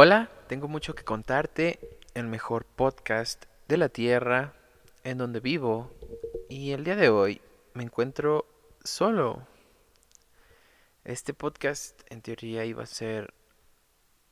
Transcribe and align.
Hola, 0.00 0.30
tengo 0.46 0.68
mucho 0.68 0.94
que 0.94 1.02
contarte, 1.02 1.80
el 2.14 2.28
mejor 2.28 2.64
podcast 2.64 3.46
de 3.66 3.78
la 3.78 3.88
Tierra, 3.88 4.54
en 5.02 5.18
donde 5.18 5.40
vivo, 5.40 5.90
y 6.48 6.70
el 6.70 6.84
día 6.84 6.94
de 6.94 7.08
hoy 7.08 7.40
me 7.74 7.82
encuentro 7.82 8.46
solo. 8.84 9.44
Este 11.02 11.34
podcast 11.34 12.00
en 12.12 12.22
teoría 12.22 12.64
iba 12.64 12.84
a 12.84 12.86
ser 12.86 13.34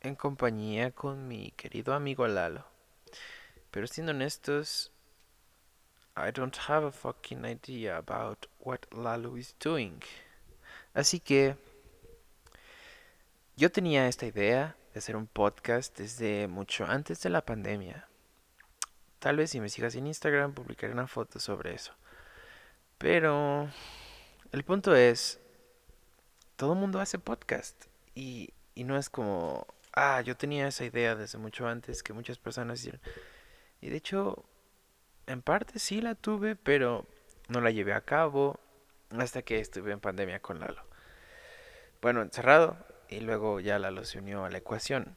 en 0.03 0.15
compañía 0.15 0.93
con 0.93 1.27
mi 1.27 1.51
querido 1.57 1.95
amigo 1.95 2.29
Lalo. 2.29 2.65
Pero 3.73 3.89
siendo 3.89 4.13
honestos, 4.13 4.93
I 6.17 6.31
don't 6.33 6.57
have 6.69 6.87
a 6.87 6.93
fucking 6.93 7.45
idea 7.45 7.97
about 7.97 8.47
what 8.61 8.83
Lalo 8.93 9.37
is 9.37 9.57
doing. 9.59 9.99
Así 10.95 11.19
que 11.19 11.57
yo 13.57 13.73
tenía 13.73 14.07
esta 14.07 14.27
idea 14.27 14.77
de 14.97 15.01
hacer 15.01 15.15
un 15.15 15.27
podcast 15.27 15.99
desde 15.99 16.49
mucho 16.49 16.87
antes 16.87 17.21
de 17.21 17.29
la 17.29 17.45
pandemia. 17.45 18.09
Tal 19.19 19.37
vez 19.37 19.51
si 19.51 19.61
me 19.61 19.69
sigas 19.69 19.95
en 19.95 20.07
Instagram 20.07 20.55
publicaré 20.55 20.91
una 20.91 21.07
foto 21.07 21.39
sobre 21.39 21.75
eso. 21.75 21.93
Pero 22.97 23.69
el 24.53 24.65
punto 24.65 24.97
es, 24.97 25.39
todo 26.57 26.73
el 26.73 26.79
mundo 26.79 26.99
hace 26.99 27.19
podcast 27.19 27.77
y, 28.15 28.55
y 28.75 28.85
no 28.85 28.97
es 28.97 29.11
como, 29.11 29.67
ah, 29.93 30.23
yo 30.23 30.35
tenía 30.35 30.67
esa 30.67 30.87
idea 30.87 31.15
desde 31.15 31.37
mucho 31.37 31.69
antes 31.69 32.03
que 32.03 32.15
muchas 32.15 32.39
personas 32.39 32.79
hicieron. 32.81 33.03
Y 33.83 33.91
de 33.91 33.97
hecho, 33.97 34.47
en 35.27 35.43
parte 35.43 35.79
sí 35.79 36.01
la 36.01 36.15
tuve, 36.15 36.57
pero 36.57 37.05
no 37.49 37.61
la 37.61 37.71
llevé 37.71 37.93
a 37.93 38.01
cabo 38.01 38.59
hasta 39.11 39.43
que 39.43 39.61
estuve 39.61 39.93
en 39.93 40.01
pandemia 40.01 40.41
con 40.41 40.59
Lalo. 40.59 40.87
Bueno, 42.01 42.23
encerrado 42.23 42.79
y 43.09 43.21
luego 43.21 43.61
ya 43.61 43.79
Lalo 43.79 44.05
se 44.05 44.19
unió 44.19 44.45
a 44.45 44.51
la 44.51 44.59
ecuación. 44.59 45.17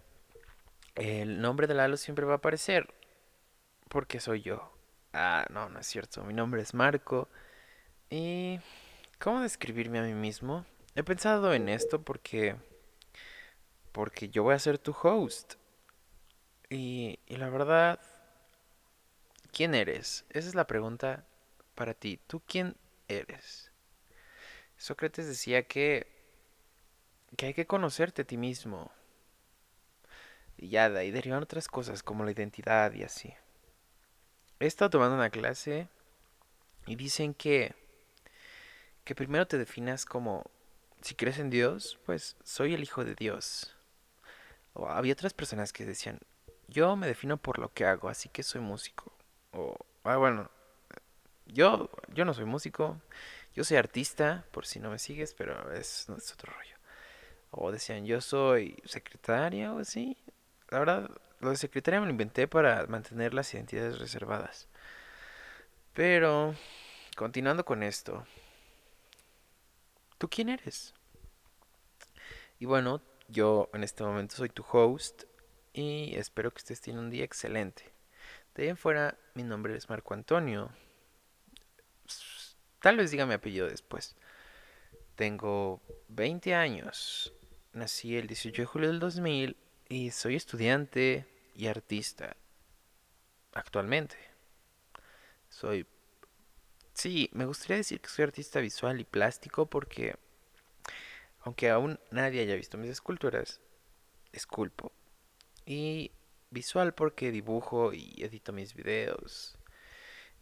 El 0.96 1.42
nombre 1.42 1.68
de 1.68 1.74
Lalo 1.74 1.98
siempre 1.98 2.26
va 2.26 2.34
a 2.34 2.38
aparecer 2.38 2.94
porque 3.88 4.20
soy 4.20 4.42
yo. 4.42 4.72
Ah, 5.14 5.46
no, 5.50 5.70
no 5.70 5.80
es 5.80 5.88
cierto. 5.88 6.24
Mi 6.24 6.34
nombre 6.34 6.62
es 6.62 6.74
Marco. 6.74 7.30
¿Y 8.10 8.60
cómo 9.20 9.42
describirme 9.42 10.00
a 10.00 10.04
mí 10.04 10.14
mismo? 10.14 10.66
He 10.96 11.04
pensado 11.04 11.54
en 11.54 11.70
esto 11.70 12.02
porque 12.02 12.56
porque 13.92 14.30
yo 14.30 14.44
voy 14.44 14.56
a 14.56 14.60
ser 14.60 14.78
tu 14.78 14.96
host. 15.02 15.56
Y, 16.70 17.20
y 17.26 17.38
la 17.38 17.50
verdad, 17.50 18.00
¿quién 19.52 19.74
eres? 19.74 20.26
Esa 20.30 20.48
es 20.48 20.56
la 20.56 20.68
pregunta 20.68 21.26
para 21.76 21.94
ti. 21.94 22.20
¿Tú 22.28 22.42
quién 22.46 22.76
eres? 23.08 23.72
Sócrates 24.78 25.28
decía 25.28 25.64
que, 25.64 26.08
que 27.38 27.48
hay 27.48 27.54
que 27.54 27.68
conocerte 27.68 28.24
a 28.24 28.26
ti 28.26 28.38
mismo. 28.38 28.92
Y 30.58 30.70
ya 30.70 30.90
de 30.90 31.00
ahí 31.00 31.12
derivan 31.12 31.44
otras 31.44 31.68
cosas 31.68 32.04
como 32.04 32.26
la 32.26 32.32
identidad 32.32 32.94
y 32.94 33.04
así. 33.04 33.34
He 34.60 34.66
estado 34.66 34.90
tomando 34.90 35.16
una 35.16 35.30
clase 35.30 35.88
y 36.86 36.96
dicen 36.96 37.34
que, 37.34 37.76
que 39.06 39.16
primero 39.16 39.48
te 39.48 39.58
definas 39.58 40.06
como, 40.06 40.44
si 41.02 41.16
crees 41.16 41.40
en 41.40 41.50
Dios, 41.50 42.00
pues 42.06 42.36
soy 42.44 42.74
el 42.74 42.84
hijo 42.84 43.06
de 43.06 43.16
Dios. 43.16 43.76
O 44.74 44.88
había 44.88 45.14
otras 45.14 45.34
personas 45.34 45.72
que 45.72 45.86
decían, 45.86 46.20
yo 46.68 46.96
me 46.96 47.08
defino 47.08 47.38
por 47.38 47.60
lo 47.60 47.74
que 47.74 47.86
hago, 47.86 48.10
así 48.10 48.30
que 48.30 48.44
soy 48.44 48.62
músico. 48.62 49.12
O, 49.52 49.76
ah, 50.04 50.18
bueno, 50.18 50.50
yo, 51.46 51.90
yo 52.14 52.26
no 52.26 52.34
soy 52.34 52.46
músico, 52.46 53.02
yo 53.56 53.64
soy 53.64 53.78
artista, 53.78 54.46
por 54.52 54.66
si 54.66 54.80
no 54.80 54.90
me 54.90 55.00
sigues, 55.00 55.34
pero 55.34 55.74
es, 55.74 56.08
otro 56.10 56.54
rollo. 56.54 56.79
O 57.52 57.72
decían, 57.72 58.06
yo 58.06 58.22
soy 58.22 58.78
secretaria 58.86 59.74
o 59.74 59.80
así. 59.80 60.18
La 60.70 60.80
verdad, 60.80 61.10
lo 61.40 61.50
de 61.50 61.56
secretaria 61.56 62.00
me 62.00 62.06
lo 62.06 62.12
inventé 62.12 62.48
para 62.48 62.86
mantener 62.88 63.34
las 63.34 63.54
identidades 63.54 64.00
reservadas. 64.00 64.68
Pero, 65.94 66.56
continuando 67.16 67.66
con 67.66 67.84
esto, 67.84 68.26
¿tú 70.18 70.30
quién 70.30 70.50
eres? 70.50 70.94
Y 72.60 72.66
bueno, 72.66 73.02
yo 73.28 73.70
en 73.74 73.84
este 73.84 74.04
momento 74.04 74.36
soy 74.36 74.50
tu 74.50 74.66
host 74.72 75.24
y 75.74 76.16
espero 76.16 76.52
que 76.52 76.60
estés 76.60 76.82
teniendo 76.82 77.04
un 77.04 77.10
día 77.10 77.24
excelente. 77.24 77.92
De 78.56 78.70
ahí 78.70 78.76
fuera, 78.76 79.18
mi 79.34 79.44
nombre 79.44 79.76
es 79.76 79.90
Marco 79.90 80.14
Antonio. 80.14 80.72
Tal 82.82 82.98
vez 82.98 83.12
diga 83.12 83.26
mi 83.26 83.34
apellido 83.34 83.68
después. 83.68 84.16
Tengo 85.16 85.82
20 86.10 86.54
años. 86.56 87.34
Nací 87.74 88.18
el 88.18 88.28
18 88.28 88.62
de 88.62 88.66
julio 88.66 88.90
del 88.90 89.00
2000 89.00 89.56
y 89.90 90.12
soy 90.12 90.36
estudiante 90.36 91.26
y 91.56 91.68
artista. 91.68 92.36
Actualmente. 93.54 94.18
Soy... 95.50 95.86
Sí, 96.94 97.30
me 97.34 97.46
gustaría 97.46 97.78
decir 97.78 98.02
que 98.02 98.10
soy 98.10 98.24
artista 98.24 98.60
visual 98.60 99.00
y 99.00 99.06
plástico 99.06 99.68
porque, 99.68 100.18
aunque 101.42 101.70
aún 101.70 102.00
nadie 102.12 102.42
haya 102.42 102.56
visto 102.56 102.78
mis 102.78 102.90
esculturas, 102.90 103.62
esculpo. 104.32 104.92
Y 105.66 106.12
visual 106.50 106.94
porque 106.94 107.32
dibujo 107.32 107.94
y 107.94 108.16
edito 108.24 108.52
mis 108.52 108.74
videos. 108.74 109.58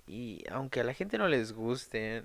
Y 0.07 0.43
aunque 0.49 0.79
a 0.79 0.83
la 0.83 0.93
gente 0.93 1.17
no 1.17 1.27
les 1.27 1.51
guste, 1.51 2.23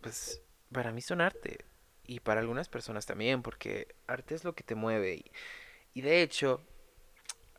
pues 0.00 0.42
para 0.72 0.92
mí 0.92 1.00
son 1.00 1.20
arte. 1.20 1.64
Y 2.04 2.20
para 2.20 2.40
algunas 2.40 2.68
personas 2.68 3.06
también, 3.06 3.42
porque 3.42 3.94
arte 4.06 4.34
es 4.34 4.44
lo 4.44 4.54
que 4.54 4.64
te 4.64 4.74
mueve. 4.74 5.24
Y, 5.94 6.00
de 6.02 6.22
hecho, 6.22 6.60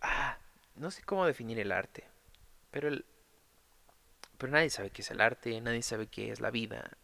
ah, 0.01 0.37
no 0.75 0.91
sé 0.91 1.03
cómo 1.03 1.25
definir 1.25 1.59
el 1.59 1.71
arte. 1.71 2.05
Pero, 2.71 2.87
el, 2.87 3.05
pero 4.37 4.51
nadie 4.51 4.69
sabe 4.69 4.89
qué 4.89 5.01
es 5.01 5.11
el 5.11 5.21
arte, 5.21 5.59
nadie 5.61 5.81
sabe 5.81 6.07
qué 6.07 6.31
es 6.31 6.39
la 6.41 6.51
vida. 6.51 6.97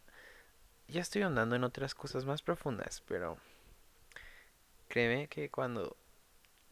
Ya 0.88 1.00
estoy 1.00 1.22
andando 1.22 1.56
en 1.56 1.64
otras 1.64 1.94
cosas 1.94 2.24
más 2.24 2.42
profundas, 2.42 3.02
pero 3.06 3.38
créeme 4.88 5.28
que 5.28 5.50
cuando 5.50 5.96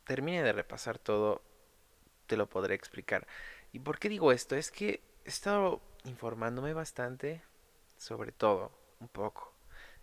termine 0.04 0.42
de 0.42 0.52
repasar 0.52 0.98
todo, 0.98 1.42
te 2.26 2.36
lo 2.36 2.48
podré 2.48 2.74
explicar. 2.74 3.26
¿Y 3.72 3.78
por 3.78 3.98
qué 3.98 4.08
digo 4.08 4.32
esto? 4.32 4.56
Es 4.56 4.70
que 4.70 5.02
he 5.24 5.28
estado 5.28 5.80
informándome 6.04 6.72
bastante 6.72 7.42
sobre 7.98 8.32
todo, 8.32 8.70
un 9.00 9.08
poco. 9.08 9.52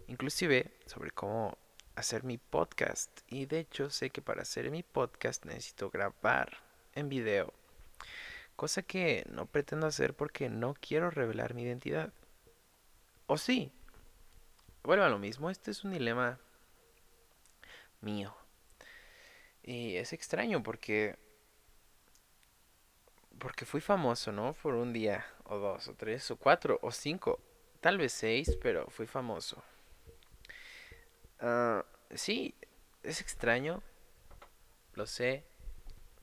Inclusive 0.08 0.72
sobre 0.86 1.12
cómo 1.12 1.58
hacer 1.96 2.24
mi 2.24 2.38
podcast. 2.38 3.22
Y 3.28 3.46
de 3.46 3.60
hecho 3.60 3.90
sé 3.90 4.10
que 4.10 4.22
para 4.22 4.44
hacer 4.44 4.70
mi 4.72 4.84
podcast 4.84 5.46
necesito 5.46 5.90
grabar 5.90 6.58
en 6.94 7.10
video. 7.10 7.54
Cosa 8.56 8.84
que 8.84 9.26
no 9.30 9.46
pretendo 9.46 9.88
hacer 9.88 10.14
porque 10.14 10.50
no 10.50 10.76
quiero 10.80 11.10
revelar 11.10 11.54
mi 11.54 11.64
identidad. 11.64 12.14
¿O 13.28 13.38
sí? 13.38 13.72
Vuelvo 14.84 15.04
a 15.04 15.10
lo 15.10 15.18
mismo, 15.18 15.50
este 15.50 15.72
es 15.72 15.84
un 15.84 15.92
dilema 15.92 16.40
mío. 18.02 18.36
Y 19.64 19.96
es 19.96 20.14
extraño 20.14 20.62
porque 20.62 21.18
porque 23.40 23.66
fui 23.66 23.82
famoso, 23.82 24.32
¿no? 24.32 24.54
Por 24.54 24.76
un 24.76 24.94
día, 24.94 25.26
o 25.46 25.58
dos, 25.58 25.88
o 25.88 25.94
tres, 25.94 26.32
o 26.32 26.38
cuatro, 26.38 26.80
o 26.82 26.92
cinco, 26.92 27.40
tal 27.82 27.98
vez 27.98 28.14
seis, 28.14 28.58
pero 28.62 28.88
fui 28.90 29.08
famoso. 29.08 29.62
Uh, 31.41 31.84
sí, 32.16 32.56
es 33.03 33.22
extraño, 33.22 33.84
lo 34.94 35.06
sé, 35.06 35.44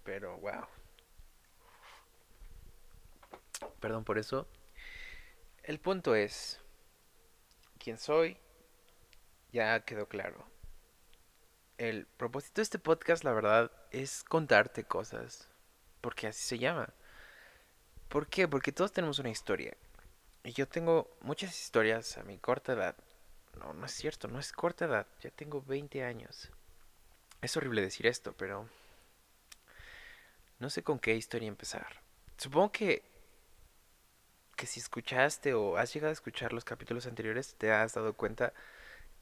pero 0.04 0.36
wow. 0.38 0.66
Perdón 3.80 4.04
por 4.04 4.18
eso. 4.18 4.48
El 5.62 5.78
punto 5.78 6.14
es, 6.14 6.60
quién 7.78 7.98
soy, 7.98 8.36
ya 9.52 9.84
quedó 9.84 10.08
claro. 10.08 10.46
El 11.78 12.06
propósito 12.06 12.60
de 12.60 12.62
este 12.62 12.78
podcast, 12.78 13.24
la 13.24 13.32
verdad, 13.32 13.70
es 13.90 14.24
contarte 14.24 14.84
cosas, 14.84 15.48
porque 16.00 16.26
así 16.28 16.42
se 16.42 16.58
llama. 16.58 16.92
¿Por 18.08 18.28
qué? 18.28 18.46
Porque 18.48 18.72
todos 18.72 18.92
tenemos 18.92 19.18
una 19.18 19.30
historia. 19.30 19.76
Y 20.44 20.52
yo 20.52 20.66
tengo 20.66 21.16
muchas 21.20 21.58
historias 21.58 22.18
a 22.18 22.24
mi 22.24 22.38
corta 22.38 22.72
edad. 22.72 22.96
No, 23.58 23.72
no 23.72 23.86
es 23.86 23.92
cierto, 23.92 24.28
no 24.28 24.38
es 24.38 24.52
corta 24.52 24.86
edad. 24.86 25.06
Ya 25.20 25.30
tengo 25.30 25.62
20 25.62 26.04
años. 26.04 26.50
Es 27.40 27.56
horrible 27.56 27.82
decir 27.82 28.06
esto, 28.06 28.34
pero... 28.36 28.68
No 30.58 30.70
sé 30.70 30.82
con 30.82 30.98
qué 30.98 31.14
historia 31.14 31.48
empezar. 31.48 32.00
Supongo 32.36 32.72
que... 32.72 33.02
Que 34.56 34.66
si 34.66 34.80
escuchaste 34.80 35.54
o 35.54 35.76
has 35.76 35.92
llegado 35.92 36.10
a 36.10 36.12
escuchar 36.12 36.52
los 36.52 36.64
capítulos 36.64 37.06
anteriores, 37.06 37.54
te 37.56 37.72
has 37.72 37.94
dado 37.94 38.14
cuenta 38.14 38.52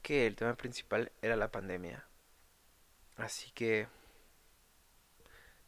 que 0.01 0.27
el 0.27 0.35
tema 0.35 0.55
principal 0.55 1.11
era 1.21 1.35
la 1.35 1.51
pandemia. 1.51 2.05
Así 3.17 3.51
que... 3.51 3.87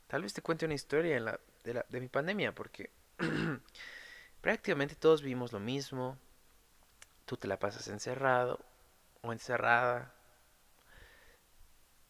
Tal 0.07 0.21
vez 0.21 0.33
te 0.33 0.43
cuente 0.43 0.65
una 0.65 0.75
historia 0.75 1.15
de, 1.63 1.73
la, 1.73 1.85
de 1.89 1.99
mi 1.99 2.07
pandemia, 2.07 2.53
porque 2.53 2.91
prácticamente 4.41 4.95
todos 4.95 5.23
vimos 5.23 5.51
lo 5.51 5.59
mismo. 5.59 6.19
Tú 7.25 7.37
te 7.37 7.47
la 7.47 7.59
pasas 7.59 7.87
encerrado 7.87 8.59
o 9.21 9.31
encerrada. 9.31 10.13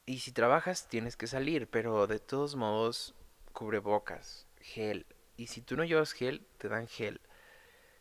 Y 0.06 0.20
si 0.20 0.32
trabajas 0.32 0.88
tienes 0.88 1.16
que 1.16 1.28
salir, 1.28 1.70
pero 1.70 2.08
de 2.08 2.20
todos 2.20 2.56
modos, 2.56 3.16
cubrebocas, 3.54 4.48
gel. 4.60 5.06
Y 5.38 5.48
si 5.48 5.62
tú 5.62 5.78
no 5.78 5.84
llevas 5.84 6.12
gel, 6.12 6.46
te 6.58 6.68
dan 6.68 6.88
gel. 6.88 7.22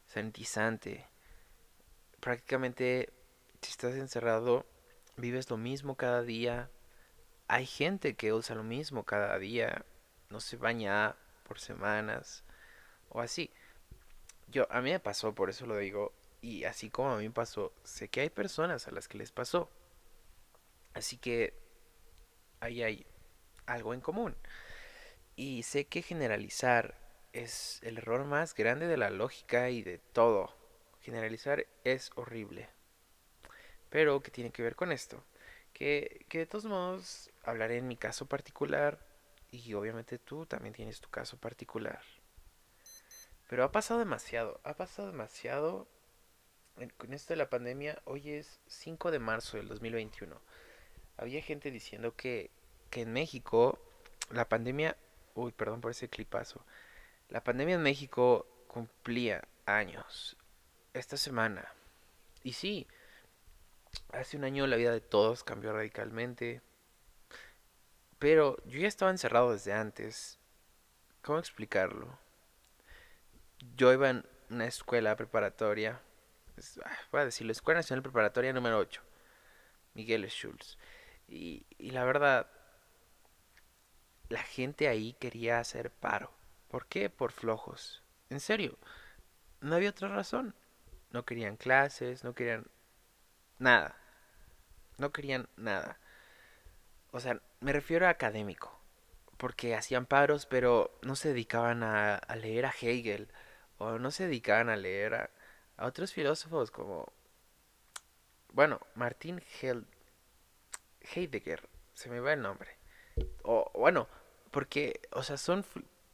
Sanitizante. 0.07 1.07
Prácticamente, 2.21 3.13
si 3.61 3.71
estás 3.71 3.95
encerrado, 3.95 4.67
vives 5.17 5.49
lo 5.51 5.57
mismo 5.57 5.97
cada 5.97 6.23
día. 6.23 6.71
Hay 7.49 7.67
gente 7.67 8.15
que 8.15 8.33
usa 8.33 8.57
lo 8.57 8.65
mismo 8.65 9.05
cada 9.05 9.39
día. 9.39 9.85
No 10.31 10.41
se 10.41 10.57
baña 10.57 11.17
por 11.45 11.61
semanas 11.61 12.45
o 13.11 13.21
así. 13.21 13.51
Yo, 14.49 14.67
a 14.71 14.81
mí 14.81 14.91
me 14.91 15.01
pasó, 15.01 15.35
por 15.35 15.51
eso 15.51 15.67
lo 15.67 15.77
digo. 15.79 16.13
Y 16.43 16.65
así 16.65 16.91
como 16.91 17.13
a 17.13 17.19
mí 17.19 17.29
pasó, 17.31 17.73
sé 17.85 18.09
que 18.09 18.21
hay 18.21 18.29
personas 18.29 18.89
a 18.89 18.91
las 18.91 19.07
que 19.07 19.17
les 19.17 19.31
pasó. 19.31 19.71
Así 20.93 21.17
que 21.17 21.55
ahí 22.61 22.83
hay 22.83 23.07
algo 23.65 23.95
en 23.95 24.01
común. 24.01 24.37
Y 25.37 25.63
sé 25.63 25.87
que 25.87 26.03
generalizar 26.03 26.99
es 27.33 27.81
el 27.85 27.99
error 27.99 28.25
más 28.25 28.55
grande 28.55 28.89
de 28.89 28.97
la 28.97 29.09
lógica 29.09 29.71
y 29.71 29.83
de 29.83 29.99
todo. 29.99 30.53
Generalizar 31.01 31.67
es 31.85 32.11
horrible. 32.17 32.69
Pero, 33.89 34.21
¿qué 34.21 34.33
tiene 34.33 34.51
que 34.51 34.63
ver 34.63 34.75
con 34.75 34.91
esto? 34.91 35.25
Que, 35.73 36.27
que 36.29 36.39
de 36.39 36.47
todos 36.47 36.65
modos 36.65 37.31
hablaré 37.45 37.79
en 37.79 37.87
mi 37.87 37.97
caso 37.97 38.27
particular 38.27 39.07
y 39.53 39.75
obviamente 39.75 40.19
tú 40.19 40.45
también 40.47 40.75
tienes 40.75 41.01
tu 41.01 41.09
caso 41.09 41.37
particular. 41.37 42.03
Pero 43.49 43.63
ha 43.63 43.71
pasado 43.71 44.01
demasiado, 44.01 44.61
ha 44.65 44.75
pasado 44.75 45.09
demasiado 45.13 45.87
con 46.97 47.13
esto 47.13 47.33
de 47.33 47.37
la 47.39 47.51
pandemia. 47.51 48.01
Hoy 48.05 48.31
es 48.31 48.61
5 48.67 49.11
de 49.11 49.19
marzo 49.19 49.57
del 49.57 49.69
2021 49.69 50.41
había 51.17 51.43
gente 51.43 51.71
diciendo 51.71 52.15
que, 52.17 52.51
que 52.91 53.03
en 53.03 53.13
México 53.13 53.79
la 54.31 54.49
pandemia, 54.49 54.97
uy, 55.35 55.53
perdón 55.53 55.81
por 55.81 55.91
ese 55.91 56.09
clipazo, 56.09 56.65
la 57.29 57.45
pandemia 57.45 57.77
en 57.77 57.83
México 57.83 58.47
cumplía 58.67 59.47
años 59.67 60.37
esta 60.95 61.17
semana. 61.17 61.73
Y 62.43 62.55
sí, 62.55 62.87
hace 64.13 64.37
un 64.37 64.45
año 64.45 64.67
la 64.67 64.77
vida 64.77 64.93
de 64.93 65.01
todos 65.01 65.45
cambió 65.45 65.73
radicalmente. 65.73 66.61
Pero 68.19 68.57
yo 68.67 68.81
ya 68.81 68.89
estaba 68.89 69.11
encerrado 69.11 69.53
desde 69.53 69.73
antes. 69.73 70.39
¿Cómo 71.23 71.39
explicarlo? 71.39 72.19
Yo 73.77 73.93
iba 73.93 74.11
en 74.11 74.25
una 74.51 74.67
escuela 74.67 75.17
preparatoria. 75.17 76.01
Ah, 76.85 76.99
voy 77.11 77.23
a 77.23 77.25
decirlo, 77.25 77.53
Escuela 77.53 77.79
Nacional 77.79 78.03
Preparatoria 78.03 78.53
número 78.53 78.79
8. 78.79 79.03
Miguel 79.95 80.29
Schultz. 80.29 80.79
Y, 81.29 81.65
la 81.79 82.05
verdad, 82.05 82.47
la 84.29 84.43
gente 84.43 84.89
ahí 84.89 85.15
quería 85.15 85.59
hacer 85.59 85.91
paro. 85.91 86.33
¿Por 86.69 86.87
qué? 86.87 87.11
Por 87.11 87.33
flojos. 87.33 88.03
En 88.31 88.41
serio, 88.41 88.79
no 89.61 89.77
había 89.77 89.91
otra 89.91 90.09
razón. 90.09 90.55
No 91.11 91.25
querían 91.25 91.57
clases, 91.57 92.25
no 92.25 92.35
querían 92.35 92.67
nada. 93.59 93.97
No 94.99 95.13
querían 95.13 95.49
nada. 95.57 95.99
O 97.11 97.21
sea, 97.21 97.41
me 97.61 97.73
refiero 97.73 98.07
a 98.07 98.11
académico. 98.11 98.79
Porque 99.37 99.75
hacían 99.75 100.07
paros, 100.07 100.47
pero 100.47 100.99
no 101.03 101.17
se 101.17 101.29
dedicaban 101.29 101.83
a, 101.83 102.21
leer 102.37 102.67
a 102.67 102.75
Hegel. 102.81 103.29
O 103.79 103.99
no 103.99 104.11
se 104.11 104.27
dedicaban 104.27 104.69
a 104.69 104.77
leer 104.77 105.15
a, 105.15 105.31
otros 105.87 106.13
filósofos 106.13 106.71
como... 106.71 107.13
Bueno, 108.53 108.81
Martín 108.95 109.43
Held 109.61 109.87
Heidegger, 111.01 111.69
se 111.95 112.11
me 112.11 112.21
va 112.21 112.35
el 112.35 112.43
nombre. 112.43 112.77
O 113.43 113.71
bueno, 113.75 114.09
porque, 114.51 115.01
o 115.13 115.23
sea, 115.23 115.37
son 115.37 115.65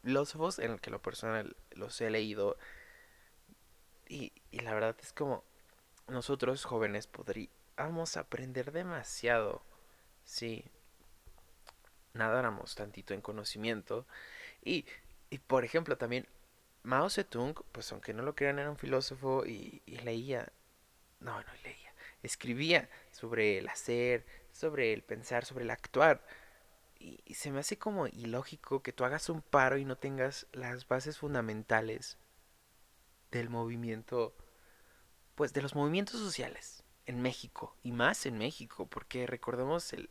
filósofos 0.01 0.59
en 0.59 0.71
el 0.71 0.81
que 0.81 0.91
lo 0.91 1.01
personal 1.01 1.55
los 1.71 1.99
he 2.01 2.09
leído. 2.09 2.57
Y, 4.07 4.31
y 4.51 4.59
la 4.59 4.73
verdad 4.73 4.95
es 5.01 5.13
como 5.13 5.43
nosotros 6.07 6.65
jóvenes 6.65 7.07
podríamos 7.07 8.17
aprender 8.17 8.71
demasiado 8.71 9.61
si 10.23 10.65
nadáramos 12.13 12.75
tantito 12.75 13.13
en 13.13 13.21
conocimiento. 13.21 14.05
Y, 14.63 14.85
y 15.29 15.39
por 15.39 15.63
ejemplo, 15.65 15.97
también 15.97 16.27
Mao 16.89 17.07
Zedong, 17.07 17.53
pues 17.71 17.91
aunque 17.91 18.13
no 18.15 18.23
lo 18.23 18.33
crean, 18.33 18.57
era 18.57 18.71
un 18.71 18.77
filósofo 18.77 19.45
y, 19.45 19.83
leía, 20.03 20.51
no, 21.19 21.39
no 21.39 21.53
leía, 21.63 21.93
escribía 22.23 22.89
sobre 23.11 23.59
el 23.59 23.69
hacer, 23.69 24.25
sobre 24.51 24.91
el 24.93 25.03
pensar, 25.03 25.45
sobre 25.45 25.65
el 25.65 25.69
actuar. 25.69 26.25
Y, 26.97 27.35
se 27.35 27.51
me 27.51 27.59
hace 27.59 27.77
como 27.77 28.07
ilógico 28.07 28.81
que 28.81 28.91
tú 28.91 29.05
hagas 29.05 29.29
un 29.29 29.43
paro 29.43 29.77
y 29.77 29.85
no 29.85 29.97
tengas 29.97 30.47
las 30.51 30.87
bases 30.87 31.19
fundamentales 31.19 32.17
del 33.29 33.49
movimiento, 33.49 34.35
pues 35.35 35.53
de 35.53 35.61
los 35.61 35.75
movimientos 35.75 36.19
sociales 36.19 36.83
en 37.05 37.21
México 37.21 37.77
y 37.83 37.91
más 37.91 38.25
en 38.25 38.39
México, 38.39 38.87
porque 38.87 39.27
recordemos 39.27 39.93
el 39.93 40.09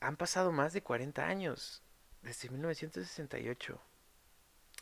han 0.00 0.16
pasado 0.16 0.52
más 0.52 0.72
de 0.72 0.84
40 0.84 1.26
años 1.26 1.82
desde 2.22 2.48
1968. 2.48 3.80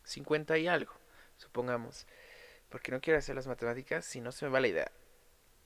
50 0.06 0.56
y 0.58 0.68
algo, 0.68 0.92
supongamos. 1.36 2.06
Porque 2.68 2.90
no 2.90 3.00
quiero 3.00 3.18
hacer 3.18 3.34
las 3.34 3.46
matemáticas 3.46 4.04
si 4.04 4.20
no 4.20 4.32
se 4.32 4.46
me 4.46 4.50
va 4.50 4.60
la 4.60 4.68
idea. 4.68 4.92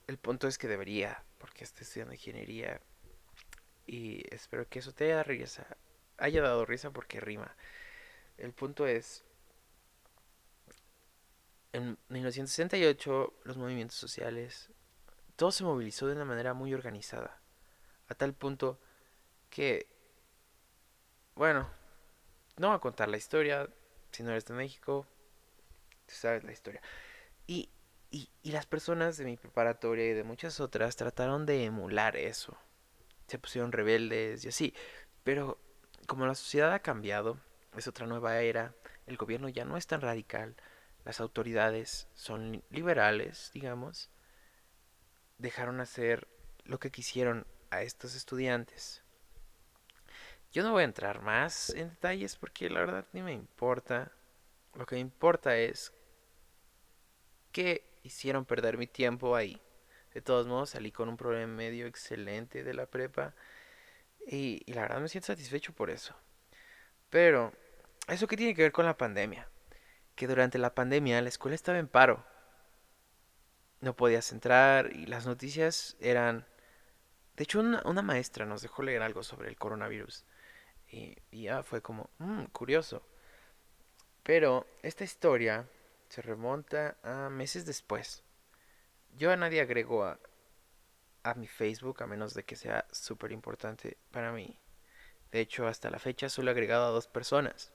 El 0.07 0.19
punto 0.19 0.49
es 0.49 0.59
que 0.59 0.69
debería, 0.69 1.23
porque 1.39 1.65
estoy 1.65 1.85
estudiando 1.85 2.15
ingeniería. 2.15 2.81
Y 3.87 4.23
espero 4.35 4.69
que 4.69 4.81
eso 4.81 4.93
te 4.93 5.05
haya, 5.05 5.23
risa, 5.23 5.67
haya 6.19 6.43
dado 6.43 6.67
risa 6.67 6.91
porque 6.91 7.21
rima. 7.21 7.55
El 8.37 8.53
punto 8.53 8.87
es, 8.87 9.25
en 11.73 11.99
1968 12.09 13.35
los 13.45 13.57
movimientos 13.57 13.97
sociales, 13.97 14.71
todo 15.37 15.53
se 15.53 15.65
movilizó 15.65 16.07
de 16.07 16.15
una 16.15 16.25
manera 16.25 16.55
muy 16.55 16.75
organizada. 16.75 17.41
A 18.09 18.15
tal 18.15 18.35
punto 18.35 18.81
que, 19.49 19.87
bueno, 21.35 21.71
no 22.57 22.69
voy 22.69 22.77
a 22.77 22.81
contar 22.81 23.09
la 23.09 23.17
historia, 23.17 23.69
si 24.13 24.23
no 24.23 24.31
eres 24.31 24.47
de 24.47 24.55
México, 24.55 25.07
tú 26.07 26.15
sabes 26.15 26.45
la 26.45 26.53
historia. 26.53 26.83
Y 27.47 27.71
y, 28.11 28.29
las 28.43 28.67
personas 28.67 29.17
de 29.17 29.25
mi 29.25 29.37
preparatoria 29.37 30.11
y 30.11 30.15
de 30.15 30.25
muchas 30.25 30.61
otras 30.61 30.97
trataron 30.97 31.47
de 31.47 31.65
emular 31.65 32.17
eso. 32.17 32.57
Se 33.29 33.39
pusieron 33.39 33.73
rebeldes 33.73 34.45
y 34.45 34.49
así. 34.49 34.75
Pero 35.23 35.59
como 36.07 36.27
la 36.27 36.35
sociedad 36.35 36.73
ha 36.73 36.81
cambiado, 36.81 37.39
es 37.77 37.87
otra 37.87 38.07
nueva 38.07 38.41
era, 38.41 38.75
el 39.07 39.17
gobierno 39.17 39.49
ya 39.49 39.65
no 39.65 39.77
es 39.77 39.87
tan 39.87 40.01
radical, 40.01 40.57
las 41.05 41.21
autoridades 41.21 42.09
son 42.15 42.65
liberales, 42.71 43.51
digamos, 43.55 44.11
dejaron 45.39 45.81
hacer 45.81 46.29
lo 46.65 46.79
que 46.81 46.91
quisieron 46.91 47.47
a 47.71 47.83
estos 47.83 48.15
estudiantes. 48.17 49.05
Yo 50.53 50.63
no 50.63 50.73
voy 50.73 50.83
a 50.83 50.87
entrar 50.87 51.23
más 51.23 51.71
en 51.71 51.91
detalles 51.91 52.37
porque 52.37 52.69
la 52.69 52.81
verdad 52.81 53.07
ni 53.13 53.23
me 53.23 53.33
importa. 53.33 54.11
Lo 54.75 54.87
que 54.87 54.97
me 54.97 55.01
importa 55.01 55.57
es 55.57 55.93
que 57.53 57.85
hicieron 58.03 58.45
perder 58.45 58.79
mi 58.79 58.87
tiempo 58.87 59.37
ahí. 59.37 59.61
De 60.15 60.21
todos 60.21 60.47
modos, 60.47 60.71
salí 60.71 60.91
con 60.91 61.09
un 61.09 61.17
problema 61.17 61.53
medio 61.53 61.87
excelente 61.87 62.65
de 62.65 62.75
la 62.75 62.87
prepa 62.87 63.35
y, 64.27 64.63
la 64.73 64.83
verdad 64.83 65.01
me 65.01 65.09
siento 65.09 65.27
satisfecho 65.27 65.73
por 65.73 65.91
eso. 65.91 66.15
Pero, 67.11 67.53
¿eso 68.09 68.27
qué 68.27 68.37
tiene 68.37 68.55
que 68.55 68.63
ver 68.63 68.73
con 68.73 68.87
la 68.87 68.97
pandemia? 68.97 69.49
Que 70.15 70.27
durante 70.27 70.59
la 70.59 70.75
pandemia 70.75 71.23
la 71.23 71.29
escuela 71.29 71.55
estaba 71.55 71.79
en 71.79 71.89
paro. 71.89 72.25
No 73.81 73.97
podías 73.97 74.33
entrar 74.33 74.93
y 74.93 75.07
las 75.07 75.27
noticias 75.27 75.97
eran... 76.01 76.47
De 77.37 77.45
hecho, 77.45 77.61
una, 77.61 78.03
maestra 78.03 78.45
nos 78.45 78.61
dejó 78.61 78.83
leer 78.83 79.03
algo 79.03 79.23
sobre 79.23 79.49
el 79.49 79.57
coronavirus. 79.57 80.25
Y, 80.91 81.17
ya 81.31 81.63
fue 81.63 81.81
como, 81.81 82.11
mmm, 82.19 82.45
curioso. 82.47 83.03
Pero 84.23 84.67
esta 84.83 85.05
historia 85.05 85.69
se 86.09 86.23
remonta 86.23 86.97
a 87.03 87.31
meses 87.31 87.65
después. 87.65 88.23
Yo 89.17 89.31
a 89.31 89.37
nadie 89.37 89.61
agrego 89.61 90.05
a, 90.05 90.19
a 91.23 91.35
mi 91.35 91.47
Facebook 91.47 92.03
a 92.03 92.07
menos 92.07 92.35
de 92.35 92.45
que 92.45 92.57
sea 92.57 92.87
súper 92.91 93.33
importante 93.33 93.97
para 94.11 94.33
mí. 94.33 94.59
De 95.31 95.41
hecho, 95.41 95.67
hasta 95.67 95.91
la 95.91 95.99
fecha 95.99 96.29
solo 96.29 96.51
he 96.51 96.53
agregado 96.53 96.87
a 96.87 96.91
dos 96.91 97.07
personas. 97.07 97.73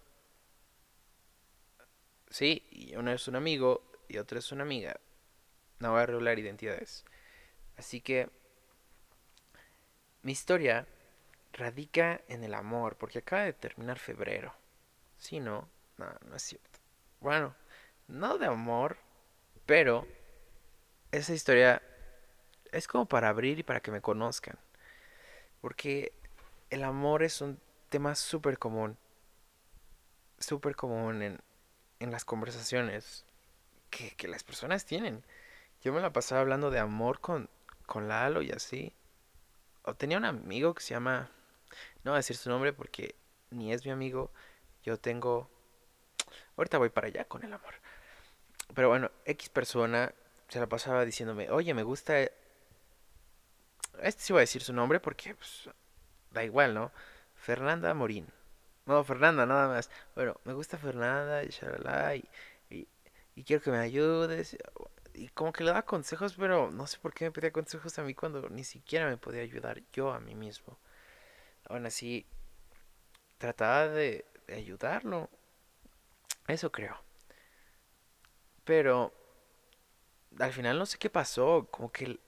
Sí, 2.30 2.68
y 2.70 2.96
uno 2.96 3.12
es 3.12 3.28
un 3.28 3.36
amigo 3.38 3.90
y 4.10 4.18
otro 4.18 4.40
es 4.40 4.52
una 4.52 4.64
amiga. 4.64 5.00
No 5.80 5.92
voy 5.92 6.02
a 6.02 6.06
revelar 6.06 6.38
identidades. 6.38 7.06
Así 7.78 8.02
que 8.02 8.30
mi 10.22 10.32
historia 10.32 10.88
radica 11.56 12.22
en 12.28 12.44
el 12.44 12.54
amor, 12.54 12.98
porque 12.98 13.20
acaba 13.20 13.44
de 13.44 13.54
terminar 13.54 13.98
febrero. 13.98 14.54
Si 15.18 15.40
no, 15.40 15.68
no, 15.98 16.08
no 16.28 16.36
es 16.36 16.44
cierto. 16.44 16.80
Bueno, 17.22 17.56
no 18.08 18.38
de 18.38 18.46
amor, 18.46 18.98
pero 19.66 20.06
esa 21.12 21.34
historia 21.34 21.82
es 22.72 22.88
como 22.88 23.06
para 23.06 23.30
abrir 23.30 23.58
y 23.58 23.64
para 23.64 23.80
que 23.80 23.92
me 23.92 24.02
conozcan. 24.02 24.58
Porque 25.62 26.12
el 26.70 26.84
amor 26.84 27.24
es 27.24 27.42
un 27.42 27.60
tema 27.90 28.16
súper 28.16 28.60
común. 28.60 28.98
Súper 30.38 30.76
común 30.76 31.22
en, 31.22 31.40
en 32.00 32.12
las 32.12 32.26
conversaciones 32.26 33.26
que, 33.90 34.12
que 34.12 34.28
las 34.28 34.44
personas 34.44 34.86
tienen. 34.86 35.24
Yo 35.82 35.94
me 35.94 36.02
la 36.02 36.12
pasaba 36.12 36.42
hablando 36.42 36.70
de 36.70 36.80
amor 36.80 37.22
con, 37.22 37.50
con 37.86 38.08
Lalo 38.10 38.42
y 38.42 38.52
así. 38.52 38.94
O 39.84 39.94
tenía 39.96 40.18
un 40.18 40.26
amigo 40.26 40.74
que 40.74 40.84
se 40.84 40.94
llama... 40.94 41.32
No 42.06 42.12
voy 42.12 42.18
a 42.18 42.20
decir 42.20 42.38
su 42.38 42.50
nombre 42.50 42.72
porque 42.72 43.16
ni 43.50 43.74
es 43.74 43.84
mi 43.84 43.92
amigo. 43.92 44.32
Yo 44.84 44.98
tengo... 44.98 45.50
Ahorita 46.56 46.78
voy 46.78 46.90
para 46.90 47.08
allá 47.08 47.26
con 47.26 47.44
el 47.44 47.52
amor. 47.52 47.74
Pero 48.76 48.90
bueno, 48.90 49.10
X 49.26 49.50
persona 49.50 50.14
se 50.48 50.60
la 50.60 50.68
pasaba 50.68 51.04
diciéndome, 51.04 51.50
oye, 51.50 51.74
me 51.74 51.82
gusta... 51.82 52.20
Este 52.20 54.22
sí 54.22 54.34
voy 54.34 54.42
a 54.42 54.42
decir 54.42 54.62
su 54.62 54.72
nombre 54.72 55.00
porque 55.00 55.34
pues, 55.34 55.68
da 56.30 56.44
igual, 56.44 56.76
¿no? 56.76 56.92
Fernanda 57.34 57.92
Morín. 57.96 58.28
No, 58.86 59.04
Fernanda, 59.04 59.48
nada 59.48 59.68
más. 59.68 59.90
Bueno, 60.14 60.40
me 60.44 60.54
gusta 60.54 60.78
Fernanda 60.78 61.44
y 61.44 61.48
shalala 61.48 62.16
y, 62.16 62.30
y, 62.70 62.88
y 63.36 63.44
quiero 63.44 63.64
que 63.64 63.72
me 63.72 63.80
ayudes. 63.80 64.56
Y 65.16 65.30
como 65.30 65.52
que 65.52 65.64
le 65.64 65.72
da 65.72 65.82
consejos, 65.82 66.36
pero 66.38 66.70
no 66.70 66.86
sé 66.86 67.00
por 67.00 67.16
qué 67.16 67.26
me 67.26 67.32
pedía 67.32 67.52
consejos 67.52 67.98
a 67.98 68.04
mí 68.04 68.14
cuando 68.14 68.48
ni 68.50 68.64
siquiera 68.64 69.08
me 69.08 69.18
podía 69.18 69.42
ayudar 69.42 69.82
yo 69.92 70.14
a 70.14 70.20
mí 70.20 70.36
mismo. 70.36 70.78
Aún 71.66 71.86
así, 71.86 72.26
trataba 73.38 73.88
de, 73.88 74.26
ayudarlo. 74.48 75.30
Eso 76.48 76.72
creo. 76.72 76.96
Pero 78.64 79.14
al 80.40 80.54
final 80.54 80.78
no 80.80 80.86
sé 80.86 80.98
qué 80.98 81.10
pasó. 81.10 81.68
Como 81.72 81.92
que 81.92 82.20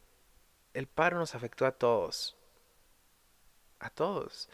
el, 0.73 0.87
paro 0.87 1.17
nos 1.17 1.35
afectó 1.35 1.65
a 1.65 1.71
todos. 1.71 2.35
A 3.79 3.89
todos. 3.89 4.49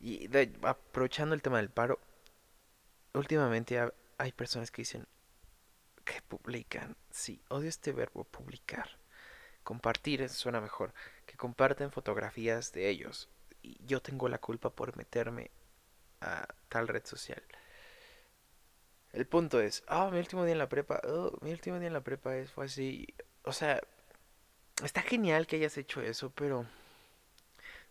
Y 0.00 0.28
aprovechando 0.62 1.34
el 1.34 1.42
tema 1.42 1.58
del 1.58 1.70
paro, 1.70 1.98
últimamente 3.14 3.78
ha- 3.78 3.92
hay 4.18 4.32
personas 4.32 4.70
que 4.70 4.82
dicen 4.82 5.06
que 6.04 6.22
publican. 6.22 6.96
Sí, 7.10 7.42
odio 7.48 7.68
este 7.68 7.92
verbo 7.92 8.24
publicar. 8.24 8.98
Compartir 9.64 10.28
suena 10.28 10.60
mejor. 10.60 10.94
Que 11.26 11.36
comparten 11.36 11.92
fotografías 11.92 12.72
de 12.72 12.88
ellos. 12.90 13.28
Yo 13.86 14.00
tengo 14.00 14.28
la 14.28 14.38
culpa 14.38 14.70
por 14.70 14.96
meterme 14.96 15.50
a 16.20 16.46
tal 16.68 16.88
red 16.88 17.04
social. 17.04 17.42
El 19.12 19.26
punto 19.26 19.60
es, 19.60 19.82
ah, 19.88 20.10
mi 20.12 20.18
último 20.18 20.44
día 20.44 20.52
en 20.52 20.58
la 20.58 20.68
prepa, 20.68 21.00
oh, 21.04 21.38
mi 21.40 21.52
último 21.52 21.78
día 21.78 21.88
en 21.88 21.94
la 21.94 22.02
prepa 22.02 22.36
es, 22.36 22.50
fue 22.50 22.66
así. 22.66 23.06
O 23.44 23.52
sea, 23.52 23.80
está 24.84 25.02
genial 25.02 25.46
que 25.46 25.56
hayas 25.56 25.78
hecho 25.78 26.00
eso, 26.02 26.30
pero, 26.30 26.66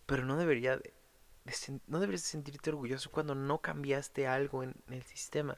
pero 0.05 0.25
no 0.25 0.37
debería 0.37 0.79
no 1.87 1.99
deberías 1.99 2.23
de 2.23 2.27
sentirte 2.27 2.69
orgulloso 2.69 3.09
cuando 3.11 3.33
no 3.35 3.61
cambiaste 3.61 4.27
algo 4.27 4.63
en, 4.63 4.75
en 4.87 4.93
el 4.93 5.03
sistema. 5.03 5.57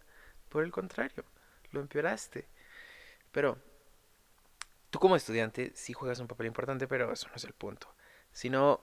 Por 0.49 0.63
el 0.63 0.71
contrario, 0.71 1.25
lo 1.71 1.81
empeoraste. 1.81 2.47
Pero 3.31 3.57
tú 4.89 4.99
como 4.99 5.15
estudiante 5.15 5.71
sí 5.75 5.93
juegas 5.93 6.19
un 6.19 6.27
papel 6.27 6.47
importante, 6.47 6.87
pero 6.87 7.11
eso 7.11 7.27
no 7.29 7.35
es 7.35 7.43
el 7.43 7.53
punto. 7.53 7.93
Sino 8.31 8.81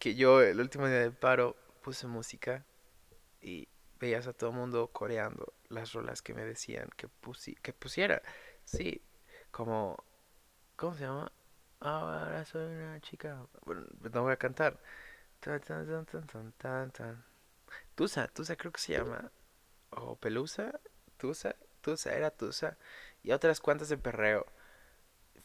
que 0.00 0.14
yo 0.14 0.42
el 0.42 0.58
último 0.58 0.88
día 0.88 0.98
del 0.98 1.12
paro 1.12 1.54
puse 1.82 2.06
música 2.06 2.64
y 3.42 3.68
veías 4.00 4.26
a 4.26 4.32
todo 4.32 4.50
el 4.50 4.56
mundo 4.56 4.88
coreando 4.88 5.52
las 5.68 5.92
rolas 5.92 6.22
que 6.22 6.32
me 6.34 6.44
decían 6.44 6.88
que, 6.96 7.06
pusi 7.06 7.54
que 7.56 7.74
pusiera. 7.74 8.22
Sí, 8.64 9.02
como, 9.50 10.02
¿cómo 10.76 10.94
se 10.94 11.02
llama? 11.04 11.30
Ahora 11.80 12.44
soy 12.46 12.64
una 12.64 12.98
chica. 13.00 13.46
Bueno, 13.66 13.86
no 14.12 14.22
voy 14.22 14.32
a 14.32 14.36
cantar. 14.36 14.80
Tusa, 17.94 18.28
Tusa 18.28 18.56
creo 18.56 18.72
que 18.72 18.80
se 18.80 18.94
llama. 18.94 19.30
O 19.90 20.16
Pelusa, 20.16 20.80
Tusa, 21.18 21.54
Tusa, 21.82 22.14
era 22.14 22.30
Tusa. 22.30 22.78
Y 23.22 23.32
otras 23.32 23.60
cuantas 23.60 23.90
de 23.90 23.98
perreo. 23.98 24.46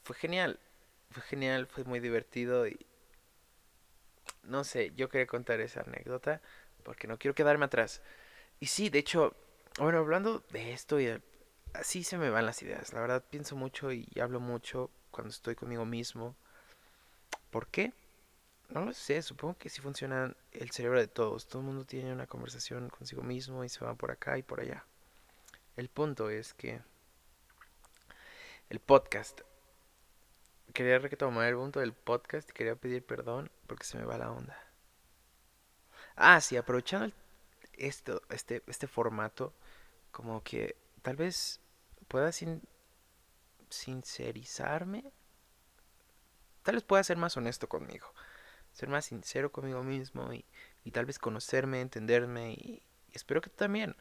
Fue 0.03 0.15
genial, 0.15 0.59
fue 1.09 1.23
genial, 1.23 1.67
fue 1.67 1.83
muy 1.83 1.99
divertido 1.99 2.67
y 2.67 2.85
no 4.45 4.63
sé, 4.63 4.93
yo 4.95 5.09
quería 5.09 5.27
contar 5.27 5.59
esa 5.61 5.81
anécdota 5.81 6.41
porque 6.83 7.07
no 7.07 7.17
quiero 7.17 7.35
quedarme 7.35 7.65
atrás. 7.65 8.01
Y 8.59 8.67
sí, 8.67 8.89
de 8.89 8.99
hecho, 8.99 9.35
bueno, 9.79 9.99
hablando 9.99 10.43
de 10.51 10.73
esto 10.73 10.99
y 10.99 11.05
de- 11.05 11.21
así 11.73 12.03
se 12.03 12.17
me 12.17 12.29
van 12.29 12.45
las 12.45 12.61
ideas. 12.61 12.93
La 12.93 13.01
verdad 13.01 13.23
pienso 13.29 13.55
mucho 13.55 13.91
y 13.91 14.07
hablo 14.21 14.39
mucho 14.39 14.89
cuando 15.11 15.31
estoy 15.31 15.55
conmigo 15.55 15.85
mismo. 15.85 16.35
¿Por 17.49 17.67
qué? 17.67 17.93
No 18.69 18.85
lo 18.85 18.93
sé, 18.93 19.21
supongo 19.21 19.57
que 19.57 19.69
sí 19.69 19.81
funciona 19.81 20.35
el 20.51 20.71
cerebro 20.71 20.99
de 20.99 21.07
todos. 21.07 21.47
Todo 21.47 21.61
el 21.61 21.67
mundo 21.67 21.85
tiene 21.85 22.11
una 22.13 22.27
conversación 22.27 22.89
consigo 22.89 23.23
mismo 23.23 23.63
y 23.63 23.69
se 23.69 23.85
va 23.85 23.95
por 23.95 24.11
acá 24.11 24.37
y 24.37 24.43
por 24.43 24.59
allá. 24.59 24.85
El 25.77 25.89
punto 25.89 26.29
es 26.29 26.53
que 26.53 26.81
el 28.69 28.79
podcast, 28.79 29.41
quería 30.73 30.99
retomar 30.99 31.47
el 31.47 31.55
punto 31.55 31.79
del 31.79 31.93
podcast 31.93 32.49
y 32.49 32.53
quería 32.53 32.75
pedir 32.75 33.05
perdón 33.05 33.49
porque 33.67 33.85
se 33.85 33.97
me 33.97 34.05
va 34.05 34.17
la 34.17 34.31
onda. 34.31 34.57
Ah, 36.15 36.39
sí, 36.41 36.57
aprovechando 36.57 37.13
esto, 37.73 38.21
este, 38.29 38.63
este 38.67 38.87
formato, 38.87 39.53
como 40.11 40.43
que 40.43 40.77
tal 41.01 41.15
vez 41.17 41.59
pueda 42.07 42.31
sin, 42.31 42.61
sincerizarme, 43.69 45.11
tal 46.63 46.75
vez 46.75 46.83
pueda 46.83 47.03
ser 47.03 47.17
más 47.17 47.35
honesto 47.37 47.67
conmigo, 47.67 48.07
ser 48.71 48.89
más 48.89 49.05
sincero 49.05 49.51
conmigo 49.51 49.83
mismo 49.83 50.33
y, 50.33 50.45
y 50.83 50.91
tal 50.91 51.05
vez 51.05 51.19
conocerme, 51.19 51.81
entenderme 51.81 52.53
y, 52.53 52.83
y 53.11 53.15
espero 53.15 53.41
que 53.41 53.49
tú 53.49 53.57
también, 53.57 53.95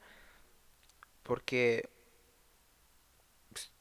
porque 1.23 1.91
pues, 3.53 3.73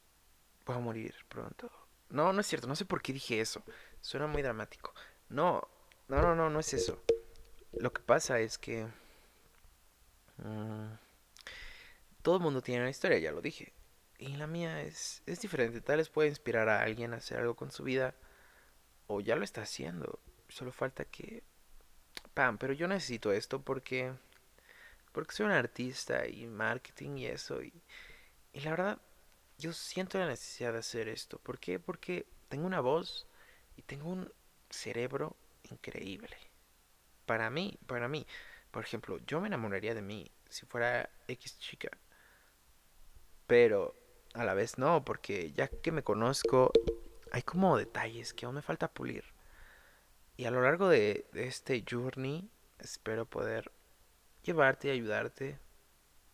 voy 0.65 0.75
a 0.75 0.79
morir 0.79 1.15
pronto. 1.29 1.71
No, 2.09 2.31
no 2.31 2.41
es 2.41 2.47
cierto, 2.47 2.67
no 2.67 2.75
sé 2.75 2.85
por 2.85 3.01
qué 3.01 3.13
dije 3.13 3.41
eso, 3.41 3.63
suena 4.01 4.27
muy 4.27 4.41
dramático. 4.41 4.93
No, 5.29 5.67
no, 6.07 6.21
no, 6.21 6.35
no, 6.35 6.49
no 6.49 6.59
es 6.59 6.73
eso. 6.73 7.01
Lo 7.73 7.91
que 7.91 8.01
pasa 8.01 8.39
es 8.39 8.57
que 8.57 8.87
mm, 10.37 10.93
todo 12.21 12.37
el 12.37 12.41
mundo 12.41 12.61
tiene 12.61 12.81
una 12.81 12.89
historia, 12.89 13.17
ya 13.19 13.31
lo 13.31 13.41
dije. 13.41 13.73
Y 14.19 14.35
la 14.37 14.47
mía 14.47 14.81
es, 14.81 15.21
es 15.25 15.41
diferente. 15.41 15.81
Tal 15.81 15.97
vez 15.97 16.09
puede 16.09 16.29
inspirar 16.29 16.69
a 16.69 16.81
alguien 16.81 17.13
a 17.13 17.17
hacer 17.17 17.39
algo 17.39 17.55
con 17.55 17.71
su 17.71 17.83
vida. 17.83 18.15
O 19.07 19.21
ya 19.21 19.35
lo 19.35 19.43
está 19.43 19.63
haciendo. 19.63 20.19
Solo 20.47 20.71
falta 20.71 21.05
que... 21.05 21.43
Pam, 22.33 22.57
pero 22.57 22.73
yo 22.73 22.87
necesito 22.87 23.31
esto 23.31 23.61
porque... 23.61 24.13
Porque 25.11 25.33
soy 25.35 25.47
un 25.47 25.51
artista 25.51 26.27
y 26.27 26.47
marketing 26.47 27.17
y 27.17 27.25
eso. 27.27 27.61
Y, 27.61 27.73
y 28.53 28.61
la 28.61 28.71
verdad, 28.71 28.99
yo 29.57 29.73
siento 29.73 30.17
la 30.17 30.27
necesidad 30.27 30.73
de 30.73 30.79
hacer 30.79 31.07
esto. 31.07 31.37
¿Por 31.39 31.59
qué? 31.59 31.79
Porque 31.79 32.25
tengo 32.49 32.65
una 32.65 32.81
voz 32.81 33.27
y 33.75 33.81
tengo 33.81 34.09
un 34.09 34.31
cerebro 34.73 35.35
increíble. 35.69 36.35
Para 37.25 37.49
mí, 37.49 37.77
para 37.87 38.07
mí. 38.07 38.25
Por 38.71 38.83
ejemplo, 38.83 39.19
yo 39.27 39.39
me 39.39 39.47
enamoraría 39.47 39.93
de 39.93 40.01
mí 40.01 40.31
si 40.49 40.65
fuera 40.65 41.09
X 41.27 41.59
chica. 41.59 41.89
Pero 43.47 43.95
a 44.33 44.43
la 44.43 44.53
vez 44.53 44.77
no, 44.77 45.05
porque 45.05 45.51
ya 45.53 45.67
que 45.67 45.91
me 45.91 46.03
conozco, 46.03 46.71
hay 47.31 47.43
como 47.43 47.77
detalles 47.77 48.33
que 48.33 48.45
aún 48.45 48.55
me 48.55 48.61
falta 48.61 48.91
pulir. 48.91 49.23
Y 50.37 50.45
a 50.45 50.51
lo 50.51 50.61
largo 50.61 50.89
de, 50.89 51.27
de 51.31 51.47
este 51.47 51.83
journey, 51.89 52.49
espero 52.79 53.25
poder 53.25 53.71
llevarte 54.43 54.87
y 54.87 54.91
ayudarte. 54.91 55.59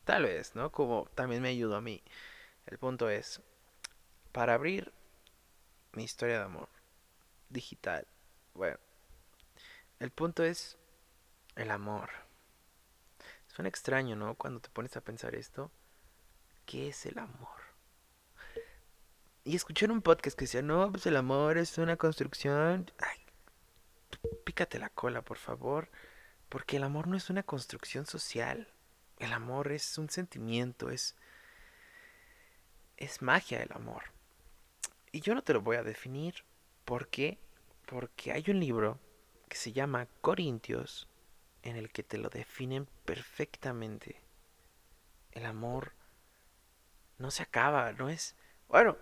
Tal 0.06 0.24
vez, 0.24 0.56
¿no? 0.56 0.72
Como 0.72 1.08
también 1.14 1.42
me 1.42 1.50
ayudó 1.50 1.76
a 1.76 1.82
mí. 1.82 2.02
El 2.66 2.78
punto 2.78 3.10
es, 3.10 3.42
para 4.32 4.54
abrir 4.54 4.94
mi 5.94 6.04
historia 6.04 6.40
de 6.40 6.46
amor 6.46 6.70
digital, 7.50 8.08
bueno, 8.60 8.78
el 10.00 10.12
punto 10.12 10.44
es 10.44 10.78
el 11.56 11.72
amor. 11.72 12.10
Suena 13.48 13.70
extraño, 13.70 14.18
¿no? 14.18 14.36
Cuando 14.36 14.60
te 14.60 14.70
pones 14.70 14.98
a 14.98 15.02
pensar 15.02 15.34
esto, 15.34 15.72
¿qué 16.66 16.90
es 16.90 17.06
el 17.06 17.20
amor? 17.20 17.62
Y 19.46 19.56
escuché 19.56 19.86
en 19.86 19.92
un 19.92 20.02
podcast 20.02 20.38
que 20.38 20.44
decía, 20.44 20.62
no, 20.62 20.92
pues 20.92 21.06
el 21.06 21.16
amor 21.16 21.58
es 21.58 21.78
una 21.78 21.96
construcción. 21.96 22.92
Ay, 23.00 23.26
pícate 24.44 24.78
la 24.78 24.90
cola, 24.90 25.22
por 25.22 25.38
favor. 25.38 25.90
Porque 26.50 26.76
el 26.76 26.84
amor 26.84 27.08
no 27.08 27.16
es 27.16 27.30
una 27.30 27.44
construcción 27.44 28.06
social. 28.06 28.68
El 29.20 29.32
amor 29.32 29.72
es 29.72 29.98
un 29.98 30.10
sentimiento, 30.10 30.90
es, 30.90 31.16
es 32.98 33.22
magia 33.22 33.64
el 33.64 33.72
amor. 33.72 34.04
Y 35.14 35.22
yo 35.22 35.34
no 35.34 35.44
te 35.44 35.54
lo 35.54 35.62
voy 35.62 35.78
a 35.78 35.84
definir. 35.84 36.44
¿Por 36.84 37.08
qué? 37.08 37.40
Porque 37.90 38.32
hay 38.32 38.44
un 38.50 38.60
libro 38.60 39.00
que 39.48 39.58
se 39.58 39.74
llama 39.74 40.08
Corintios 40.22 41.08
en 41.64 41.76
el 41.76 41.92
que 41.92 42.04
te 42.04 42.20
lo 42.20 42.30
definen 42.30 42.88
perfectamente. 43.04 44.22
El 45.32 45.48
amor 45.48 45.94
no 47.18 47.32
se 47.32 47.42
acaba, 47.42 47.92
no 47.94 48.10
es... 48.10 48.36
Bueno, 48.68 48.96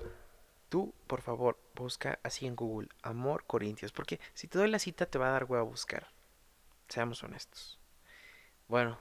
tú, 0.69 0.93
por 1.05 1.21
favor, 1.21 1.59
busca 1.75 2.19
así 2.23 2.47
en 2.47 2.55
Google, 2.55 2.87
Amor 3.01 3.43
Corintios, 3.45 3.91
porque 3.91 4.21
si 4.33 4.47
te 4.47 4.57
doy 4.57 4.69
la 4.69 4.79
cita 4.79 5.05
te 5.05 5.19
va 5.19 5.27
a 5.27 5.31
dar 5.31 5.43
huevo 5.43 5.65
a 5.65 5.69
buscar. 5.69 6.07
Seamos 6.87 7.21
honestos. 7.23 7.81
Bueno, 8.69 8.97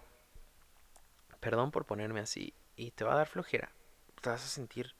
perdón 1.38 1.70
por 1.70 1.86
ponerme 1.86 2.18
así 2.18 2.54
y 2.74 2.90
te 2.90 3.04
va 3.04 3.12
a 3.12 3.18
dar 3.18 3.28
flojera. 3.28 3.70
Te 4.20 4.30
vas 4.30 4.44
a 4.44 4.48
sentir, 4.48 4.96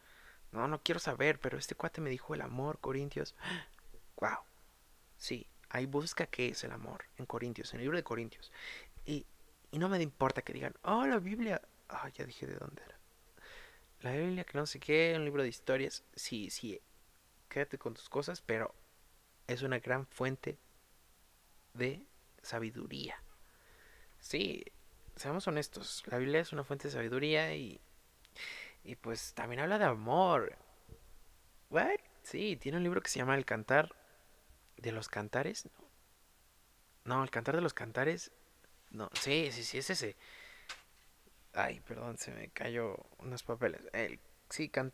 no, 0.52 0.68
no 0.68 0.80
quiero 0.80 1.00
saber, 1.00 1.40
pero 1.40 1.58
este 1.58 1.74
cuate 1.74 2.00
me 2.00 2.10
dijo 2.10 2.34
el 2.34 2.42
amor, 2.42 2.78
Corintios. 2.78 3.34
Wow. 4.18 4.38
Sí, 5.16 5.46
ahí 5.70 5.86
busca 5.86 6.26
qué 6.26 6.48
es 6.48 6.64
el 6.64 6.72
amor 6.72 7.04
en 7.16 7.26
Corintios, 7.26 7.72
en 7.72 7.80
el 7.80 7.84
libro 7.84 7.96
de 7.96 8.04
Corintios. 8.04 8.52
Y, 9.04 9.26
y 9.70 9.78
no 9.78 9.88
me 9.88 10.00
importa 10.02 10.42
que 10.42 10.52
digan, 10.52 10.74
oh, 10.82 11.06
la 11.06 11.18
Biblia. 11.18 11.60
Ah, 11.88 12.08
ya 12.10 12.24
dije 12.24 12.46
de 12.46 12.56
dónde 12.56 12.82
era. 12.82 12.98
La 14.00 14.12
Biblia, 14.12 14.44
que 14.44 14.58
no 14.58 14.66
sé 14.66 14.78
qué, 14.78 15.14
un 15.16 15.24
libro 15.24 15.42
de 15.42 15.48
historias. 15.48 16.04
Sí, 16.14 16.50
sí, 16.50 16.80
quédate 17.48 17.78
con 17.78 17.94
tus 17.94 18.08
cosas, 18.08 18.40
pero 18.40 18.74
es 19.46 19.62
una 19.62 19.78
gran 19.78 20.06
fuente 20.06 20.58
de 21.74 22.06
sabiduría. 22.42 23.22
Sí, 24.18 24.64
seamos 25.14 25.46
honestos, 25.46 26.02
la 26.06 26.18
Biblia 26.18 26.40
es 26.40 26.52
una 26.52 26.64
fuente 26.64 26.88
de 26.88 26.94
sabiduría 26.94 27.54
y, 27.54 27.80
y 28.84 28.96
pues 28.96 29.34
también 29.34 29.60
habla 29.60 29.78
de 29.78 29.84
amor. 29.84 30.56
¿What? 31.70 32.00
Sí, 32.22 32.56
tiene 32.56 32.78
un 32.78 32.84
libro 32.84 33.00
que 33.00 33.08
se 33.08 33.18
llama 33.18 33.36
El 33.36 33.44
Cantar 33.44 33.94
de 34.76 34.92
los 34.92 35.08
Cantares. 35.08 35.68
No, 37.04 37.22
El 37.22 37.30
Cantar 37.30 37.54
de 37.56 37.62
los 37.62 37.74
Cantares. 37.74 38.32
No, 38.90 39.10
sí, 39.14 39.50
sí, 39.52 39.64
sí, 39.64 39.78
es 39.78 39.90
ese. 39.90 40.16
Ay, 41.52 41.80
perdón, 41.80 42.18
se 42.18 42.32
me 42.32 42.50
cayó 42.50 42.96
unos 43.18 43.42
papeles. 43.42 43.80
El, 43.92 44.20
sí, 44.50 44.68
can... 44.68 44.92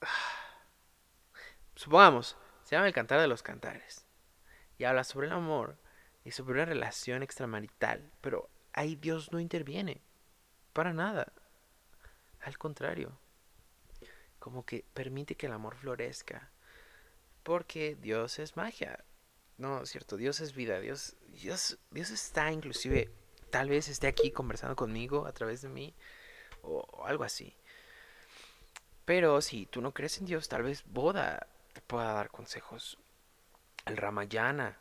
Supongamos, 1.74 2.36
se 2.62 2.76
llama 2.76 2.86
El 2.86 2.94
Cantar 2.94 3.20
de 3.20 3.26
los 3.26 3.42
Cantares. 3.42 4.06
Y 4.78 4.84
habla 4.84 5.04
sobre 5.04 5.26
el 5.26 5.32
amor 5.32 5.78
y 6.24 6.30
sobre 6.30 6.54
una 6.54 6.64
relación 6.64 7.22
extramarital. 7.22 8.12
Pero 8.20 8.50
ahí 8.72 8.96
Dios 8.96 9.32
no 9.32 9.40
interviene. 9.40 10.02
Para 10.72 10.92
nada. 10.92 11.32
Al 12.40 12.58
contrario. 12.58 13.18
Como 14.38 14.64
que 14.64 14.84
permite 14.94 15.36
que 15.36 15.46
el 15.46 15.52
amor 15.52 15.76
florezca. 15.76 16.50
Porque 17.44 17.96
Dios 18.00 18.40
es 18.40 18.56
magia. 18.56 19.04
No, 19.56 19.86
cierto, 19.86 20.16
Dios 20.16 20.40
es 20.40 20.54
vida. 20.54 20.80
Dios, 20.80 21.16
Dios, 21.28 21.78
Dios 21.92 22.10
está 22.10 22.50
inclusive, 22.50 23.12
tal 23.50 23.68
vez 23.68 23.88
esté 23.88 24.08
aquí 24.08 24.32
conversando 24.32 24.74
conmigo 24.74 25.26
a 25.26 25.32
través 25.32 25.62
de 25.62 25.68
mí. 25.68 25.94
O, 26.62 27.04
algo 27.06 27.22
así. 27.22 27.54
Pero 29.04 29.40
si 29.40 29.66
tú 29.66 29.80
no 29.80 29.92
crees 29.94 30.18
en 30.18 30.26
Dios, 30.26 30.48
tal 30.48 30.64
vez 30.64 30.82
Boda 30.86 31.46
te 31.72 31.80
pueda 31.82 32.12
dar 32.12 32.30
consejos. 32.30 32.98
El 33.84 33.96
Ramayana 33.96 34.78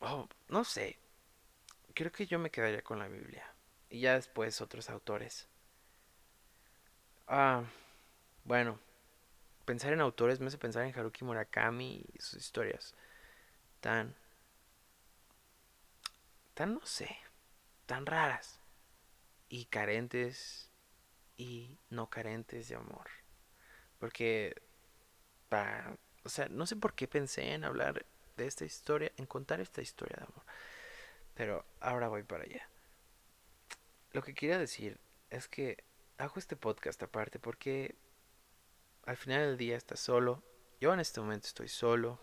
Oh, 0.00 0.28
no 0.48 0.64
sé. 0.64 0.98
Creo 1.94 2.12
que 2.12 2.26
yo 2.26 2.38
me 2.38 2.50
quedaría 2.50 2.82
con 2.82 2.98
la 2.98 3.08
Biblia. 3.08 3.44
Y 3.88 4.00
ya 4.00 4.14
después 4.14 4.60
otros 4.60 4.90
autores. 4.90 5.48
Ah, 7.26 7.64
bueno. 8.44 8.78
Pensar 9.66 9.92
en 9.92 10.00
autores 10.00 10.38
me 10.38 10.46
hace 10.46 10.58
pensar 10.58 10.84
en 10.84 10.96
Haruki 10.96 11.24
Murakami 11.24 12.04
y 12.14 12.18
sus 12.20 12.38
historias. 12.38 12.94
Tan... 13.80 14.14
Tan, 16.54 16.74
no 16.74 16.86
sé. 16.86 17.18
Tan 17.84 18.06
raras. 18.06 18.60
Y 19.48 19.64
carentes. 19.64 20.70
Y 21.36 21.76
no 21.90 22.08
carentes 22.08 22.68
de 22.68 22.76
amor. 22.76 23.10
Porque... 23.98 24.62
o 26.22 26.28
sea, 26.28 26.48
no 26.48 26.64
sé 26.66 26.76
por 26.76 26.94
qué 26.94 27.08
pensé 27.08 27.52
en 27.52 27.64
hablar 27.64 28.06
de 28.36 28.46
esta 28.46 28.64
historia, 28.64 29.10
en 29.16 29.26
contar 29.26 29.60
esta 29.60 29.82
historia 29.82 30.16
de 30.16 30.24
amor. 30.26 30.44
Pero 31.34 31.66
ahora 31.80 32.06
voy 32.06 32.22
para 32.22 32.44
allá. 32.44 32.68
Lo 34.12 34.22
que 34.22 34.32
quería 34.32 34.58
decir 34.58 35.00
es 35.30 35.48
que 35.48 35.82
hago 36.18 36.34
este 36.36 36.54
podcast 36.54 37.02
aparte 37.02 37.40
porque 37.40 37.96
al 39.06 39.16
final 39.16 39.40
del 39.40 39.56
día 39.56 39.76
estás 39.76 40.00
solo. 40.00 40.42
Yo 40.80 40.92
en 40.92 41.00
este 41.00 41.20
momento 41.20 41.46
estoy 41.46 41.68
solo. 41.68 42.20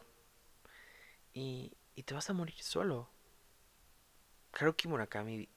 Y, 1.34 1.76
y 1.96 2.04
te 2.04 2.14
vas 2.14 2.30
a 2.30 2.34
morir 2.34 2.62
solo. 2.62 3.10
Haruki 4.54 4.88
Murakami 4.88 5.50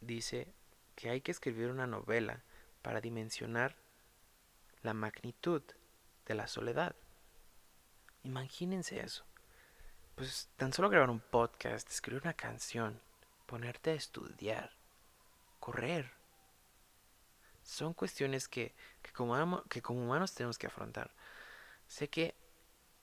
dice 0.00 0.54
que 0.94 1.10
hay 1.10 1.20
que 1.20 1.32
escribir 1.32 1.68
una 1.68 1.88
novela 1.88 2.44
para 2.82 3.00
dimensionar 3.00 3.76
la 4.82 4.94
magnitud 4.94 5.62
de 6.26 6.34
la 6.34 6.46
soledad. 6.46 6.94
Imagínense 8.22 9.00
eso 9.00 9.24
pues 10.14 10.48
tan 10.56 10.72
solo 10.72 10.88
grabar 10.90 11.10
un 11.10 11.20
podcast, 11.20 11.88
escribir 11.90 12.22
una 12.22 12.34
canción, 12.34 13.00
ponerte 13.46 13.90
a 13.90 13.94
estudiar, 13.94 14.72
correr, 15.58 16.12
son 17.62 17.94
cuestiones 17.94 18.48
que, 18.48 18.74
que, 19.02 19.12
como, 19.12 19.62
que 19.64 19.82
como 19.82 20.02
humanos 20.02 20.34
tenemos 20.34 20.58
que 20.58 20.66
afrontar. 20.66 21.12
Sé 21.86 22.08
que 22.08 22.34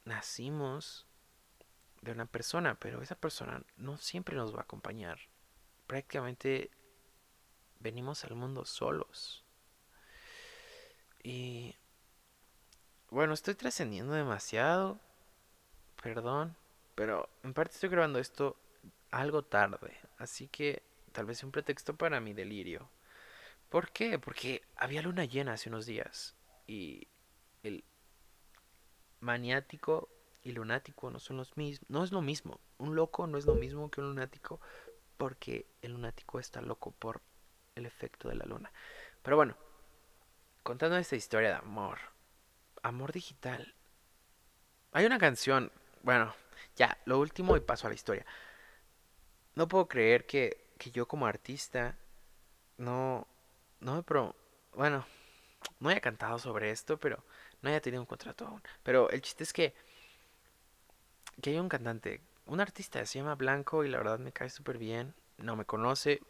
nacimos 0.05 1.05
de 2.01 2.11
una 2.11 2.25
persona, 2.25 2.75
pero 2.75 3.01
esa 3.01 3.15
persona 3.15 3.63
no 3.77 3.97
siempre 3.97 4.35
nos 4.35 4.53
va 4.53 4.59
a 4.59 4.63
acompañar. 4.63 5.19
Prácticamente 5.87 6.71
venimos 7.79 8.23
al 8.23 8.35
mundo 8.35 8.65
solos. 8.65 9.43
Y 11.23 11.75
bueno, 13.09 13.33
estoy 13.33 13.55
trascendiendo 13.55 14.13
demasiado. 14.13 14.99
Perdón. 16.01 16.55
Pero 16.95 17.29
en 17.43 17.53
parte 17.53 17.73
estoy 17.73 17.89
grabando 17.89 18.19
esto 18.19 18.57
algo 19.11 19.43
tarde, 19.43 19.97
así 20.17 20.47
que 20.47 20.83
tal 21.13 21.25
vez 21.25 21.43
un 21.43 21.51
pretexto 21.51 21.95
para 21.95 22.19
mi 22.19 22.33
delirio. 22.33 22.89
¿Por 23.69 23.91
qué? 23.91 24.17
Porque 24.17 24.63
había 24.75 25.01
luna 25.01 25.25
llena 25.25 25.53
hace 25.53 25.69
unos 25.69 25.85
días 25.85 26.35
y 26.65 27.07
el 27.63 27.83
maniático 29.19 30.09
y 30.41 30.51
lunático 30.51 31.11
no 31.11 31.19
son 31.19 31.37
los 31.37 31.55
mismos, 31.55 31.89
no 31.89 32.03
es 32.03 32.11
lo 32.11 32.21
mismo. 32.21 32.59
Un 32.77 32.95
loco 32.95 33.27
no 33.27 33.37
es 33.37 33.45
lo 33.45 33.55
mismo 33.55 33.91
que 33.91 34.01
un 34.01 34.07
lunático 34.07 34.59
porque 35.17 35.67
el 35.81 35.93
lunático 35.93 36.39
está 36.39 36.61
loco 36.61 36.91
por 36.91 37.21
el 37.75 37.85
efecto 37.85 38.29
de 38.29 38.35
la 38.35 38.45
luna. 38.45 38.71
Pero 39.21 39.35
bueno, 39.35 39.55
contando 40.63 40.97
esta 40.97 41.15
historia 41.15 41.49
de 41.49 41.55
amor, 41.55 41.99
amor 42.81 43.11
digital. 43.11 43.75
Hay 44.91 45.05
una 45.05 45.19
canción, 45.19 45.71
bueno, 46.01 46.33
ya, 46.75 46.97
lo 47.05 47.19
último 47.19 47.55
y 47.55 47.59
paso 47.59 47.85
a 47.85 47.89
la 47.89 47.95
historia. 47.95 48.25
No 49.55 49.67
puedo 49.67 49.87
creer 49.87 50.25
que, 50.25 50.71
que 50.77 50.89
yo 50.89 51.07
como 51.07 51.27
artista 51.27 51.97
no, 52.77 53.27
no 53.81 53.95
me 53.95 54.03
pro... 54.03 54.35
Bueno, 54.73 55.05
no 55.79 55.89
haya 55.89 56.01
cantado 56.01 56.39
sobre 56.39 56.71
esto, 56.71 56.99
pero 56.99 57.23
no 57.61 57.69
haya 57.69 57.81
tenido 57.81 58.01
un 58.01 58.07
contrato 58.07 58.45
aún. 58.45 58.61
Pero 58.83 59.09
el 59.09 59.21
chiste 59.21 59.43
es 59.43 59.53
que, 59.53 59.73
que 61.41 61.51
hay 61.51 61.59
un 61.59 61.69
cantante, 61.69 62.21
un 62.45 62.59
artista, 62.61 63.05
se 63.05 63.19
llama 63.19 63.35
Blanco 63.35 63.83
y 63.83 63.89
la 63.89 63.97
verdad 63.97 64.19
me 64.19 64.31
cae 64.31 64.49
súper 64.49 64.77
bien. 64.77 65.13
No 65.37 65.55
me 65.55 65.65
conoce 65.65 66.21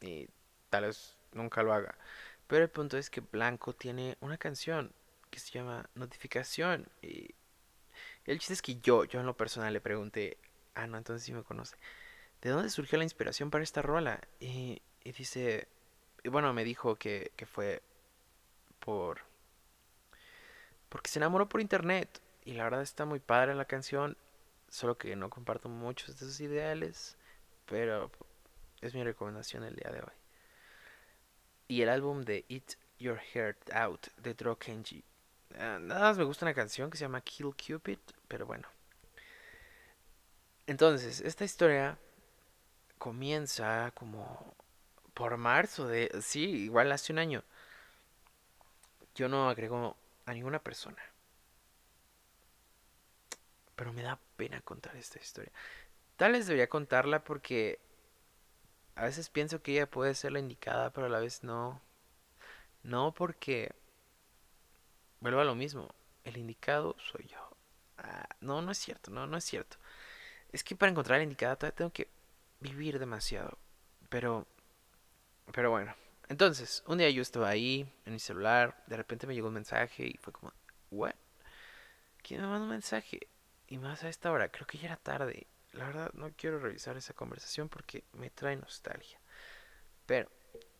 y 0.00 0.28
tal 0.70 0.84
vez 0.84 1.16
nunca 1.32 1.62
lo 1.62 1.72
haga. 1.72 1.96
Pero 2.46 2.64
el 2.64 2.70
punto 2.70 2.98
es 2.98 3.10
que 3.10 3.20
Blanco 3.20 3.72
tiene 3.74 4.16
una 4.20 4.38
canción 4.38 4.92
que 5.30 5.40
se 5.40 5.50
llama 5.50 5.88
Notificación 5.94 6.86
y 7.02 7.34
el 8.24 8.38
chiste 8.38 8.54
es 8.54 8.62
que 8.62 8.76
yo, 8.76 9.04
yo 9.04 9.20
en 9.20 9.26
lo 9.26 9.36
personal 9.36 9.72
le 9.72 9.80
pregunté, 9.80 10.38
ah, 10.74 10.86
no, 10.86 10.96
entonces 10.96 11.24
sí 11.24 11.32
me 11.32 11.42
conoce, 11.42 11.76
¿de 12.40 12.50
dónde 12.50 12.70
surgió 12.70 12.98
la 12.98 13.04
inspiración 13.04 13.50
para 13.50 13.64
esta 13.64 13.82
rola? 13.82 14.20
Y, 14.40 14.82
y 15.02 15.12
dice, 15.12 15.68
bueno, 16.28 16.52
me 16.52 16.64
dijo 16.64 16.96
que, 16.96 17.32
que 17.36 17.46
fue 17.46 17.82
por... 18.80 19.20
Porque 20.88 21.10
se 21.10 21.18
enamoró 21.18 21.48
por 21.48 21.60
internet. 21.60 22.20
Y 22.44 22.52
la 22.52 22.64
verdad 22.64 22.82
está 22.82 23.04
muy 23.04 23.20
padre 23.20 23.54
la 23.54 23.64
canción, 23.64 24.16
solo 24.68 24.98
que 24.98 25.16
no 25.16 25.30
comparto 25.30 25.68
muchos 25.68 26.18
de 26.18 26.26
sus 26.26 26.40
ideales, 26.40 27.16
pero 27.66 28.10
es 28.82 28.94
mi 28.94 29.02
recomendación 29.02 29.64
el 29.64 29.76
día 29.76 29.90
de 29.90 30.00
hoy. 30.00 30.12
Y 31.68 31.82
el 31.82 31.88
álbum 31.88 32.22
de 32.22 32.44
Eat 32.48 32.74
Your 32.98 33.18
Heart 33.18 33.72
Out 33.72 34.08
de 34.18 34.34
Dro 34.34 34.58
Kenji 34.58 35.02
Ah, 35.58 35.78
nada 35.80 36.00
más 36.00 36.18
me 36.18 36.24
gusta 36.24 36.44
una 36.44 36.54
canción 36.54 36.90
que 36.90 36.96
se 36.96 37.04
llama 37.04 37.20
Kill 37.20 37.54
Cupid, 37.54 37.98
pero 38.28 38.46
bueno. 38.46 38.68
Entonces, 40.66 41.20
esta 41.20 41.44
historia 41.44 41.98
comienza 42.98 43.92
como 43.94 44.54
por 45.14 45.36
marzo 45.36 45.86
de... 45.86 46.10
Sí, 46.22 46.44
igual 46.64 46.92
hace 46.92 47.12
un 47.12 47.18
año. 47.18 47.44
Yo 49.14 49.28
no 49.28 49.48
agrego 49.48 49.96
a 50.26 50.34
ninguna 50.34 50.58
persona. 50.58 51.02
Pero 53.76 53.92
me 53.92 54.02
da 54.02 54.18
pena 54.36 54.60
contar 54.60 54.96
esta 54.96 55.18
historia. 55.18 55.52
Tal 56.16 56.32
vez 56.32 56.46
debería 56.46 56.68
contarla 56.68 57.24
porque 57.24 57.80
a 58.96 59.04
veces 59.04 59.30
pienso 59.30 59.62
que 59.62 59.72
ella 59.72 59.90
puede 59.90 60.14
ser 60.14 60.32
la 60.32 60.38
indicada, 60.38 60.90
pero 60.90 61.06
a 61.06 61.10
la 61.10 61.20
vez 61.20 61.42
no. 61.42 61.80
No 62.82 63.12
porque 63.14 63.74
vuelvo 65.20 65.40
a 65.40 65.44
lo 65.44 65.54
mismo. 65.54 65.94
El 66.24 66.36
indicado 66.36 66.96
soy 66.98 67.26
yo. 67.26 67.56
Ah, 67.98 68.28
no, 68.40 68.62
no 68.62 68.72
es 68.72 68.78
cierto, 68.78 69.10
no, 69.10 69.26
no 69.26 69.36
es 69.36 69.44
cierto. 69.44 69.76
Es 70.52 70.64
que 70.64 70.76
para 70.76 70.90
encontrar 70.90 71.18
la 71.18 71.24
indicada 71.24 71.56
todavía 71.56 71.76
tengo 71.76 71.92
que 71.92 72.08
vivir 72.60 72.98
demasiado. 72.98 73.58
Pero, 74.08 74.46
pero 75.52 75.70
bueno. 75.70 75.94
Entonces, 76.28 76.82
un 76.86 76.98
día 76.98 77.10
yo 77.10 77.22
estaba 77.22 77.48
ahí 77.48 77.86
en 78.06 78.12
mi 78.12 78.18
celular, 78.18 78.82
de 78.86 78.96
repente 78.96 79.26
me 79.26 79.34
llegó 79.34 79.48
un 79.48 79.54
mensaje 79.54 80.06
y 80.06 80.16
fue 80.16 80.32
como, 80.32 80.52
¿what? 80.90 81.14
¿Quién 82.22 82.40
me 82.40 82.46
mandó 82.46 82.64
un 82.64 82.70
mensaje? 82.70 83.28
Y 83.68 83.78
más 83.78 84.02
a 84.04 84.08
esta 84.08 84.32
hora, 84.32 84.50
creo 84.50 84.66
que 84.66 84.78
ya 84.78 84.86
era 84.86 84.96
tarde. 84.96 85.46
La 85.72 85.86
verdad, 85.86 86.10
no 86.14 86.32
quiero 86.36 86.58
revisar 86.58 86.96
esa 86.96 87.12
conversación 87.12 87.68
porque 87.68 88.04
me 88.12 88.30
trae 88.30 88.56
nostalgia. 88.56 89.20
Pero, 90.06 90.30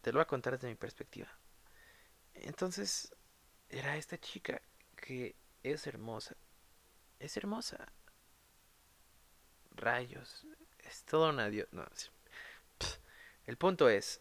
te 0.00 0.12
lo 0.12 0.18
voy 0.18 0.22
a 0.22 0.26
contar 0.26 0.54
desde 0.54 0.68
mi 0.68 0.76
perspectiva. 0.76 1.28
Entonces, 2.34 3.14
era 3.68 3.96
esta 3.96 4.18
chica 4.18 4.60
que 4.96 5.34
es 5.62 5.86
hermosa. 5.86 6.36
Es 7.18 7.36
hermosa. 7.36 7.92
Rayos. 9.72 10.46
Es 10.78 11.04
todo 11.04 11.30
una 11.30 11.48
dios. 11.48 11.68
No, 11.72 11.84
el 13.46 13.56
punto 13.56 13.88
es. 13.88 14.20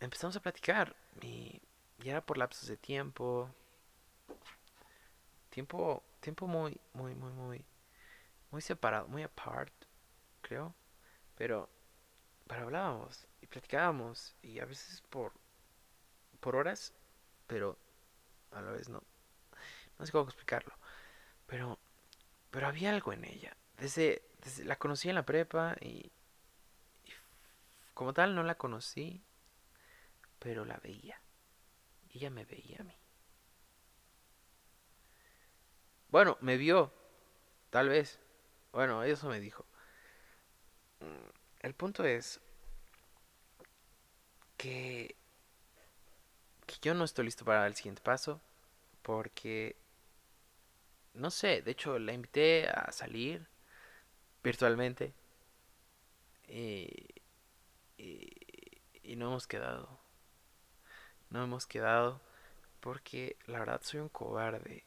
Empezamos 0.00 0.36
a 0.36 0.40
platicar. 0.40 0.94
Y 1.20 1.60
ya 1.98 2.12
era 2.12 2.20
por 2.24 2.38
lapsos 2.38 2.68
de 2.68 2.76
tiempo. 2.76 3.50
Tiempo. 5.50 6.02
Tiempo 6.20 6.46
muy, 6.46 6.80
muy, 6.92 7.14
muy, 7.14 7.32
muy. 7.32 7.64
Muy 8.50 8.62
separado. 8.62 9.08
Muy 9.08 9.22
apart. 9.22 9.72
Creo. 10.42 10.74
Pero. 11.36 11.68
Pero 12.46 12.62
hablábamos. 12.62 13.26
Y 13.40 13.46
platicábamos. 13.46 14.34
Y 14.42 14.60
a 14.60 14.64
veces 14.64 15.02
por. 15.10 15.32
Por 16.40 16.56
horas. 16.56 16.92
Pero. 17.46 17.78
A 18.52 18.60
la 18.60 18.70
vez 18.72 18.88
no. 18.88 19.02
No 19.98 20.06
sé 20.06 20.12
cómo 20.12 20.24
explicarlo. 20.24 20.74
Pero. 21.46 21.78
Pero 22.50 22.66
había 22.66 22.90
algo 22.90 23.12
en 23.12 23.24
ella. 23.24 23.56
Desde, 23.78 24.22
la 24.64 24.76
conocí 24.76 25.08
en 25.08 25.14
la 25.14 25.24
prepa 25.24 25.76
y, 25.80 26.10
como 27.94 28.12
tal 28.12 28.34
no 28.34 28.42
la 28.42 28.56
conocí, 28.56 29.22
pero 30.38 30.64
la 30.64 30.76
veía. 30.78 31.20
Y 32.10 32.18
ella 32.18 32.30
me 32.30 32.44
veía 32.44 32.78
a 32.80 32.84
mí. 32.84 32.94
Bueno, 36.08 36.38
me 36.40 36.56
vio, 36.56 36.92
tal 37.70 37.88
vez. 37.88 38.18
Bueno, 38.72 39.02
eso 39.02 39.28
me 39.28 39.40
dijo. 39.40 39.66
Mm, 41.00 41.30
el 41.60 41.74
punto 41.74 42.04
es 42.04 42.40
que, 44.56 45.16
que 46.66 46.76
yo 46.82 46.94
no 46.94 47.04
estoy 47.04 47.26
listo 47.26 47.44
para 47.44 47.66
el 47.66 47.74
siguiente 47.74 48.02
paso 48.02 48.40
porque 49.02 49.76
no 51.18 51.30
sé, 51.30 51.62
de 51.62 51.72
hecho 51.72 51.98
la 51.98 52.12
invité 52.12 52.68
a 52.68 52.92
salir 52.92 53.46
virtualmente. 54.42 55.12
Y, 56.48 56.88
y, 57.98 59.16
no 59.16 59.26
hemos 59.26 59.46
quedado. 59.46 59.98
No 61.30 61.42
hemos 61.44 61.66
quedado 61.66 62.20
porque 62.80 63.36
la 63.46 63.60
verdad 63.60 63.80
soy 63.82 64.00
un 64.00 64.08
cobarde. 64.08 64.84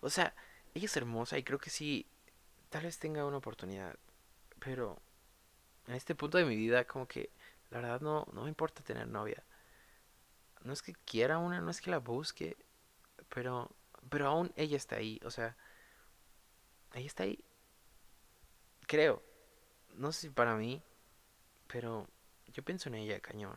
O 0.00 0.10
sea, 0.10 0.34
ella 0.74 0.86
es 0.86 0.96
hermosa 0.96 1.38
y 1.38 1.42
creo 1.42 1.58
que 1.58 1.70
sí, 1.70 2.06
tal 2.70 2.84
vez 2.84 2.98
tenga 2.98 3.24
una 3.24 3.38
oportunidad. 3.38 3.96
Pero 4.60 5.00
en 5.86 5.94
este 5.94 6.14
punto 6.14 6.38
de 6.38 6.44
mi 6.44 6.56
vida 6.56 6.84
como 6.84 7.06
que 7.06 7.30
la 7.70 7.80
verdad 7.80 8.00
no, 8.00 8.26
no 8.32 8.42
me 8.42 8.48
importa 8.48 8.82
tener 8.82 9.08
novia. 9.08 9.42
No 10.62 10.72
es 10.72 10.82
que 10.82 10.94
quiera 10.94 11.38
una, 11.38 11.60
no 11.60 11.70
es 11.70 11.80
que 11.80 11.90
la 11.90 11.98
busque, 11.98 12.56
pero, 13.28 13.70
pero 14.08 14.26
aún 14.28 14.52
ella 14.56 14.76
está 14.76 14.96
ahí. 14.96 15.20
O 15.24 15.30
sea, 15.30 15.56
ella 16.94 17.06
está 17.06 17.24
ahí 17.24 17.44
creo. 18.86 19.22
No 19.94 20.12
sé 20.12 20.22
si 20.22 20.30
para 20.30 20.54
mí, 20.56 20.82
pero 21.66 22.06
yo 22.52 22.62
pienso 22.62 22.88
en 22.88 22.96
ella, 22.96 23.20
cañón. 23.20 23.56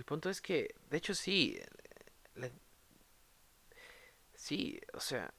El 0.00 0.06
punto 0.06 0.30
es 0.30 0.40
que, 0.40 0.74
de 0.88 0.96
hecho 0.96 1.14
sí, 1.14 1.60
sí, 4.34 4.80
o 4.94 5.00
sea, 5.00 5.30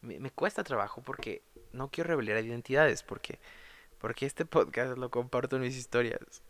me, 0.00 0.18
me, 0.18 0.32
cuesta 0.32 0.64
trabajo 0.64 1.00
porque 1.00 1.44
no 1.70 1.92
quiero 1.92 2.08
revelar 2.08 2.44
identidades, 2.44 3.04
porque, 3.04 3.38
porque 3.98 4.26
este 4.26 4.44
podcast 4.56 4.98
lo 4.98 5.12
comparto 5.12 5.54
en 5.54 5.62
mis 5.62 5.76
historias. 5.76 6.42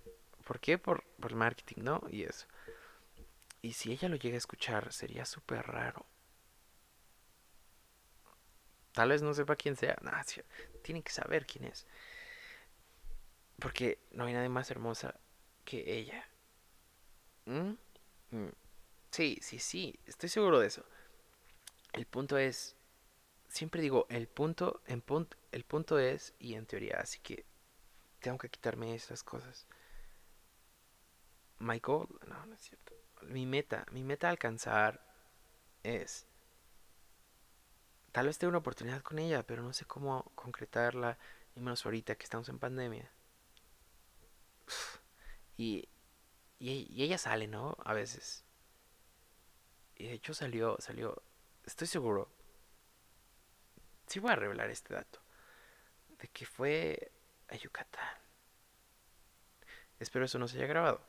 ¿Por 0.47 0.59
qué? 0.59 0.79
Por, 0.79 1.05
por 1.21 1.33
el 1.33 1.37
marketing, 1.37 1.83
¿no? 1.83 2.03
Y 2.11 2.23
eso. 2.23 2.47
Y 3.61 3.75
si 3.75 3.93
ella 3.93 4.09
lo 4.09 4.17
llega 4.17 4.37
a 4.37 4.39
escuchar, 4.39 4.91
sería 4.91 5.27
súper 5.27 5.67
raro. 5.67 6.07
Tal 8.93 9.11
vez 9.11 9.21
no 9.21 9.35
sepa 9.35 9.57
quién 9.57 9.77
sea. 9.77 9.99
Nah, 10.01 10.23
tiene 10.81 11.03
que 11.03 11.13
saber 11.13 11.45
quién 11.45 11.65
es. 11.65 11.87
Porque 13.59 13.99
no 14.13 14.25
hay 14.25 14.33
nadie 14.33 14.49
más 14.49 14.71
hermosa 14.71 15.21
que 15.65 15.99
ella. 15.99 16.27
¿Mm? 17.47 17.75
¿Mm? 18.31 18.53
Sí, 19.11 19.39
sí, 19.43 19.59
sí. 19.59 19.99
Estoy 20.07 20.29
seguro 20.29 20.61
de 20.61 20.69
eso. 20.69 20.85
El 21.93 22.07
punto 22.07 22.39
es. 22.39 22.77
Siempre 23.49 23.83
digo, 23.83 24.07
el 24.09 24.29
punto, 24.29 24.81
en 24.87 25.03
punto, 25.03 25.37
el 25.51 25.65
punto 25.65 25.99
es, 25.99 26.35
y 26.39 26.55
en 26.55 26.65
teoría, 26.65 26.99
así 27.01 27.19
que 27.21 27.45
tengo 28.21 28.39
que 28.39 28.49
quitarme 28.49 28.95
esas 28.95 29.23
cosas. 29.23 29.67
My 31.59 31.79
goal, 31.81 32.09
no, 32.27 32.47
no 32.47 32.55
es 32.55 32.63
cierto. 32.63 32.95
Mi 33.23 33.45
meta, 33.45 33.87
mi 33.93 34.03
meta 34.03 34.31
alcanzar 34.31 35.05
es 35.83 36.27
tal 38.13 38.27
vez 38.27 38.39
tenga 38.39 38.51
una 38.51 38.59
oportunidad 38.59 39.03
con 39.03 39.19
ella, 39.19 39.43
pero 39.43 39.63
no 39.63 39.73
sé 39.73 39.87
cómo 39.87 40.31
concretarla, 40.35 41.19
y 41.57 41.61
menos 41.61 41.85
ahorita 41.85 42.15
que 42.15 42.25
estamos 42.25 42.49
en 42.49 42.59
pandemia. 42.59 43.11
Y, 45.57 45.89
y, 46.59 47.03
ella 47.03 47.19
sale, 47.19 47.47
¿no? 47.47 47.77
A 47.85 47.93
veces. 47.93 48.45
Y 49.97 50.07
de 50.07 50.15
hecho 50.15 50.35
salió, 50.35 50.77
salió, 50.81 51.23
estoy 51.65 51.87
seguro. 51.87 52.31
Sí 54.07 54.19
voy 54.19 54.33
a 54.33 54.37
revelar 54.37 54.71
este 54.71 54.95
dato. 54.95 55.21
De 56.19 56.29
que 56.29 56.47
fue 56.47 57.13
a 57.49 57.57
Yucatán. 57.57 58.19
Espero 59.99 60.25
eso 60.25 60.39
no 60.39 60.49
se 60.49 60.59
haya 60.59 60.67
grabado. 60.67 61.01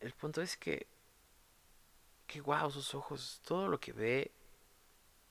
El 0.00 0.12
punto 0.12 0.42
es 0.42 0.56
que, 0.56 0.86
que 2.26 2.40
wow, 2.40 2.70
sus 2.70 2.94
ojos, 2.94 3.40
todo 3.44 3.68
lo 3.68 3.80
que 3.80 3.92
ve 3.92 4.32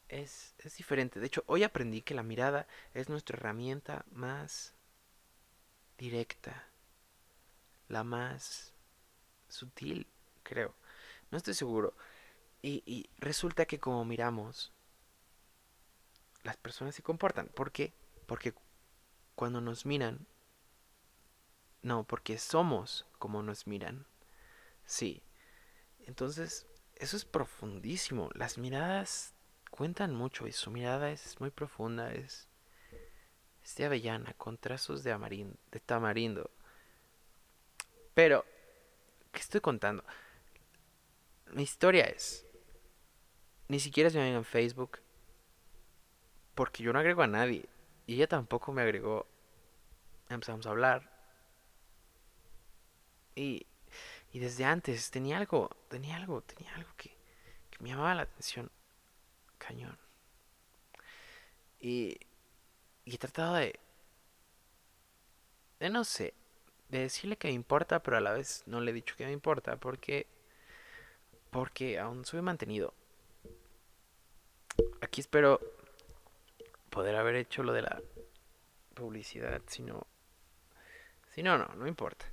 es, 0.09 0.55
es 0.59 0.77
diferente. 0.77 1.19
De 1.19 1.27
hecho, 1.27 1.43
hoy 1.47 1.63
aprendí 1.63 2.01
que 2.01 2.15
la 2.15 2.23
mirada 2.23 2.67
es 2.93 3.09
nuestra 3.09 3.37
herramienta 3.37 4.05
más 4.11 4.73
directa, 5.97 6.69
la 7.87 8.03
más 8.03 8.73
sutil, 9.49 10.07
creo. 10.43 10.75
No 11.31 11.37
estoy 11.37 11.53
seguro. 11.53 11.95
Y, 12.61 12.83
y, 12.85 13.09
resulta 13.17 13.65
que 13.65 13.79
como 13.79 14.03
miramos, 14.05 14.71
las 16.43 16.57
personas 16.57 16.95
se 16.95 17.03
comportan. 17.03 17.47
¿Por 17.49 17.71
qué? 17.71 17.93
Porque 18.25 18.53
cuando 19.35 19.61
nos 19.61 19.85
miran, 19.85 20.25
no, 21.81 22.03
porque 22.03 22.37
somos 22.37 23.05
como 23.19 23.43
nos 23.43 23.67
miran. 23.67 24.05
Sí. 24.85 25.23
Entonces, 25.99 26.65
eso 26.95 27.15
es 27.17 27.25
profundísimo. 27.25 28.29
Las 28.33 28.57
miradas 28.57 29.33
cuentan 29.71 30.15
mucho 30.15 30.47
y 30.47 30.51
su 30.51 30.71
mirada 30.71 31.11
es 31.11 31.39
muy 31.39 31.51
profunda, 31.51 32.11
es, 32.13 32.47
es 33.63 33.75
de 33.75 33.85
avellana, 33.85 34.33
con 34.33 34.57
trazos 34.57 35.03
de, 35.03 35.55
de 35.71 35.79
tamarindo. 35.79 36.49
Pero, 38.17 38.43
¿qué 39.31 39.39
estoy 39.41 39.61
contando? 39.61 40.03
Mi 41.51 41.61
historia 41.61 42.05
es, 42.05 42.47
ni 43.67 43.79
siquiera 43.79 44.09
se 44.09 44.17
me 44.17 44.23
ven 44.23 44.37
en 44.37 44.43
Facebook, 44.43 45.01
porque 46.55 46.81
yo 46.81 46.91
no 46.91 46.97
agrego 46.97 47.21
a 47.21 47.27
nadie, 47.27 47.69
y 48.07 48.15
ella 48.15 48.25
tampoco 48.25 48.71
me 48.71 48.81
agregó. 48.81 49.27
Empezamos 50.29 50.65
a 50.65 50.71
hablar. 50.71 51.07
Y, 53.35 53.67
y 54.33 54.39
desde 54.39 54.65
antes 54.65 55.11
tenía 55.11 55.37
algo, 55.37 55.69
tenía 55.87 56.15
algo, 56.15 56.41
tenía 56.41 56.73
algo 56.73 56.89
que, 56.97 57.15
que 57.69 57.77
me 57.81 57.89
llamaba 57.89 58.15
la 58.15 58.23
atención 58.23 58.71
cañón. 59.59 59.95
Y, 61.79 62.17
y 63.05 63.13
he 63.13 63.17
tratado 63.19 63.53
de, 63.53 63.79
de 65.79 65.89
no 65.91 66.03
sé, 66.03 66.33
de 66.89 66.99
decirle 66.99 67.37
que 67.37 67.49
me 67.49 67.53
importa, 67.53 68.01
pero 68.01 68.17
a 68.17 68.21
la 68.21 68.33
vez 68.33 68.63
no 68.65 68.79
le 68.81 68.91
he 68.91 68.93
dicho 68.93 69.15
que 69.17 69.25
me 69.25 69.31
importa 69.31 69.77
porque, 69.77 70.27
porque 71.51 71.99
aún 71.99 72.25
soy 72.25 72.41
mantenido. 72.41 72.93
Aquí 75.01 75.21
espero 75.21 75.59
poder 76.89 77.15
haber 77.15 77.35
hecho 77.35 77.63
lo 77.63 77.73
de 77.73 77.81
la 77.81 78.01
publicidad, 78.93 79.61
si 79.67 79.83
no, 79.83 80.07
si 81.31 81.43
no, 81.43 81.57
no, 81.57 81.67
no 81.75 81.87
importa. 81.87 82.25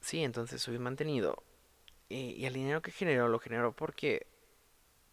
Sí, 0.00 0.22
entonces 0.22 0.60
soy 0.60 0.78
mantenido. 0.78 1.42
Y, 2.08 2.44
el 2.44 2.54
dinero 2.54 2.82
que 2.82 2.90
genero 2.90 3.28
lo 3.28 3.38
genero 3.38 3.72
porque 3.72 4.26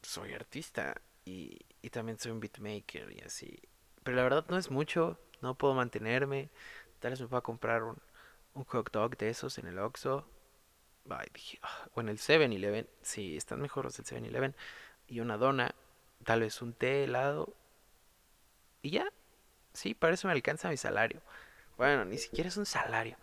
soy 0.02 0.34
artista 0.34 1.00
y, 1.26 1.60
y 1.82 1.90
también 1.90 2.18
soy 2.18 2.32
un 2.32 2.40
beatmaker 2.40 3.12
y 3.12 3.20
así. 3.22 3.60
Pero 4.04 4.18
la 4.18 4.24
verdad 4.24 4.46
no 4.50 4.58
es 4.58 4.72
mucho, 4.72 5.20
no 5.42 5.56
puedo 5.56 5.74
mantenerme. 5.74 6.50
Tal 7.00 7.12
vez 7.12 7.22
me 7.22 7.28
pueda 7.28 7.42
comprar 7.42 7.84
un, 7.84 7.98
un 8.58 8.66
hot 8.66 8.92
dog 8.92 9.18
de 9.18 9.30
esos 9.30 9.58
en 9.58 9.68
el 9.68 9.80
Oxxo. 9.80 10.28
Ay, 11.10 11.28
dije, 11.34 11.60
ah, 11.62 11.88
o 11.94 12.02
en 12.02 12.10
el 12.10 12.18
7-Eleven. 12.18 12.88
Sí, 13.02 13.38
están 13.38 13.62
mejor 13.62 13.86
los 13.86 13.98
del 13.98 14.06
7-Eleven. 14.06 14.56
Y 15.08 15.20
una 15.20 15.38
dona, 15.38 15.74
tal 16.24 16.42
vez 16.42 16.62
un 16.62 16.74
té 16.74 17.06
helado. 17.06 17.54
Y 18.82 18.92
ya, 18.92 19.08
sí, 19.74 19.94
para 19.94 20.14
eso 20.16 20.28
me 20.28 20.34
alcanza 20.34 20.70
mi 20.70 20.78
salario. 20.78 21.22
Bueno, 21.78 22.06
ni 22.06 22.18
siquiera 22.18 22.50
es 22.50 22.58
un 22.58 22.66
salario. 22.66 23.18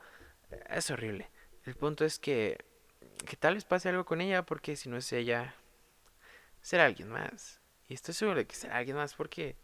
Es 0.70 0.90
horrible. 0.90 1.29
El 1.64 1.75
punto 1.75 2.05
es 2.05 2.18
que, 2.18 2.64
que 3.27 3.37
tal 3.37 3.55
vez 3.55 3.64
pase 3.64 3.88
algo 3.88 4.05
con 4.05 4.20
ella 4.20 4.44
porque 4.44 4.77
si 4.77 4.88
no 4.88 4.97
es 4.97 5.12
ella, 5.12 5.55
será 6.62 6.87
alguien 6.87 7.09
más. 7.09 7.61
Y 7.88 7.94
estoy 7.94 8.14
seguro 8.14 8.38
de 8.38 8.47
que 8.47 8.55
será 8.55 8.77
alguien 8.77 8.97
más 8.97 9.14
porque, 9.14 9.57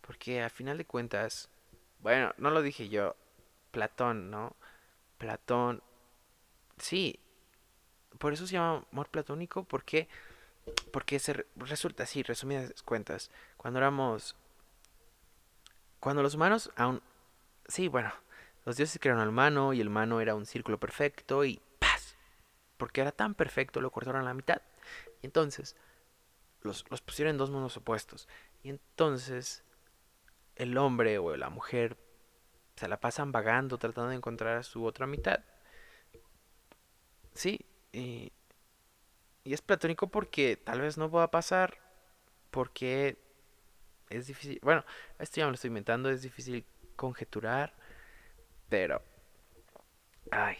porque 0.00 0.42
a 0.42 0.48
final 0.48 0.78
de 0.78 0.84
cuentas, 0.84 1.50
bueno, 1.98 2.32
no 2.38 2.50
lo 2.50 2.62
dije 2.62 2.88
yo, 2.88 3.16
Platón, 3.72 4.30
¿no? 4.30 4.56
Platón, 5.22 5.84
sí, 6.78 7.20
por 8.18 8.32
eso 8.32 8.44
se 8.44 8.54
llama 8.54 8.84
amor 8.90 9.08
platónico, 9.08 9.62
porque 9.62 10.08
porque 10.92 11.20
se 11.20 11.46
resulta 11.54 12.02
así, 12.02 12.24
resumidas 12.24 12.82
cuentas, 12.82 13.30
cuando 13.56 13.78
éramos 13.78 14.34
cuando 16.00 16.24
los 16.24 16.34
humanos 16.34 16.72
aún 16.74 17.00
sí, 17.68 17.86
bueno, 17.86 18.12
los 18.64 18.76
dioses 18.76 18.98
crearon 19.00 19.22
al 19.22 19.28
humano 19.28 19.72
y 19.72 19.80
el 19.80 19.86
humano 19.86 20.20
era 20.20 20.34
un 20.34 20.44
círculo 20.44 20.80
perfecto 20.80 21.44
y 21.44 21.60
¡paz! 21.78 22.16
Porque 22.76 23.00
era 23.00 23.12
tan 23.12 23.36
perfecto 23.36 23.80
lo 23.80 23.92
cortaron 23.92 24.22
a 24.22 24.24
la 24.24 24.34
mitad. 24.34 24.60
Y 25.22 25.26
entonces 25.26 25.76
los, 26.62 26.84
los 26.90 27.00
pusieron 27.00 27.30
en 27.30 27.38
dos 27.38 27.50
mundos 27.50 27.76
opuestos. 27.76 28.28
Y 28.64 28.70
entonces 28.70 29.62
el 30.56 30.76
hombre 30.78 31.18
o 31.18 31.36
la 31.36 31.48
mujer 31.48 31.96
se 32.82 32.88
la 32.88 32.98
pasan 32.98 33.30
vagando 33.30 33.78
tratando 33.78 34.10
de 34.10 34.16
encontrar 34.16 34.56
a 34.56 34.62
su 34.64 34.84
otra 34.84 35.06
mitad. 35.06 35.38
Sí, 37.32 37.64
y, 37.92 38.32
es 39.44 39.62
platónico 39.62 40.08
porque 40.08 40.56
tal 40.56 40.80
vez 40.80 40.98
no 40.98 41.08
pueda 41.08 41.30
pasar, 41.30 41.78
porque 42.50 43.18
es 44.10 44.26
difícil, 44.26 44.58
bueno, 44.64 44.84
esto 45.20 45.36
ya 45.36 45.44
me 45.44 45.52
lo 45.52 45.54
estoy 45.54 45.68
inventando, 45.68 46.10
es 46.10 46.22
difícil 46.22 46.66
conjeturar, 46.96 47.72
pero, 48.68 49.00
ay, 50.32 50.56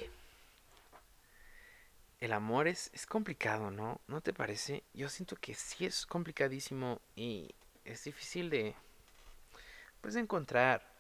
el 2.21 2.33
amor 2.33 2.69
es, 2.69 2.93
es 2.95 3.05
complicado, 3.05 3.73
¿no? 3.73 4.01
¿No 4.07 4.21
te 4.21 4.33
parece? 4.33 4.85
Yo 4.95 5.09
siento 5.09 5.35
que 5.35 5.55
sí 5.55 5.87
es 5.87 6.07
complicadísimo 6.07 7.01
y 7.17 7.53
es 7.85 8.05
difícil 8.05 8.49
de, 8.49 8.77
pues, 10.01 10.15
de 10.15 10.21
encontrar. 10.21 10.92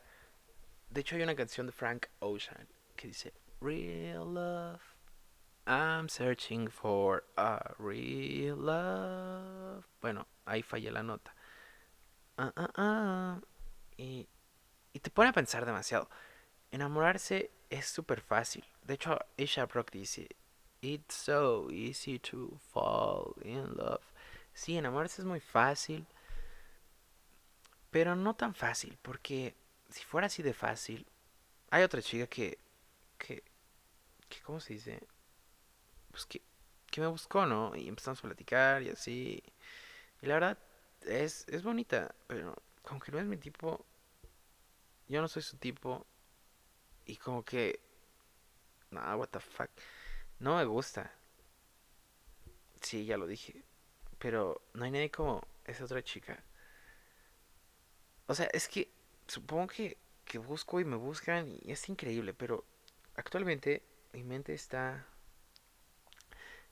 De 0.92 1.00
hecho, 1.00 1.16
hay 1.16 1.22
una 1.22 1.34
canción 1.34 1.64
de 1.64 1.72
Frank 1.72 2.08
Ocean 2.18 2.68
que 2.96 3.08
dice, 3.08 3.32
Real 3.62 4.34
love. 4.34 4.82
I'm 5.66 6.10
searching 6.10 6.68
for 6.68 7.24
a 7.38 7.74
real 7.78 8.58
love. 8.58 9.86
Bueno, 10.02 10.26
ahí 10.44 10.62
fallé 10.62 10.90
la 10.90 11.02
nota. 11.02 11.34
Ah, 12.36 12.52
ah. 12.76 13.40
Y, 13.96 14.28
y 14.92 14.98
te 14.98 15.10
pone 15.10 15.30
a 15.30 15.32
pensar 15.32 15.64
demasiado. 15.64 16.10
Enamorarse 16.70 17.50
es 17.70 17.86
súper 17.86 18.20
fácil. 18.20 18.64
De 18.82 18.94
hecho, 18.94 19.18
Isha 19.38 19.64
Brock 19.64 19.92
dice, 19.92 20.28
It's 20.82 21.14
so 21.14 21.70
easy 21.70 22.18
to 22.18 22.58
fall 22.70 23.34
in 23.42 23.76
love. 23.76 24.04
Sí, 24.52 24.76
enamorarse 24.76 25.22
es 25.22 25.26
muy 25.26 25.40
fácil. 25.40 26.04
Pero 27.90 28.14
no 28.14 28.34
tan 28.34 28.54
fácil, 28.54 28.98
porque 29.00 29.54
si 29.92 30.04
fuera 30.04 30.26
así 30.26 30.42
de 30.42 30.54
fácil, 30.54 31.06
hay 31.70 31.82
otra 31.82 32.02
chica 32.02 32.26
que, 32.26 32.58
que, 33.18 33.42
que 34.28 34.40
¿cómo 34.42 34.60
se 34.60 34.74
dice? 34.74 35.00
Pues 36.10 36.26
que, 36.26 36.42
que 36.90 37.00
me 37.00 37.06
buscó, 37.06 37.46
¿no? 37.46 37.74
Y 37.76 37.88
empezamos 37.88 38.18
a 38.20 38.28
platicar 38.28 38.82
y 38.82 38.90
así. 38.90 39.42
Y 40.20 40.26
la 40.26 40.34
verdad, 40.34 40.58
es, 41.02 41.46
es 41.48 41.62
bonita, 41.62 42.14
pero 42.26 42.56
como 42.82 43.00
que 43.00 43.12
no 43.12 43.18
es 43.18 43.26
mi 43.26 43.36
tipo. 43.36 43.84
Yo 45.08 45.20
no 45.20 45.28
soy 45.28 45.42
su 45.42 45.56
tipo. 45.56 46.06
Y 47.04 47.16
como 47.16 47.44
que... 47.44 47.80
Nah, 48.90 49.16
what 49.16 49.28
the 49.28 49.40
fuck. 49.40 49.70
No 50.38 50.56
me 50.56 50.64
gusta. 50.64 51.12
Sí, 52.80 53.04
ya 53.04 53.16
lo 53.16 53.26
dije. 53.26 53.64
Pero 54.18 54.62
no 54.74 54.84
hay 54.84 54.90
nadie 54.90 55.10
como 55.10 55.42
esa 55.64 55.84
otra 55.84 56.02
chica. 56.02 56.42
O 58.26 58.34
sea, 58.34 58.46
es 58.52 58.68
que 58.68 58.90
supongo 59.32 59.68
que, 59.68 59.96
que 60.26 60.36
busco 60.36 60.78
y 60.78 60.84
me 60.84 60.96
buscan 60.96 61.48
y 61.62 61.72
es 61.72 61.88
increíble, 61.88 62.34
pero 62.34 62.66
actualmente 63.14 63.82
mi 64.12 64.22
mente 64.24 64.52
está 64.52 65.06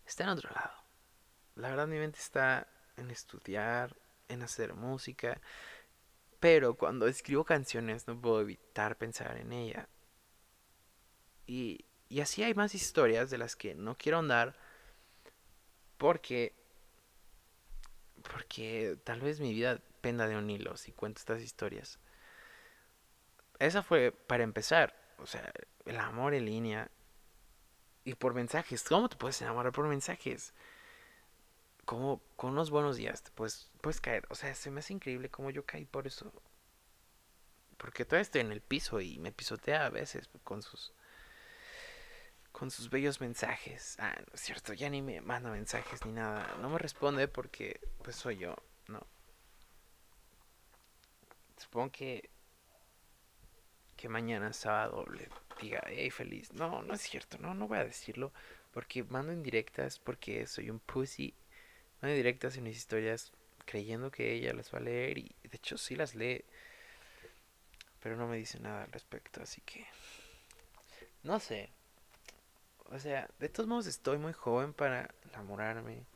está 0.06 0.24
en 0.24 0.30
otro 0.30 0.50
lado. 0.50 0.76
La 1.54 1.70
verdad 1.70 1.86
mi 1.86 1.98
mente 1.98 2.18
está 2.18 2.68
en 2.98 3.10
estudiar, 3.10 3.96
en 4.28 4.42
hacer 4.42 4.74
música, 4.74 5.40
pero 6.38 6.74
cuando 6.74 7.06
escribo 7.06 7.44
canciones 7.44 8.06
no 8.06 8.20
puedo 8.20 8.42
evitar 8.42 8.98
pensar 8.98 9.38
en 9.38 9.52
ella. 9.52 9.88
Y, 11.46 11.86
y 12.10 12.20
así 12.20 12.42
hay 12.42 12.52
más 12.52 12.74
historias 12.74 13.30
de 13.30 13.38
las 13.38 13.56
que 13.56 13.74
no 13.74 13.96
quiero 13.96 14.18
andar 14.18 14.54
porque 15.96 16.54
porque 18.22 18.98
tal 19.04 19.22
vez 19.22 19.40
mi 19.40 19.54
vida 19.54 19.80
penda 20.02 20.28
de 20.28 20.36
un 20.36 20.50
hilo 20.50 20.76
si 20.76 20.92
cuento 20.92 21.20
estas 21.20 21.40
historias. 21.40 21.98
Esa 23.60 23.82
fue 23.82 24.10
para 24.10 24.42
empezar, 24.42 24.94
o 25.18 25.26
sea, 25.26 25.52
el 25.84 25.98
amor 25.98 26.32
en 26.32 26.46
línea 26.46 26.90
y 28.04 28.14
por 28.14 28.32
mensajes. 28.32 28.82
¿Cómo 28.82 29.10
te 29.10 29.16
puedes 29.16 29.40
enamorar 29.42 29.70
por 29.70 29.86
mensajes? 29.86 30.54
Como 31.84 32.22
con 32.36 32.52
unos 32.52 32.70
buenos 32.70 32.96
días 32.96 33.22
te 33.22 33.30
puedes, 33.32 33.70
puedes 33.82 34.00
caer. 34.00 34.26
O 34.30 34.34
sea, 34.34 34.54
se 34.54 34.70
me 34.70 34.80
hace 34.80 34.94
increíble 34.94 35.28
cómo 35.28 35.50
yo 35.50 35.66
caí 35.66 35.84
por 35.84 36.06
eso. 36.06 36.32
Porque 37.76 38.06
todavía 38.06 38.22
estoy 38.22 38.40
en 38.40 38.52
el 38.52 38.62
piso 38.62 38.98
y 38.98 39.18
me 39.18 39.30
pisotea 39.30 39.84
a 39.84 39.90
veces 39.90 40.30
con 40.42 40.62
sus 40.62 40.94
con 42.52 42.70
sus 42.70 42.88
bellos 42.88 43.20
mensajes. 43.20 43.96
Ah, 43.98 44.16
no 44.26 44.34
es 44.34 44.40
cierto, 44.40 44.72
ya 44.72 44.88
ni 44.88 45.02
me 45.02 45.20
manda 45.20 45.50
mensajes 45.50 46.04
ni 46.06 46.12
nada. 46.12 46.56
No 46.62 46.70
me 46.70 46.78
responde 46.78 47.28
porque 47.28 47.78
pues 48.02 48.16
soy 48.16 48.38
yo, 48.38 48.56
¿no? 48.88 49.06
Supongo 51.58 51.92
que 51.92 52.30
que 54.00 54.08
mañana 54.08 54.52
sábado 54.54 55.04
le 55.12 55.28
diga, 55.60 55.82
hey, 55.86 56.10
feliz. 56.10 56.52
No, 56.54 56.82
no 56.82 56.94
es 56.94 57.02
cierto, 57.02 57.36
no, 57.38 57.52
no 57.54 57.68
voy 57.68 57.78
a 57.78 57.84
decirlo. 57.84 58.32
Porque 58.72 59.04
mando 59.04 59.32
indirectas, 59.32 59.98
porque 59.98 60.46
soy 60.46 60.70
un 60.70 60.78
pussy. 60.78 61.34
Mando 62.00 62.16
indirectas 62.16 62.56
en 62.56 62.64
mis 62.64 62.78
historias 62.78 63.32
creyendo 63.66 64.10
que 64.10 64.32
ella 64.32 64.54
las 64.54 64.72
va 64.72 64.78
a 64.78 64.82
leer 64.82 65.18
y 65.18 65.34
de 65.42 65.56
hecho 65.56 65.76
sí 65.76 65.96
las 65.96 66.14
lee. 66.14 66.44
Pero 68.02 68.16
no 68.16 68.26
me 68.26 68.38
dice 68.38 68.58
nada 68.58 68.84
al 68.84 68.92
respecto, 68.92 69.42
así 69.42 69.60
que... 69.60 69.86
No 71.22 71.38
sé. 71.38 71.68
O 72.86 72.98
sea, 72.98 73.28
de 73.38 73.50
todos 73.50 73.68
modos 73.68 73.86
estoy 73.86 74.16
muy 74.16 74.32
joven 74.32 74.72
para 74.72 75.14
enamorarme. 75.28 76.06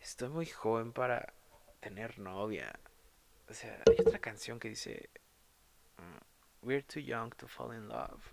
Estoy 0.00 0.28
muy 0.28 0.46
joven 0.46 0.92
para 0.92 1.32
tener 1.78 2.18
novia. 2.18 2.72
O 3.48 3.54
sea, 3.54 3.80
hay 3.86 3.96
otra 4.04 4.18
canción 4.18 4.58
que 4.58 4.70
dice... 4.70 5.08
We're 6.62 6.82
too 6.82 7.00
young 7.00 7.32
to 7.38 7.46
fall 7.46 7.70
in 7.72 7.88
love. 7.88 8.32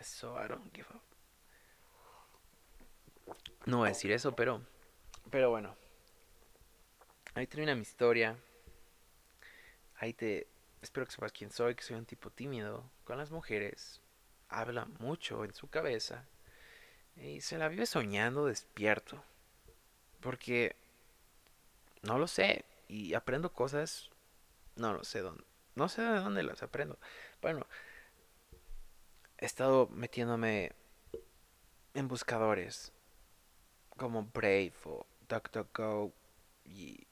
So 0.00 0.36
I 0.36 0.48
don't 0.48 0.72
give 0.72 0.86
up. 0.90 1.02
No 3.66 3.78
voy 3.78 3.86
a 3.86 3.92
decir 3.92 4.10
eso, 4.12 4.32
pero. 4.32 4.60
Pero 5.30 5.50
bueno. 5.50 5.76
Ahí 7.34 7.46
termina 7.46 7.74
mi 7.74 7.82
historia. 7.82 8.36
Ahí 9.96 10.12
te. 10.12 10.48
Espero 10.82 11.06
que 11.06 11.12
sepas 11.12 11.32
quién 11.32 11.50
soy, 11.50 11.74
que 11.74 11.84
soy 11.84 11.96
un 11.96 12.04
tipo 12.04 12.30
tímido 12.30 12.90
con 13.04 13.16
las 13.16 13.30
mujeres. 13.30 14.00
Habla 14.48 14.86
mucho 14.98 15.44
en 15.44 15.54
su 15.54 15.68
cabeza. 15.68 16.26
Y 17.16 17.40
se 17.40 17.56
la 17.56 17.68
vive 17.68 17.86
soñando 17.86 18.46
despierto. 18.46 19.22
Porque. 20.20 20.74
No 22.02 22.18
lo 22.18 22.26
sé. 22.26 22.64
Y 22.88 23.14
aprendo 23.14 23.52
cosas. 23.52 24.10
No 24.74 24.92
lo 24.92 25.04
sé 25.04 25.20
dónde. 25.20 25.44
No 25.74 25.88
sé 25.88 26.02
de 26.02 26.20
dónde 26.20 26.42
las 26.42 26.62
aprendo. 26.62 26.98
Bueno, 27.40 27.66
he 29.38 29.46
estado 29.46 29.88
metiéndome 29.88 30.72
en 31.94 32.08
buscadores 32.08 32.92
como 33.96 34.24
Brave 34.24 34.74
o 34.84 35.06
DuckDuckGo 35.28 36.12
y, 36.64 37.06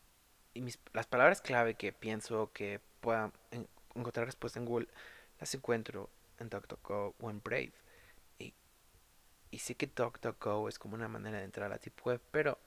y 0.54 0.60
mis, 0.62 0.78
las 0.92 1.06
palabras 1.06 1.40
clave 1.40 1.74
que 1.74 1.92
pienso 1.92 2.52
que 2.52 2.80
pueda 3.00 3.32
encontrar 3.94 4.26
respuesta 4.26 4.58
en 4.58 4.66
Google 4.66 4.88
las 5.38 5.54
encuentro 5.54 6.10
en 6.38 6.50
DuckDuckGo 6.50 7.14
o 7.18 7.30
en 7.30 7.42
Brave. 7.42 7.72
Y, 8.38 8.54
y 9.50 9.58
sé 9.58 9.74
que 9.74 9.86
DuckDuckGo 9.86 10.68
es 10.68 10.78
como 10.78 10.94
una 10.94 11.08
manera 11.08 11.38
de 11.38 11.44
entrar 11.44 11.66
a 11.66 11.74
la 11.74 11.78
tip 11.78 11.98
web, 12.04 12.20
pero 12.30 12.58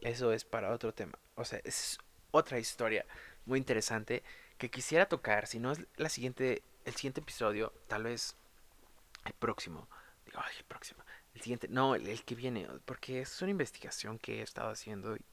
eso 0.00 0.32
es 0.32 0.44
para 0.44 0.72
otro 0.72 0.92
tema. 0.92 1.18
O 1.36 1.44
sea, 1.44 1.60
es 1.64 1.98
otra 2.30 2.58
historia. 2.58 3.06
muy 3.46 3.58
interesante 3.58 4.22
que 4.58 4.70
quisiera 4.70 5.08
tocar. 5.08 5.46
Si 5.46 5.58
no 5.58 5.72
es 5.72 5.80
la 5.96 6.08
siguiente, 6.08 6.62
el 6.84 6.94
siguiente 6.94 7.20
episodio, 7.20 7.72
tal 7.86 8.02
vez 8.02 8.36
el 9.24 9.32
próximo. 9.32 9.88
Digo, 10.26 10.40
ay, 10.44 10.54
el 10.58 10.64
próximo. 10.64 11.02
El 11.34 11.40
siguiente, 11.40 11.68
no, 11.68 11.94
el, 11.94 12.24
que 12.24 12.34
viene, 12.34 12.66
porque 12.84 13.20
es 13.20 13.40
una 13.42 13.52
investigación 13.52 14.18
que 14.18 14.40
he 14.40 14.42
estado 14.42 14.70
haciendo 14.70 15.16
y 15.16 15.24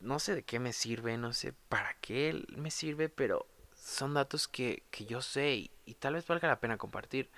no 0.00 0.18
sé 0.18 0.34
de 0.34 0.42
qué 0.42 0.58
me 0.58 0.72
sirve, 0.72 1.16
no 1.18 1.32
sé 1.32 1.52
para 1.68 1.94
qué 2.00 2.44
me 2.56 2.70
sirve, 2.70 3.08
pero 3.08 3.46
son 3.74 4.14
datos 4.14 4.48
que, 4.48 4.82
que 4.90 5.04
yo 5.04 5.20
sé 5.20 5.54
y, 5.54 5.70
y, 5.84 5.94
tal 5.94 6.14
vez 6.14 6.26
valga 6.26 6.48
la 6.48 6.60
pena 6.60 6.78
compartir. 6.78 7.30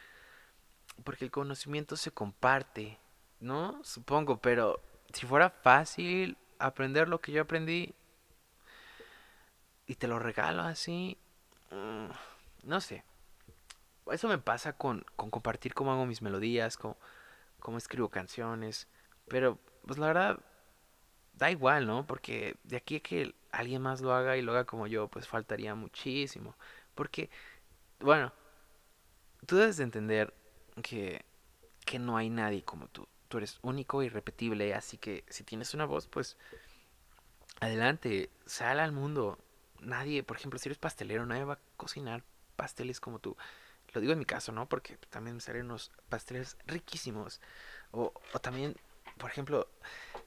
Porque 1.03 1.25
el 1.25 1.31
conocimiento 1.33 1.97
se 1.97 2.13
comparte, 2.13 2.99
¿no? 3.41 3.83
Supongo, 3.83 4.41
pero 4.41 4.81
si 5.13 5.27
fuera 5.27 5.51
fácil 5.51 6.39
aprender 6.59 7.09
lo 7.09 7.21
que 7.21 7.33
yo 7.33 7.43
aprendí 7.43 7.95
y 9.87 9.97
te 9.97 10.09
lo 10.09 10.19
regalo 10.19 10.63
así, 10.63 11.19
mmm, 11.71 12.07
no 12.63 12.81
sé. 12.81 13.05
Eso 14.11 14.29
me 14.29 14.39
pasa 14.39 14.75
con, 14.77 15.05
con 15.17 15.31
compartir 15.31 15.75
cómo 15.75 15.93
hago 15.93 16.07
mis 16.07 16.23
melodías, 16.23 16.77
cómo, 16.77 16.97
cómo 17.61 17.79
escribo 17.79 18.09
canciones. 18.11 18.89
Pero, 19.29 19.59
pues 19.87 19.99
la 19.99 20.09
verdad, 20.09 20.41
da 21.35 21.51
igual, 21.51 21.87
¿no? 21.87 22.07
Porque 22.07 22.57
de 22.65 22.77
aquí 22.77 22.97
a 22.97 23.01
que 23.01 23.35
alguien 23.51 23.83
más 23.83 24.01
lo 24.01 24.13
haga 24.13 24.37
y 24.37 24.43
lo 24.43 24.53
haga 24.53 24.65
como 24.65 24.87
yo, 24.87 25.09
pues 25.09 25.27
faltaría 25.27 25.75
muchísimo. 25.75 26.55
Porque, 26.95 27.31
bueno, 28.01 28.33
tú 29.47 29.57
debes 29.57 29.77
de 29.79 29.85
entender 29.85 30.35
que, 30.83 31.25
que 31.85 31.99
no 31.99 32.17
hay 32.17 32.31
nadie 32.31 32.63
como 32.63 32.89
tú. 32.89 33.09
Tú 33.29 33.39
eres 33.39 33.59
único 33.63 34.03
y 34.03 34.09
repetible, 34.09 34.75
así 34.75 34.99
que 34.99 35.25
si 35.29 35.45
tienes 35.45 35.75
una 35.75 35.87
voz, 35.87 36.07
pues 36.07 36.37
adelante, 37.61 38.31
sal 38.47 38.81
al 38.81 38.93
mundo. 38.93 39.39
Nadie, 39.85 40.23
por 40.23 40.37
ejemplo, 40.37 40.59
si 40.59 40.69
eres 40.69 40.79
pastelero, 40.79 41.27
nadie 41.27 41.45
va 41.45 41.55
a 41.55 41.61
cocinar 41.77 42.23
pasteles 42.57 43.01
como 43.01 43.19
tú. 43.19 43.37
Lo 43.93 44.01
digo 44.01 44.13
en 44.13 44.19
mi 44.19 44.25
caso, 44.25 44.53
¿no? 44.53 44.69
Porque 44.69 44.97
también 45.11 45.37
me 45.37 45.41
salen 45.41 45.67
unos 45.67 45.93
pasteles 46.09 46.57
riquísimos. 46.67 47.41
O, 47.93 48.13
o 48.33 48.39
también 48.41 48.77
por 49.19 49.31
ejemplo, 49.31 49.69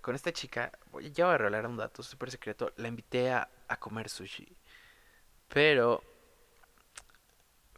con 0.01 0.15
esta 0.15 0.31
chica, 0.31 0.71
voy 0.91 1.13
a 1.17 1.37
revelar 1.37 1.67
un 1.67 1.77
dato 1.77 2.03
súper 2.03 2.31
secreto, 2.31 2.71
la 2.77 2.87
invité 2.87 3.31
a, 3.31 3.49
a, 3.67 3.77
comer 3.77 4.09
sushi. 4.09 4.47
Pero, 5.49 6.03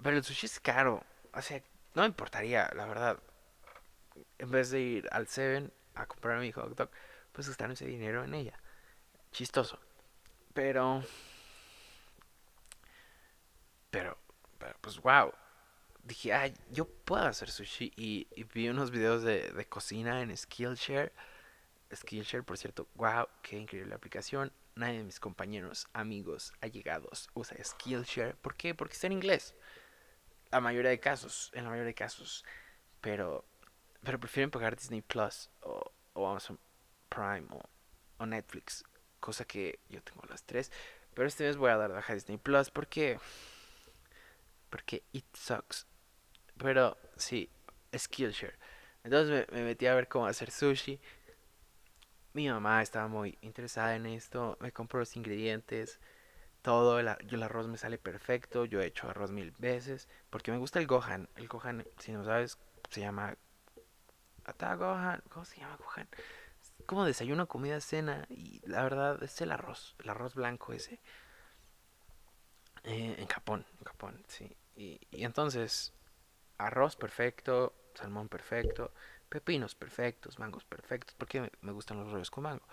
pero 0.02 0.18
el 0.18 0.24
sushi 0.24 0.46
es 0.46 0.60
caro. 0.60 1.04
O 1.34 1.42
sea, 1.42 1.62
no 1.96 2.04
me 2.04 2.08
importaría, 2.08 2.70
la 2.76 2.86
verdad. 2.86 3.20
En 4.38 4.52
vez 4.52 4.70
de 4.70 4.82
ir 4.82 5.10
al 5.12 5.28
Seven 5.28 5.72
a 5.96 6.06
comprar 6.06 6.40
mi 6.40 6.52
hot 6.52 6.76
dog, 6.76 6.90
pues 7.32 7.48
gastar 7.48 7.72
ese 7.72 7.86
dinero 7.86 8.24
en 8.24 8.34
ella. 8.34 8.60
Chistoso. 9.32 9.80
Pero, 10.54 11.04
pero, 13.92 14.18
pero 14.58 14.76
pues 14.82 15.00
wow 15.00 15.32
dije, 16.10 16.34
ah, 16.34 16.52
yo 16.72 16.86
puedo 16.86 17.24
hacer 17.24 17.50
sushi. 17.50 17.94
Y, 17.96 18.28
y 18.36 18.44
vi 18.44 18.68
unos 18.68 18.92
videos 18.92 19.24
de, 19.24 19.50
de, 19.52 19.66
cocina 19.66 20.22
en 20.22 20.36
Skillshare. 20.36 21.14
Skillshare, 21.94 22.44
por 22.44 22.58
cierto, 22.58 22.88
wow, 22.96 23.28
qué 23.42 23.58
increíble 23.58 23.96
aplicación. 23.96 24.52
Nadie 24.76 25.00
de 25.00 25.04
mis 25.04 25.20
compañeros, 25.20 25.88
amigos, 25.94 26.54
allegados 26.62 27.30
usa 27.34 27.58
Skillshare. 27.64 28.36
¿Por 28.36 28.56
qué? 28.56 28.76
Porque 28.76 28.94
está 28.94 29.08
en 29.08 29.14
inglés. 29.14 29.56
La 30.52 30.60
mayoría 30.60 30.90
de 30.90 31.00
casos, 31.00 31.52
en 31.54 31.64
la 31.64 31.70
mayoría 31.70 31.88
de 31.88 31.96
casos. 31.96 32.44
Pero, 33.02 33.46
pero 34.04 34.20
prefieren 34.20 34.52
pagar 34.52 34.76
Disney 34.76 35.02
Plus 35.02 35.50
o, 35.62 35.92
o 36.14 36.28
Amazon 36.28 36.60
Prime 37.10 37.48
o, 37.52 37.62
o, 38.18 38.26
Netflix. 38.26 38.84
Cosa 39.20 39.46
que 39.46 39.80
yo 39.90 40.02
tengo 40.02 40.22
las 40.30 40.44
tres. 40.44 40.72
Pero 41.14 41.28
este 41.28 41.46
mes 41.46 41.58
voy 41.58 41.72
a 41.72 41.78
dar 41.78 41.92
baja 41.92 42.14
Disney 42.14 42.38
Plus 42.38 42.70
porque 42.72 43.20
porque 44.70 45.04
it 45.12 45.26
sucks. 45.36 45.88
Pero 46.58 46.98
sí, 47.18 47.50
Skillshare. 47.98 48.58
Entonces 49.04 49.48
me, 49.52 49.58
me, 49.58 49.66
metí 49.66 49.88
a 49.88 49.96
ver 49.96 50.08
cómo 50.08 50.28
hacer 50.28 50.52
sushi. 50.52 51.00
Mi 52.34 52.48
mamá 52.50 52.82
estaba 52.82 53.08
muy 53.08 53.38
interesada 53.42 53.96
en 53.96 54.06
esto. 54.06 54.58
Me 54.60 54.72
compró 54.72 55.00
los 55.00 55.16
ingredientes. 55.16 56.00
Todo. 56.62 57.00
El, 57.00 57.08
el 57.08 57.44
arroz 57.44 57.68
me 57.68 57.78
sale 57.78 57.98
perfecto. 57.98 58.66
Yo 58.66 58.82
he 58.82 58.88
hecho 58.88 59.10
arroz 59.10 59.32
mil 59.32 59.52
veces. 59.58 60.08
Porque 60.30 60.52
me 60.52 60.58
gusta 60.58 60.80
el 60.80 60.88
Gohan. 60.88 61.30
El 61.36 61.48
Gohan, 61.48 61.86
si 61.98 62.12
no 62.12 62.24
sabes, 62.24 62.58
se 62.90 63.02
llama... 63.02 63.36
Ata 64.46 64.76
Gohan. 64.76 65.24
¿Cómo 65.30 65.46
se 65.46 65.60
llama 65.60 65.78
Gohan? 65.78 66.08
Como 66.86 67.06
desayuno, 67.06 67.48
comida, 67.48 67.80
cena. 67.82 68.26
Y 68.30 68.62
la 68.68 68.84
verdad 68.84 69.22
es 69.24 69.40
el 69.42 69.52
arroz. 69.52 69.96
El 70.04 70.10
arroz 70.10 70.36
blanco 70.36 70.74
ese. 70.74 71.00
Eh, 72.84 73.16
en 73.18 73.28
Japón. 73.28 73.66
En 73.80 73.86
Japón, 73.86 74.24
sí. 74.28 74.56
Y, 74.80 74.98
entonces 75.12 75.92
arroz 76.58 76.96
perfecto, 76.96 77.74
salmón 77.96 78.30
perfecto, 78.30 78.94
pepinos 79.28 79.76
perfectos, 79.76 80.40
mangos 80.40 80.64
perfectos, 80.64 81.16
porque 81.18 81.42
me, 81.42 81.52
me 81.62 81.74
gustan 81.74 81.98
los 81.98 82.10
rollos 82.10 82.32
con 82.32 82.46
mango. 82.46 82.66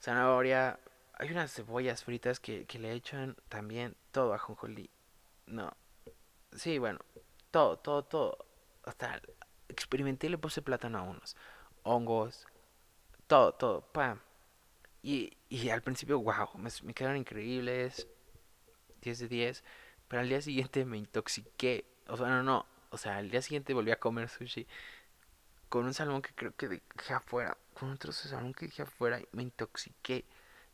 Zanahoria, 0.00 0.80
hay 1.12 1.30
unas 1.30 1.52
cebollas 1.52 2.04
fritas 2.04 2.40
que, 2.40 2.64
que 2.64 2.78
le 2.78 2.92
echan 2.92 3.36
también 3.50 3.96
todo 4.12 4.32
a 4.32 4.38
jonjolí. 4.38 4.88
No. 5.46 5.76
Sí, 6.52 6.78
bueno, 6.78 7.00
todo, 7.50 7.78
todo, 7.78 8.04
todo. 8.04 8.46
Hasta 8.84 9.20
experimenté 9.68 10.28
y 10.28 10.30
le 10.30 10.38
puse 10.38 10.62
plátano 10.62 10.98
a 10.98 11.02
unos. 11.02 11.36
Hongos, 11.82 12.46
todo, 13.26 13.52
todo, 13.52 13.82
pam. 13.92 14.20
Y, 15.02 15.36
y 15.50 15.68
al 15.68 15.82
principio, 15.82 16.18
wow, 16.20 16.48
me, 16.56 16.70
me 16.82 16.94
quedaron 16.94 17.18
increíbles. 17.18 18.08
10 19.02 19.18
de 19.18 19.28
10. 19.28 19.64
Pero 20.08 20.22
al 20.22 20.28
día 20.28 20.40
siguiente 20.40 20.84
me 20.84 20.98
intoxiqué 20.98 21.84
o 22.08 22.16
sea, 22.16 22.26
no, 22.28 22.42
no. 22.42 22.66
O 22.90 22.96
sea, 22.96 23.18
al 23.18 23.30
día 23.30 23.42
siguiente 23.42 23.74
volví 23.74 23.90
a 23.90 23.98
comer 23.98 24.28
sushi 24.28 24.66
con 25.68 25.84
un 25.84 25.92
salmón 25.92 26.22
que 26.22 26.34
creo 26.34 26.56
que 26.56 26.68
dejé 26.68 27.14
afuera. 27.14 27.56
Con 27.74 27.90
un 27.90 27.98
salmón 27.98 28.54
que 28.54 28.66
dejé 28.66 28.82
afuera 28.82 29.20
y 29.20 29.28
me 29.32 29.42
intoxiqué. 29.42 30.24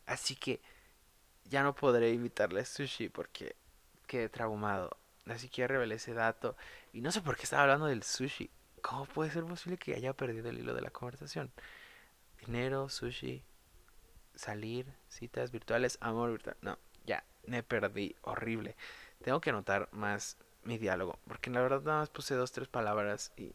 Así 0.07 0.37
que 0.37 0.61
ya 1.45 1.63
no 1.63 1.75
podré 1.75 2.11
invitarle 2.11 2.65
sushi 2.65 3.09
porque 3.09 3.57
quedé 4.07 4.29
traumado. 4.29 4.97
Así 5.27 5.49
que 5.49 5.63
ya 5.63 5.67
revelé 5.67 5.97
ese 5.97 6.15
dato. 6.15 6.57
Y 6.93 7.01
no 7.01 7.11
sé 7.11 7.21
por 7.21 7.37
qué 7.37 7.43
estaba 7.43 7.63
hablando 7.65 7.87
del 7.87 8.05
sushi. 8.05 8.49
¿Cómo 8.81 9.07
puede 9.07 9.31
ser 9.31 9.45
posible 9.45 9.77
que 9.79 9.95
haya 9.95 10.13
perdido 10.13 10.51
el 10.51 10.59
hilo 10.59 10.75
de 10.75 10.83
la 10.83 10.91
conversación? 10.91 11.51
Dinero, 12.47 12.89
sushi, 12.89 13.43
salir, 14.37 14.87
citas 15.09 15.51
virtuales, 15.51 15.99
amor 16.01 16.31
virtual. 16.31 16.57
No, 16.61 16.79
ya, 17.07 17.25
me 17.47 17.63
perdí. 17.63 18.15
Horrible. 18.23 18.77
Tengo 19.25 19.41
que 19.41 19.49
anotar 19.49 19.89
más 19.91 20.37
mi 20.65 20.77
diálogo. 20.77 21.19
Porque 21.27 21.49
la 21.49 21.63
verdad 21.63 21.81
nada 21.81 22.01
más 22.01 22.11
puse 22.11 22.35
dos, 22.35 22.53
tres 22.53 22.69
palabras 22.69 23.33
y... 23.39 23.55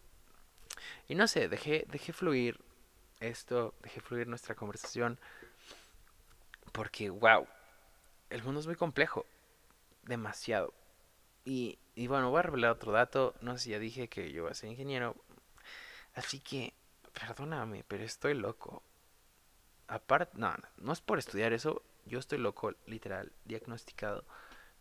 Y 1.08 1.14
no 1.14 1.28
sé, 1.28 1.48
dejé, 1.48 1.86
dejé 1.90 2.12
fluir 2.12 2.60
esto, 3.20 3.76
dejé 3.84 4.02
fluir 4.02 4.28
nuestra 4.28 4.56
conversación. 4.56 5.20
Porque, 6.72 7.12
wow, 7.12 7.48
el 8.32 8.42
mundo 8.42 8.62
es 8.62 8.66
muy 8.66 8.76
complejo. 8.76 9.28
Demasiado. 10.04 10.74
Y, 11.46 11.78
y 11.94 12.08
bueno, 12.08 12.32
voy 12.32 12.40
a 12.40 12.44
revelar 12.44 12.72
otro 12.72 12.92
dato. 12.92 13.36
No 13.42 13.56
sé 13.56 13.66
si 13.66 13.70
ya 13.70 13.78
dije 13.80 14.08
que 14.08 14.32
yo 14.32 14.44
voy 14.44 14.52
a 14.52 14.56
ser 14.56 14.72
ingeniero. 14.72 15.16
Así 16.16 16.40
que, 16.40 16.74
perdóname, 17.14 17.84
pero 17.88 18.04
estoy 18.04 18.34
loco. 18.34 18.82
Aparte, 19.88 20.36
no, 20.36 20.50
no, 20.50 20.68
no 20.78 20.94
es 20.94 21.02
por 21.02 21.20
estudiar 21.20 21.54
eso. 21.54 21.84
Yo 22.08 22.18
estoy 22.18 22.40
loco, 22.40 22.74
literal, 22.88 23.32
diagnosticado. 23.46 24.26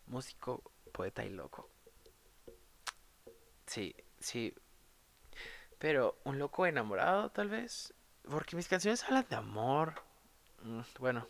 Músico, 0.07 0.63
poeta 0.89 1.25
y 1.25 1.31
loco. 1.31 1.71
Sí, 3.67 3.95
sí. 4.19 4.55
Pero 5.79 6.19
un 6.25 6.39
loco 6.39 6.67
enamorado, 6.67 7.31
tal 7.31 7.49
vez. 7.49 7.95
Porque 8.23 8.57
mis 8.57 8.69
canciones 8.69 9.05
hablan 9.05 9.27
de 9.29 9.37
amor. 9.37 9.95
Mm, 10.63 10.81
bueno, 10.99 11.29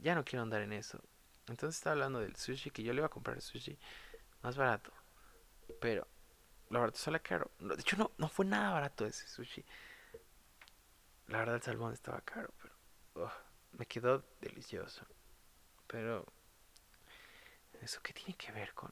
ya 0.00 0.14
no 0.14 0.24
quiero 0.24 0.42
andar 0.42 0.62
en 0.62 0.72
eso. 0.72 1.00
Entonces 1.48 1.78
está 1.78 1.92
hablando 1.92 2.20
del 2.20 2.36
sushi, 2.36 2.70
que 2.70 2.82
yo 2.82 2.92
le 2.92 2.98
iba 2.98 3.06
a 3.06 3.10
comprar 3.10 3.36
el 3.36 3.42
sushi 3.42 3.78
más 4.42 4.56
barato. 4.56 4.92
Pero 5.80 6.06
la 6.70 6.80
verdad 6.80 6.96
sale 6.96 7.20
caro. 7.20 7.50
De 7.58 7.74
hecho, 7.74 7.96
no, 7.96 8.12
no 8.18 8.28
fue 8.28 8.44
nada 8.44 8.72
barato 8.72 9.06
ese 9.06 9.26
sushi. 9.26 9.64
La 11.28 11.38
verdad 11.38 11.56
el 11.56 11.62
salmón 11.62 11.92
estaba 11.92 12.20
caro, 12.22 12.52
pero 12.60 13.30
me 13.72 13.86
quedó 13.86 14.24
delicioso. 14.40 15.06
Pero 15.86 16.26
eso 17.80 18.00
qué 18.02 18.12
tiene 18.12 18.34
que 18.34 18.52
ver 18.52 18.72
con 18.74 18.90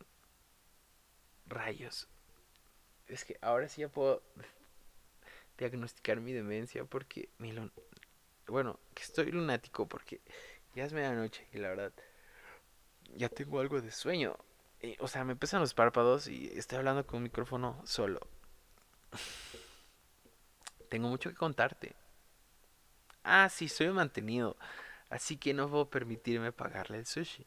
rayos 1.46 2.08
es 3.06 3.24
que 3.24 3.38
ahora 3.40 3.68
sí 3.68 3.80
ya 3.80 3.88
puedo 3.88 4.22
diagnosticar 5.56 6.20
mi 6.20 6.32
demencia 6.32 6.84
porque 6.84 7.30
mi 7.38 7.52
bueno, 8.46 8.78
que 8.94 9.02
estoy 9.02 9.30
lunático 9.30 9.88
porque 9.88 10.20
ya 10.74 10.84
es 10.84 10.92
medianoche 10.92 11.46
y 11.52 11.58
la 11.58 11.68
verdad 11.68 11.92
ya 13.16 13.28
tengo 13.28 13.60
algo 13.60 13.80
de 13.80 13.90
sueño. 13.90 14.36
o 15.00 15.08
sea, 15.08 15.24
me 15.24 15.36
pesan 15.36 15.60
los 15.60 15.74
párpados 15.74 16.28
y 16.28 16.46
estoy 16.58 16.78
hablando 16.78 17.06
con 17.06 17.18
un 17.18 17.24
micrófono 17.24 17.82
solo. 17.84 18.20
Tengo 20.88 21.08
mucho 21.08 21.30
que 21.30 21.36
contarte. 21.36 21.94
Ah, 23.22 23.48
sí, 23.50 23.68
soy 23.68 23.88
mantenido. 23.88 24.56
Así 25.10 25.36
que 25.36 25.52
no 25.52 25.68
puedo 25.68 25.90
permitirme 25.90 26.52
pagarle 26.52 26.98
el 26.98 27.06
sushi. 27.06 27.46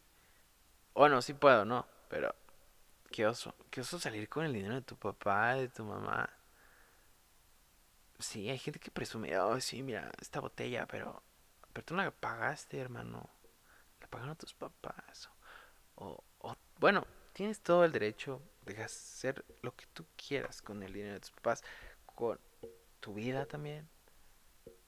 Bueno, 0.93 1.21
sí 1.21 1.33
puedo, 1.33 1.65
¿no? 1.65 1.85
Pero 2.09 2.35
qué 3.11 3.25
oso. 3.27 3.55
Qué 3.69 3.81
oso 3.81 3.99
salir 3.99 4.27
con 4.29 4.45
el 4.45 4.53
dinero 4.53 4.75
de 4.75 4.81
tu 4.81 4.95
papá, 4.97 5.55
de 5.55 5.69
tu 5.69 5.83
mamá. 5.83 6.29
Sí, 8.19 8.49
hay 8.49 8.57
gente 8.57 8.79
que 8.79 8.91
presume, 8.91 9.37
oh, 9.39 9.59
sí, 9.59 9.81
mira, 9.83 10.11
esta 10.21 10.39
botella, 10.39 10.85
pero, 10.87 11.23
pero 11.73 11.85
tú 11.85 11.95
no 11.95 12.03
la 12.03 12.11
pagaste, 12.11 12.79
hermano. 12.79 13.29
La 13.99 14.07
pagaron 14.07 14.35
tus 14.35 14.53
papás. 14.53 15.29
O, 15.95 16.23
o, 16.39 16.55
bueno, 16.79 17.07
tienes 17.33 17.61
todo 17.61 17.85
el 17.85 17.91
derecho 17.91 18.41
de 18.65 18.83
hacer 18.83 19.43
lo 19.61 19.75
que 19.75 19.85
tú 19.93 20.05
quieras 20.15 20.61
con 20.61 20.83
el 20.83 20.93
dinero 20.93 21.13
de 21.15 21.19
tus 21.21 21.31
papás, 21.31 21.63
con 22.05 22.39
tu 22.99 23.13
vida 23.13 23.45
también. 23.45 23.89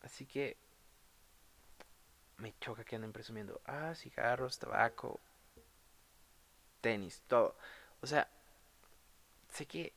Así 0.01 0.25
que 0.25 0.57
me 2.37 2.53
choca 2.59 2.83
que 2.83 2.95
anden 2.95 3.13
presumiendo, 3.13 3.61
ah, 3.65 3.95
cigarros, 3.95 4.59
tabaco, 4.59 5.19
tenis, 6.83 7.23
todo. 7.27 7.55
O 8.01 8.07
sea, 8.07 8.29
sé 9.49 9.65
que 9.65 9.93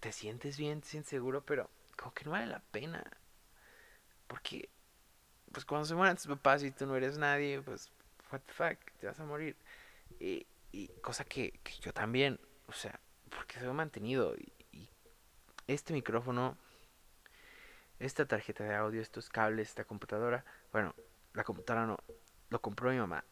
te 0.00 0.12
sientes 0.12 0.56
bien, 0.56 0.80
te 0.80 0.88
sientes 0.88 1.10
seguro, 1.10 1.44
pero 1.44 1.70
como 1.96 2.14
que 2.14 2.24
no 2.24 2.32
vale 2.32 2.46
la 2.46 2.62
pena. 2.72 3.04
Porque, 4.26 4.68
pues 5.52 5.64
cuando 5.64 5.86
se 5.86 5.94
mueran 5.94 6.16
tus 6.16 6.26
papás 6.26 6.62
y 6.62 6.70
tú 6.70 6.86
no 6.86 6.96
eres 6.96 7.18
nadie, 7.18 7.60
pues, 7.60 7.92
what 8.32 8.40
the 8.40 8.52
fuck, 8.52 8.78
te 8.98 9.06
vas 9.06 9.20
a 9.20 9.24
morir. 9.24 9.56
Y, 10.18 10.46
y 10.72 10.88
cosa 11.02 11.24
que, 11.24 11.52
que, 11.62 11.74
yo 11.80 11.92
también, 11.92 12.40
o 12.66 12.72
sea, 12.72 12.98
porque 13.28 13.60
se 13.60 13.66
ha 13.66 13.72
mantenido. 13.72 14.34
Y, 14.36 14.52
y 14.72 14.88
este 15.66 15.92
micrófono, 15.92 16.56
esta 17.98 18.24
tarjeta 18.26 18.64
de 18.64 18.74
audio, 18.74 19.02
estos 19.02 19.28
cables, 19.28 19.68
esta 19.68 19.84
computadora, 19.84 20.44
bueno, 20.72 20.94
la 21.34 21.44
computadora 21.44 21.86
no, 21.86 21.98
lo 22.48 22.62
compró 22.62 22.90
mi 22.90 22.98
mamá. 22.98 23.24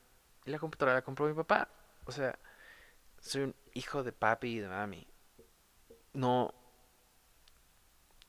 Y 0.44 0.50
la 0.50 0.58
computadora 0.58 0.94
la 0.94 1.02
compró 1.02 1.26
mi 1.26 1.34
papá. 1.34 1.68
O 2.08 2.12
sea, 2.12 2.38
soy 3.20 3.42
un 3.42 3.54
hijo 3.74 4.02
de 4.02 4.12
papi 4.12 4.48
y 4.48 4.58
de 4.60 4.68
mami. 4.68 5.06
No. 6.14 6.54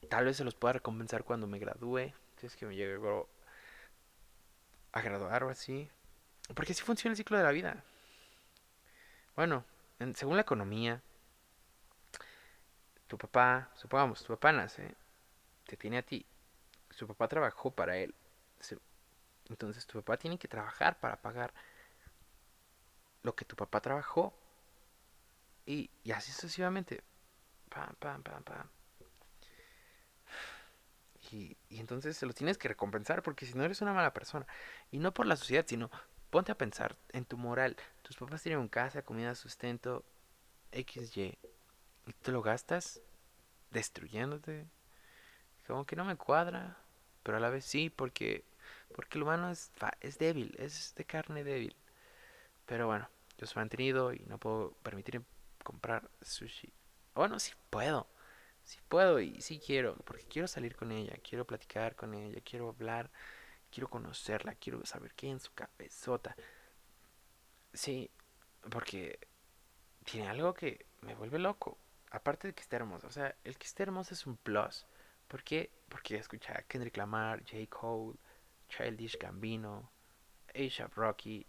Tal 0.09 0.25
vez 0.25 0.36
se 0.36 0.43
los 0.43 0.53
pueda 0.53 0.73
recompensar 0.73 1.23
cuando 1.23 1.47
me 1.47 1.59
gradúe. 1.59 2.11
Si 2.36 2.45
es 2.45 2.57
que 2.57 2.65
me 2.65 2.75
llegue 2.75 2.99
a 4.91 5.01
graduar 5.01 5.45
o 5.45 5.49
así. 5.49 5.89
Porque 6.53 6.73
así 6.73 6.84
funciona 6.84 7.13
el 7.13 7.17
ciclo 7.17 7.38
de 7.38 7.43
la 7.43 7.51
vida. 7.51 7.82
Bueno, 9.38 9.63
según 10.13 10.36
la 10.36 10.41
economía, 10.41 11.01
tu 13.07 13.17
papá, 13.17 13.71
supongamos, 13.75 14.21
tu 14.25 14.34
papá 14.34 14.51
nace, 14.51 14.93
te 15.65 15.77
tiene 15.77 15.99
a 15.99 16.03
ti. 16.03 16.25
Su 16.89 17.07
papá 17.07 17.30
trabajó 17.30 17.71
para 17.71 17.95
él. 17.95 18.13
Entonces 19.47 19.88
tu 19.88 19.99
papá 19.99 20.17
tiene 20.17 20.38
que 20.38 20.49
trabajar 20.49 20.99
para 20.99 21.15
pagar 21.15 21.53
lo 23.24 23.36
que 23.36 23.45
tu 23.45 23.55
papá 23.55 23.82
trabajó. 23.82 24.34
Y, 25.65 25.89
y 26.03 26.11
así 26.11 26.32
sucesivamente. 26.32 27.03
Pam, 27.70 27.95
pam, 27.99 28.24
pam, 28.24 28.43
pam. 28.43 28.67
Y, 31.32 31.57
y, 31.70 31.80
entonces 31.80 32.17
se 32.17 32.26
lo 32.26 32.34
tienes 32.34 32.57
que 32.57 32.67
recompensar 32.67 33.22
porque 33.22 33.45
si 33.45 33.53
no 33.53 33.63
eres 33.63 33.82
una 33.82 33.93
mala 33.93 34.13
persona. 34.13 34.47
Y 34.91 34.99
no 34.99 35.13
por 35.13 35.26
la 35.26 35.36
sociedad, 35.36 35.65
sino 35.67 35.91
ponte 36.30 36.51
a 36.51 36.57
pensar 36.57 36.97
en 37.09 37.26
tu 37.26 37.38
moral. 37.38 37.76
Tus 38.01 38.17
papás 38.17 38.41
tienen 38.41 38.67
casa, 38.67 39.03
comida, 39.03 39.36
sustento, 39.36 40.03
XY. 40.72 41.38
Y 42.07 42.13
te 42.13 42.32
lo 42.32 42.41
gastas 42.41 43.01
destruyéndote. 43.72 44.65
Como 45.67 45.86
que 45.86 45.95
no 45.95 46.05
me 46.05 46.15
cuadra. 46.15 46.78
Pero 47.24 47.38
a 47.38 47.39
la 47.39 47.49
vez 47.49 47.65
sí, 47.65 47.89
porque, 47.89 48.43
porque 48.95 49.17
el 49.17 49.24
humano 49.24 49.51
es, 49.51 49.72
es 50.01 50.17
débil, 50.17 50.55
es 50.57 50.95
de 50.95 51.05
carne 51.05 51.43
débil. 51.43 51.76
Pero 52.70 52.86
bueno, 52.86 53.09
yo 53.39 53.47
soy 53.47 53.61
mantenido 53.61 54.13
y 54.13 54.20
no 54.28 54.38
puedo 54.38 54.74
permitir 54.84 55.24
comprar 55.63 56.07
sushi. 56.22 56.72
Bueno, 57.15 57.39
sí 57.39 57.51
puedo. 57.72 58.05
Sí 58.63 58.78
puedo 58.88 59.20
y 59.20 59.41
sí 59.41 59.59
quiero. 59.59 59.95
Porque 60.05 60.26
quiero 60.26 60.47
salir 60.47 60.76
con 60.76 60.91
ella, 60.91 61.17
quiero 61.28 61.47
platicar 61.47 61.95
con 61.95 62.13
ella, 62.13 62.39
quiero 62.45 62.70
hablar, 62.70 63.09
quiero 63.72 63.89
conocerla, 63.89 64.53
quiero 64.53 64.86
saber 64.86 65.15
qué 65.15 65.26
hay 65.26 65.32
en 65.32 65.39
su 65.39 65.51
cabezota. 65.51 66.36
Sí, 67.74 68.11
porque 68.70 69.20
tiene 70.05 70.28
algo 70.30 70.53
que 70.53 70.86
me 71.01 71.15
vuelve 71.15 71.39
loco. 71.39 71.80
Aparte 72.11 72.49
de 72.49 72.53
que 72.53 72.61
esté 72.61 72.76
hermosa. 72.76 73.07
O 73.07 73.11
sea, 73.11 73.36
el 73.45 73.57
que 73.57 73.65
esté 73.65 73.82
hermosa 73.82 74.13
es 74.13 74.28
un 74.28 74.38
plus. 74.38 74.86
¿Por 75.28 75.43
qué? 75.43 75.72
Porque 75.89 76.17
escucha 76.17 76.53
a 76.53 76.61
Kendrick 76.61 76.97
Lamar, 76.97 77.43
J. 77.49 77.65
Cole, 77.67 78.20
Childish 78.67 79.17
Gambino, 79.17 79.91
A$AP 80.53 80.93
Rocky, 80.93 81.47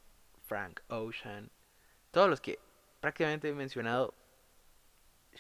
Frank 0.51 0.81
Ocean, 0.89 1.49
todos 2.11 2.29
los 2.29 2.41
que 2.41 2.59
prácticamente 2.99 3.49
he 3.49 3.53
mencionado, 3.53 4.13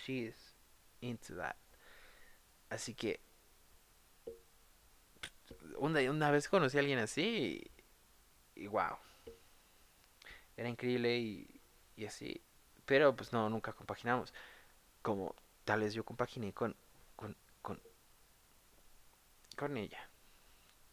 she 0.07 0.27
is 0.29 0.55
into 1.01 1.35
that. 1.35 1.57
Así 2.69 2.95
que 2.95 3.19
una, 5.79 5.99
una 6.09 6.31
vez 6.31 6.49
conocí 6.49 6.77
a 6.77 6.81
alguien 6.81 7.01
así 7.01 7.69
y, 8.55 8.69
wow. 8.69 8.99
Era 10.57 10.69
increíble 10.69 11.19
y, 11.19 11.61
y 11.97 12.07
así. 12.07 12.41
Pero 12.87 13.17
pues 13.17 13.33
no, 13.33 13.51
nunca 13.51 13.73
compaginamos. 13.73 14.33
Como 15.03 15.35
tal 15.65 15.81
vez 15.81 15.93
yo 15.93 16.05
compaginé 16.05 16.53
con, 16.53 16.77
con, 17.17 17.37
con, 17.63 17.83
con 19.57 19.77
ella. 19.77 20.09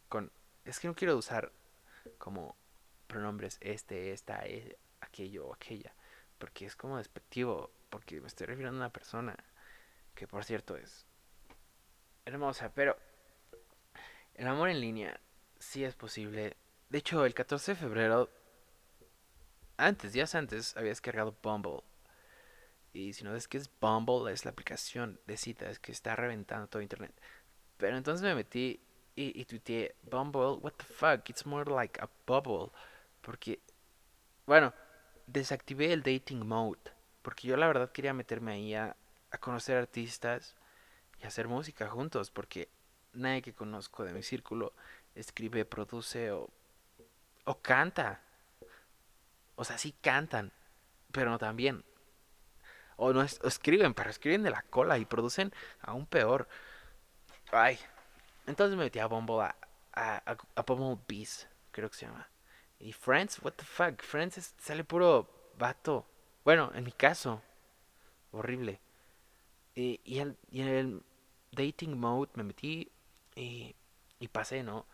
Con, 0.09 0.31
es 0.65 0.79
que 0.79 0.87
no 0.87 0.95
quiero 0.95 1.15
usar 1.15 1.51
como 2.17 2.55
pronombres 3.07 3.57
este, 3.61 4.11
esta, 4.11 4.45
e, 4.45 4.77
aquello 5.01 5.47
o 5.47 5.53
aquella, 5.53 5.93
porque 6.37 6.65
es 6.65 6.75
como 6.75 6.97
despectivo, 6.97 7.71
porque 7.89 8.21
me 8.21 8.27
estoy 8.27 8.47
refiriendo 8.47 8.77
a 8.77 8.85
una 8.85 8.93
persona 8.93 9.35
que 10.13 10.27
por 10.27 10.43
cierto 10.43 10.75
es 10.75 11.05
hermosa, 12.25 12.71
pero 12.73 12.97
el 14.35 14.47
amor 14.47 14.69
en 14.69 14.81
línea 14.81 15.19
sí 15.59 15.83
es 15.83 15.95
posible. 15.95 16.57
De 16.89 16.99
hecho, 16.99 17.25
el 17.25 17.33
14 17.33 17.73
de 17.73 17.75
febrero, 17.75 18.29
antes, 19.77 20.13
días 20.13 20.35
antes, 20.35 20.75
había 20.77 20.89
descargado 20.89 21.35
Bumble. 21.41 21.83
Y 22.93 23.13
si 23.13 23.23
no 23.23 23.35
es 23.35 23.47
que 23.47 23.57
es 23.57 23.69
Bumble, 23.79 24.31
es 24.31 24.45
la 24.45 24.51
aplicación 24.51 25.19
de 25.27 25.37
citas 25.37 25.79
que 25.79 25.91
está 25.91 26.15
reventando 26.15 26.67
todo 26.67 26.81
internet. 26.81 27.13
Pero 27.77 27.97
entonces 27.97 28.23
me 28.23 28.35
metí 28.35 28.79
y, 29.15 29.39
y 29.39 29.45
tuiteé, 29.45 29.95
Bumble, 30.03 30.59
what 30.61 30.73
the 30.73 30.83
fuck, 30.83 31.29
it's 31.29 31.45
more 31.45 31.69
like 31.69 31.99
a 32.01 32.09
bubble. 32.25 32.71
Porque, 33.27 33.59
bueno, 34.45 34.73
desactivé 35.25 35.91
el 35.91 36.01
dating 36.01 36.47
mode. 36.47 36.79
Porque 37.21 37.45
yo 37.45 37.57
la 37.57 37.67
verdad 37.67 37.91
quería 37.91 38.13
meterme 38.13 38.53
ahí 38.53 38.73
a, 38.73 38.95
a 39.31 39.37
conocer 39.37 39.75
artistas 39.75 40.55
y 41.21 41.25
hacer 41.25 41.49
música 41.49 41.89
juntos. 41.89 42.31
Porque 42.31 42.69
nadie 43.11 43.41
que 43.41 43.53
conozco 43.53 44.05
de 44.05 44.13
mi 44.13 44.23
círculo 44.23 44.71
escribe, 45.13 45.65
produce 45.65 46.31
o, 46.31 46.49
o 47.43 47.61
canta. 47.61 48.21
O 49.57 49.65
sea, 49.65 49.77
sí 49.77 49.93
cantan, 49.99 50.53
pero 51.11 51.29
no 51.29 51.37
tan 51.37 51.57
bien. 51.57 51.83
O 52.95 53.11
no 53.11 53.21
es, 53.21 53.41
o 53.43 53.49
escriben, 53.49 53.93
pero 53.93 54.09
escriben 54.09 54.41
de 54.41 54.51
la 54.51 54.61
cola 54.61 54.97
y 54.99 55.03
producen 55.03 55.51
aún 55.81 56.05
peor. 56.05 56.47
Ay. 57.51 57.77
Entonces 58.45 58.77
me 58.77 58.85
metí 58.85 58.99
a 58.99 59.07
Bumble 59.07 59.41
a, 59.41 59.55
a, 59.91 60.23
a, 60.25 60.65
creo 61.73 61.89
que 61.89 61.97
se 61.97 62.05
llama. 62.05 62.25
Y 62.79 62.91
Friends, 62.91 63.39
what 63.41 63.53
the 63.53 63.65
fuck, 63.65 64.01
Friends 64.01 64.53
sale 64.57 64.83
puro 64.83 65.27
vato. 65.57 66.05
Bueno, 66.43 66.71
en 66.75 66.83
mi 66.83 66.91
caso, 66.91 67.41
horrible. 68.31 68.79
Y, 69.75 69.99
y, 70.03 70.19
en, 70.19 70.37
y 70.51 70.61
en 70.61 70.67
el 70.67 71.03
dating 71.51 71.99
mode 71.99 72.29
me 72.35 72.43
metí 72.43 72.91
y, 73.35 73.75
y 74.19 74.27
pasé, 74.27 74.63
¿no? 74.63 74.85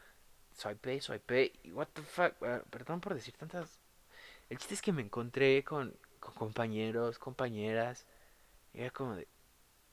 Swipe, 0.54 1.02
swipe, 1.02 1.52
y 1.64 1.72
what 1.72 1.88
the 1.94 2.02
fuck, 2.02 2.34
perdón 2.70 3.02
por 3.02 3.14
decir 3.14 3.36
tantas... 3.36 3.80
El 4.50 4.58
chiste 4.58 4.76
es 4.76 4.82
que 4.82 4.92
me 4.92 5.02
encontré 5.02 5.64
con, 5.64 5.96
con 6.20 6.34
compañeros, 6.36 7.18
compañeras, 7.18 8.06
y 8.74 8.82
era 8.82 8.92
como 8.92 9.16
de... 9.16 9.28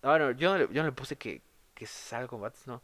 Bueno, 0.03 0.31
yo, 0.33 0.71
yo 0.71 0.83
no 0.83 0.89
le 0.89 0.93
puse 0.93 1.17
que, 1.17 1.43
que 1.75 1.87
salgo 1.87 2.39
con 2.39 2.53
no. 2.67 2.83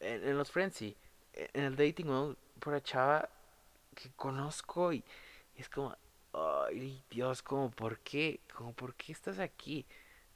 En, 0.00 0.28
en 0.28 0.36
los 0.36 0.50
Friends 0.50 0.76
sí. 0.76 0.96
En 1.32 1.64
el 1.64 1.76
dating 1.76 2.06
mode, 2.06 2.36
por 2.58 2.72
la 2.72 2.82
chava 2.82 3.28
que 3.98 4.10
conozco 4.12 4.92
y, 4.92 5.04
es 5.56 5.68
como, 5.68 5.96
ay 6.32 7.04
Dios, 7.10 7.42
como 7.42 7.70
por 7.70 7.98
qué, 8.00 8.40
como 8.54 8.72
por 8.72 8.94
qué 8.94 9.12
estás 9.12 9.40
aquí, 9.40 9.84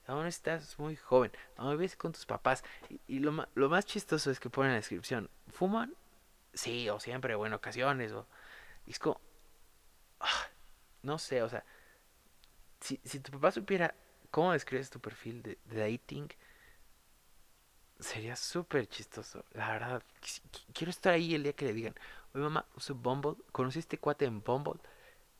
aún 0.06 0.26
estás 0.26 0.78
muy 0.78 0.96
joven, 0.96 1.30
aún 1.56 1.76
vives 1.76 1.96
con 1.96 2.12
tus 2.12 2.26
papás 2.26 2.64
y, 3.06 3.20
lo, 3.20 3.46
lo, 3.54 3.68
más 3.68 3.86
chistoso 3.86 4.30
es 4.30 4.40
que 4.40 4.50
ponen 4.50 4.70
en 4.70 4.74
la 4.74 4.80
descripción, 4.80 5.30
¿fuman? 5.48 5.94
Sí, 6.54 6.88
o 6.90 6.98
siempre, 6.98 7.34
o 7.34 7.46
en 7.46 7.52
ocasiones, 7.52 8.12
o 8.12 8.26
es 8.86 8.98
como, 8.98 9.20
ah, 10.20 10.46
no 11.02 11.18
sé, 11.18 11.42
o 11.42 11.48
sea, 11.48 11.64
si, 12.80 13.00
si 13.04 13.20
tu 13.20 13.30
papá 13.32 13.52
supiera 13.52 13.94
cómo 14.30 14.52
describes 14.52 14.90
tu 14.90 14.98
perfil 15.00 15.42
de 15.42 15.58
dating, 15.66 16.28
sería 18.00 18.36
súper 18.36 18.88
chistoso. 18.88 19.44
La 19.52 19.68
verdad, 19.70 20.02
quiero 20.72 20.90
estar 20.90 21.14
ahí 21.14 21.34
el 21.34 21.44
día 21.44 21.52
que 21.52 21.66
le 21.66 21.72
digan, 21.72 21.94
oye 22.34 22.42
mamá, 22.42 22.66
uso 22.76 22.94
Bumble, 22.94 23.36
conocí 23.52 23.78
a 23.78 23.80
este 23.80 23.98
cuate 23.98 24.24
en 24.24 24.42
Bumble 24.42 24.80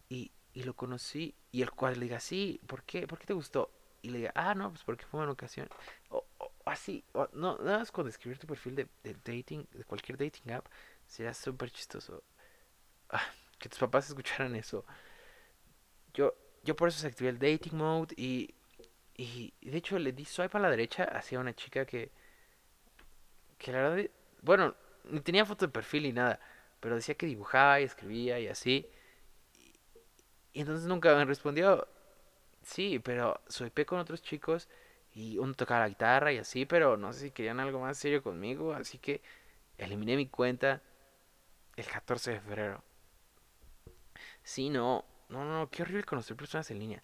y, 0.09 0.33
y 0.55 0.63
lo 0.65 0.75
conocí 0.75 1.35
y 1.51 1.63
el 1.63 1.71
cual 1.71 1.95
le 1.95 2.07
diga, 2.07 2.21
sí, 2.21 2.61
¿por 2.67 2.83
qué? 2.85 3.07
¿Por 3.07 3.19
qué 3.19 3.27
te 3.27 3.35
gustó? 3.35 3.71
Y 4.03 4.11
le 4.11 4.19
diga, 4.19 4.33
ah, 4.35 4.55
no, 4.55 4.71
pues 4.71 4.83
porque 4.85 5.07
fue 5.07 5.21
una 5.21 5.33
ocasión. 5.33 5.69
O, 6.11 6.25
o 6.39 6.53
así, 6.67 7.05
o, 7.13 7.29
no, 7.33 7.59
nada 7.59 7.79
más 7.79 7.93
con 7.93 8.07
describir 8.07 8.39
tu 8.39 8.47
perfil 8.47 8.75
de, 8.75 8.89
de 9.03 9.15
dating, 9.15 9.67
de 9.73 9.85
cualquier 9.85 10.19
dating 10.19 10.53
app, 10.53 10.67
sería 11.07 11.35
súper 11.35 11.71
chistoso. 11.71 12.23
Ah, 13.11 13.23
que 13.59 13.69
tus 13.69 13.79
papás 13.79 14.09
escucharan 14.09 14.57
eso. 14.57 14.85
Yo, 16.15 16.35
yo 16.65 16.75
por 16.77 16.89
eso 16.89 16.99
desactivé 16.99 17.31
el 17.31 17.39
dating 17.39 17.77
mode 17.77 18.15
y, 18.17 18.55
y, 19.17 19.55
de 19.61 19.79
hecho 19.79 19.99
le 19.99 20.13
di 20.13 20.25
swipe 20.25 20.57
a 20.57 20.61
la 20.61 20.71
derecha 20.71 21.05
hacia 21.05 21.39
una 21.39 21.55
chica 21.55 21.87
que, 21.87 22.11
que 23.59 23.73
la 23.73 23.79
verdad, 23.83 24.11
bueno, 24.43 24.75
ni 25.05 25.21
tenía 25.21 25.47
foto 25.47 25.67
de 25.67 25.73
perfil 25.73 26.05
ni 26.05 26.13
nada, 26.13 26.41
pero 26.83 26.97
decía 26.97 27.15
que 27.15 27.27
dibujaba 27.27 27.81
y 27.81 27.85
escribía 27.85 28.41
y 28.41 28.49
así. 28.49 28.89
Y 30.53 30.61
entonces 30.61 30.87
nunca 30.87 31.15
me 31.15 31.25
respondió. 31.25 31.87
Sí, 32.63 32.99
pero 32.99 33.41
swipé 33.49 33.87
con 33.87 34.01
otros 34.01 34.21
chicos 34.21 34.69
y 35.15 35.39
uno 35.39 35.55
tocaba 35.55 35.83
la 35.83 35.89
guitarra 35.89 36.33
y 36.33 36.39
así, 36.39 36.67
pero 36.67 36.97
no 36.97 37.13
sé 37.13 37.21
si 37.21 37.31
querían 37.31 37.61
algo 37.61 37.81
más 37.81 37.99
serio 37.99 38.23
conmigo, 38.23 38.75
así 38.75 38.99
que 38.99 39.23
eliminé 39.79 40.17
mi 40.17 40.27
cuenta 40.29 40.83
el 41.77 41.87
14 41.87 42.33
de 42.33 42.41
febrero. 42.41 42.83
Sí, 44.43 44.69
no, 44.69 45.05
no, 45.29 45.45
no, 45.45 45.71
qué 45.71 45.83
horrible 45.83 46.03
conocer 46.03 46.37
personas 46.37 46.71
en 46.73 46.81
línea. 46.81 47.03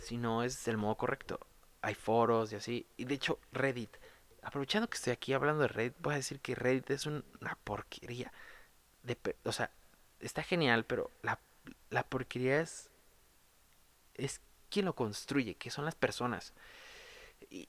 Si 0.00 0.16
no 0.18 0.42
es 0.42 0.66
el 0.66 0.78
modo 0.78 0.96
correcto. 0.96 1.38
Hay 1.80 1.94
foros 1.94 2.52
y 2.52 2.56
así. 2.56 2.86
Y 2.96 3.04
de 3.04 3.14
hecho, 3.14 3.38
Reddit. 3.52 3.96
Aprovechando 4.42 4.88
que 4.88 4.96
estoy 4.96 5.12
aquí 5.12 5.32
hablando 5.32 5.62
de 5.62 5.68
Reddit, 5.68 5.94
voy 6.00 6.14
a 6.14 6.16
decir 6.16 6.40
que 6.40 6.56
Reddit 6.56 6.90
es 6.90 7.06
una 7.06 7.22
porquería. 7.64 8.32
O 9.44 9.52
sea, 9.52 9.70
está 10.20 10.42
genial, 10.42 10.84
pero 10.84 11.10
la, 11.22 11.40
la 11.90 12.02
porquería 12.04 12.60
es, 12.60 12.90
es 14.14 14.40
quien 14.70 14.86
lo 14.86 14.94
construye, 14.94 15.54
que 15.56 15.70
son 15.70 15.84
las 15.84 15.94
personas. 15.94 16.54
Y, 17.50 17.68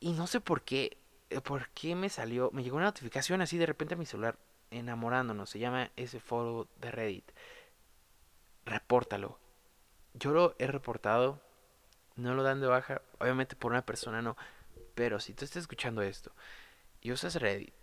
y 0.00 0.12
no 0.12 0.26
sé 0.26 0.40
por 0.40 0.62
qué, 0.62 0.98
eh, 1.30 1.40
por 1.40 1.68
qué 1.70 1.94
me 1.94 2.08
salió, 2.08 2.50
me 2.52 2.62
llegó 2.62 2.76
una 2.76 2.86
notificación 2.86 3.40
así 3.40 3.58
de 3.58 3.66
repente 3.66 3.94
a 3.94 3.98
mi 3.98 4.06
celular, 4.06 4.38
enamorándonos, 4.70 5.50
se 5.50 5.58
llama 5.58 5.90
ese 5.96 6.20
foro 6.20 6.68
de 6.80 6.90
Reddit. 6.90 7.30
Repórtalo. 8.64 9.38
Yo 10.14 10.32
lo 10.32 10.56
he 10.58 10.66
reportado, 10.66 11.40
no 12.16 12.34
lo 12.34 12.42
dan 12.42 12.60
de 12.60 12.66
baja, 12.66 13.02
obviamente 13.18 13.54
por 13.54 13.72
una 13.72 13.84
persona 13.84 14.22
no, 14.22 14.36
pero 14.94 15.20
si 15.20 15.34
tú 15.34 15.44
estás 15.44 15.62
escuchando 15.62 16.02
esto 16.02 16.32
y 17.02 17.12
usas 17.12 17.36
Reddit, 17.36 17.74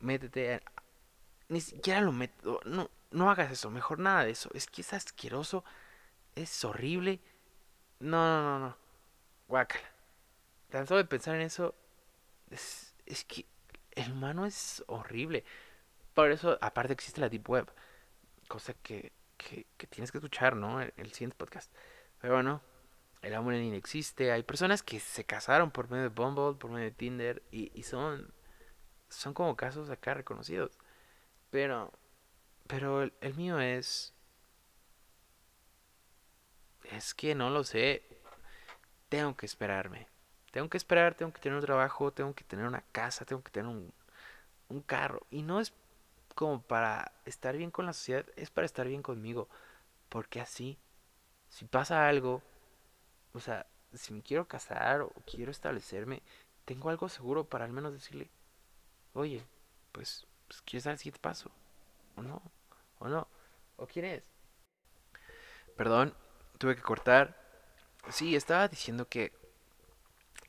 métete, 0.00 0.62
ni 1.52 1.60
siquiera 1.60 2.00
lo 2.00 2.12
meto, 2.12 2.60
no, 2.64 2.90
no 3.10 3.30
hagas 3.30 3.52
eso, 3.52 3.70
mejor 3.70 3.98
nada 3.98 4.24
de 4.24 4.30
eso, 4.30 4.48
es 4.54 4.66
que 4.66 4.80
es 4.80 4.92
asqueroso, 4.94 5.64
es 6.34 6.64
horrible, 6.64 7.20
no, 8.00 8.16
no, 8.16 8.42
no, 8.42 8.58
no, 8.68 8.76
guácala. 9.48 9.84
Tan 10.70 10.86
solo 10.86 10.98
de 10.98 11.04
pensar 11.04 11.34
en 11.34 11.42
eso, 11.42 11.74
es, 12.50 12.94
es 13.04 13.24
que 13.24 13.44
el 13.90 14.12
humano 14.12 14.46
es 14.46 14.82
horrible. 14.86 15.44
Por 16.14 16.30
eso, 16.30 16.56
aparte 16.62 16.94
existe 16.94 17.20
la 17.20 17.28
Deep 17.28 17.50
Web, 17.50 17.70
cosa 18.48 18.72
que, 18.72 19.12
que, 19.36 19.66
que 19.76 19.86
tienes 19.86 20.10
que 20.10 20.18
escuchar, 20.18 20.56
¿no? 20.56 20.80
El, 20.80 20.94
el, 20.96 21.12
siguiente 21.12 21.36
podcast. 21.36 21.70
Pero 22.18 22.32
bueno, 22.32 22.62
el 23.20 23.34
amor 23.34 23.52
en 23.52 23.74
existe. 23.74 24.32
Hay 24.32 24.42
personas 24.42 24.82
que 24.82 25.00
se 25.00 25.24
casaron 25.24 25.70
por 25.70 25.90
medio 25.90 26.04
de 26.04 26.08
Bumble, 26.08 26.58
por 26.58 26.70
medio 26.70 26.86
de 26.86 26.92
Tinder, 26.92 27.42
y, 27.50 27.70
y 27.78 27.82
son, 27.82 28.32
son 29.10 29.34
como 29.34 29.54
casos 29.54 29.90
acá 29.90 30.14
reconocidos. 30.14 30.78
Pero, 31.52 31.92
pero 32.66 33.02
el, 33.02 33.12
el 33.20 33.34
mío 33.34 33.60
es, 33.60 34.12
es 36.84 37.14
que 37.14 37.34
no 37.34 37.50
lo 37.50 37.62
sé. 37.64 38.02
Tengo 39.08 39.36
que 39.36 39.46
esperarme. 39.46 40.06
Tengo 40.50 40.68
que 40.70 40.78
esperar, 40.78 41.14
tengo 41.14 41.32
que 41.32 41.40
tener 41.40 41.58
un 41.58 41.64
trabajo, 41.64 42.12
tengo 42.12 42.34
que 42.34 42.44
tener 42.44 42.66
una 42.66 42.82
casa, 42.92 43.24
tengo 43.24 43.42
que 43.42 43.50
tener 43.50 43.68
un, 43.68 43.92
un 44.70 44.82
carro. 44.82 45.26
Y 45.30 45.42
no 45.42 45.60
es 45.60 45.72
como 46.34 46.62
para 46.62 47.12
estar 47.26 47.56
bien 47.56 47.70
con 47.70 47.86
la 47.86 47.92
sociedad, 47.92 48.26
es 48.36 48.50
para 48.50 48.66
estar 48.66 48.88
bien 48.88 49.02
conmigo. 49.02 49.48
Porque 50.08 50.40
así, 50.40 50.78
si 51.50 51.66
pasa 51.66 52.08
algo, 52.08 52.42
o 53.34 53.40
sea, 53.40 53.66
si 53.94 54.14
me 54.14 54.22
quiero 54.22 54.48
casar 54.48 55.02
o 55.02 55.10
quiero 55.26 55.50
establecerme, 55.50 56.22
tengo 56.64 56.90
algo 56.90 57.08
seguro 57.08 57.44
para 57.44 57.64
al 57.66 57.72
menos 57.72 57.92
decirle, 57.92 58.30
oye, 59.14 59.44
pues, 59.92 60.26
pues 60.52 60.60
¿quieres 60.62 60.84
dar 60.84 60.92
el 60.92 60.98
siguiente 60.98 61.18
paso? 61.18 61.50
¿O 62.14 62.22
no? 62.22 62.42
¿O 62.98 63.08
no? 63.08 63.26
¿O 63.76 63.86
quién 63.86 64.04
es? 64.04 64.30
Perdón, 65.78 66.14
tuve 66.58 66.76
que 66.76 66.82
cortar. 66.82 67.40
Sí, 68.10 68.36
estaba 68.36 68.68
diciendo 68.68 69.08
que, 69.08 69.32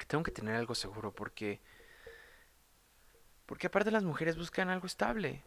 tengo 0.08 0.26
que 0.26 0.32
tener 0.32 0.56
algo 0.56 0.76
seguro 0.76 1.14
porque... 1.14 1.62
Porque 3.46 3.68
aparte 3.68 3.92
las 3.92 4.04
mujeres 4.04 4.38
buscan 4.38 4.70
algo 4.70 4.88
estable. 4.88 5.46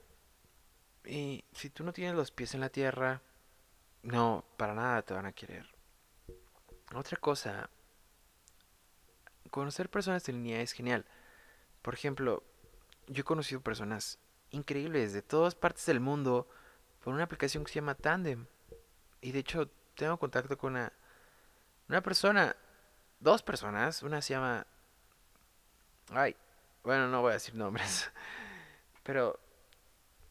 Y 1.04 1.44
si 1.52 1.68
tú 1.68 1.84
no 1.84 1.92
tienes 1.92 2.14
los 2.14 2.30
pies 2.30 2.54
en 2.54 2.61
la 2.61 2.70
tierra, 2.70 3.20
no, 4.02 4.42
para 4.57 4.72
nada 4.72 5.02
te 5.02 5.12
van 5.12 5.26
a 5.26 5.32
querer. 5.32 5.68
Otra 6.94 7.18
cosa, 7.18 7.68
conocer 9.50 9.90
personas 9.90 10.26
en 10.30 10.36
línea 10.36 10.62
es 10.62 10.72
genial. 10.72 11.04
Por 11.82 11.92
ejemplo, 11.92 12.42
yo 13.07 13.20
he 13.20 13.24
conocido 13.24 13.61
personas 13.61 14.18
increíbles 14.51 15.12
de 15.12 15.22
todas 15.22 15.55
partes 15.55 15.86
del 15.86 16.01
mundo 16.01 16.49
por 17.01 17.14
una 17.14 17.24
aplicación 17.24 17.64
que 17.64 17.72
se 17.72 17.76
llama 17.76 17.94
Tandem. 17.94 18.47
Y 19.20 19.32
de 19.32 19.38
hecho, 19.40 19.70
tengo 19.94 20.18
contacto 20.18 20.57
con 20.57 20.72
una, 20.72 20.92
una 21.88 22.03
persona, 22.03 22.57
dos 23.20 23.42
personas. 23.42 24.03
Una 24.03 24.22
se 24.22 24.34
llama... 24.34 24.66
Ay, 26.11 26.36
bueno, 26.82 27.09
no 27.09 27.22
voy 27.22 27.30
a 27.30 27.34
decir 27.34 27.55
nombres. 27.55 28.11
Pero 29.03 29.38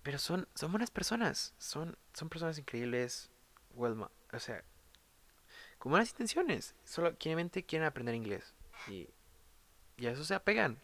pero 0.05 0.19
son, 0.19 0.47
son 0.53 0.71
buenas 0.71 0.91
personas. 0.91 1.55
Son, 1.57 1.97
son 2.13 2.29
personas 2.29 2.59
increíbles. 2.59 3.31
Well, 3.73 4.05
o 4.31 4.39
sea, 4.39 4.63
con 5.79 5.89
buenas 5.89 6.11
intenciones. 6.11 6.75
Solo 6.83 7.17
quieren 7.17 7.49
aprender 7.83 8.13
inglés. 8.13 8.53
Y, 8.87 9.09
y 9.97 10.05
a 10.05 10.11
eso 10.11 10.23
se 10.23 10.35
apegan. 10.35 10.79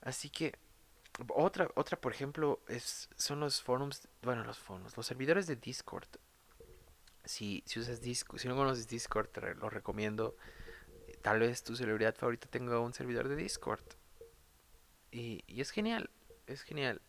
Así 0.00 0.28
que, 0.28 0.58
otra, 1.28 1.68
otra 1.74 2.00
por 2.00 2.12
ejemplo, 2.12 2.60
es, 2.68 3.08
son 3.16 3.40
los 3.40 3.62
forums. 3.62 4.08
Bueno, 4.22 4.44
los 4.44 4.58
forums. 4.58 4.96
Los 4.96 5.06
servidores 5.06 5.46
de 5.46 5.56
Discord. 5.56 6.08
Si, 7.24 7.62
si 7.66 7.80
usas 7.80 8.00
Discord, 8.00 8.38
si 8.38 8.48
no 8.48 8.56
conoces 8.56 8.88
Discord, 8.88 9.28
te 9.28 9.54
lo 9.54 9.70
recomiendo. 9.70 10.36
Tal 11.22 11.40
vez 11.40 11.64
tu 11.64 11.74
celebridad 11.74 12.14
favorita 12.14 12.48
tenga 12.48 12.78
un 12.80 12.92
servidor 12.92 13.28
de 13.28 13.36
Discord. 13.36 13.84
Y, 15.10 15.42
y 15.46 15.60
es 15.60 15.70
genial. 15.70 16.10
Es 16.46 16.62
genial 16.62 17.00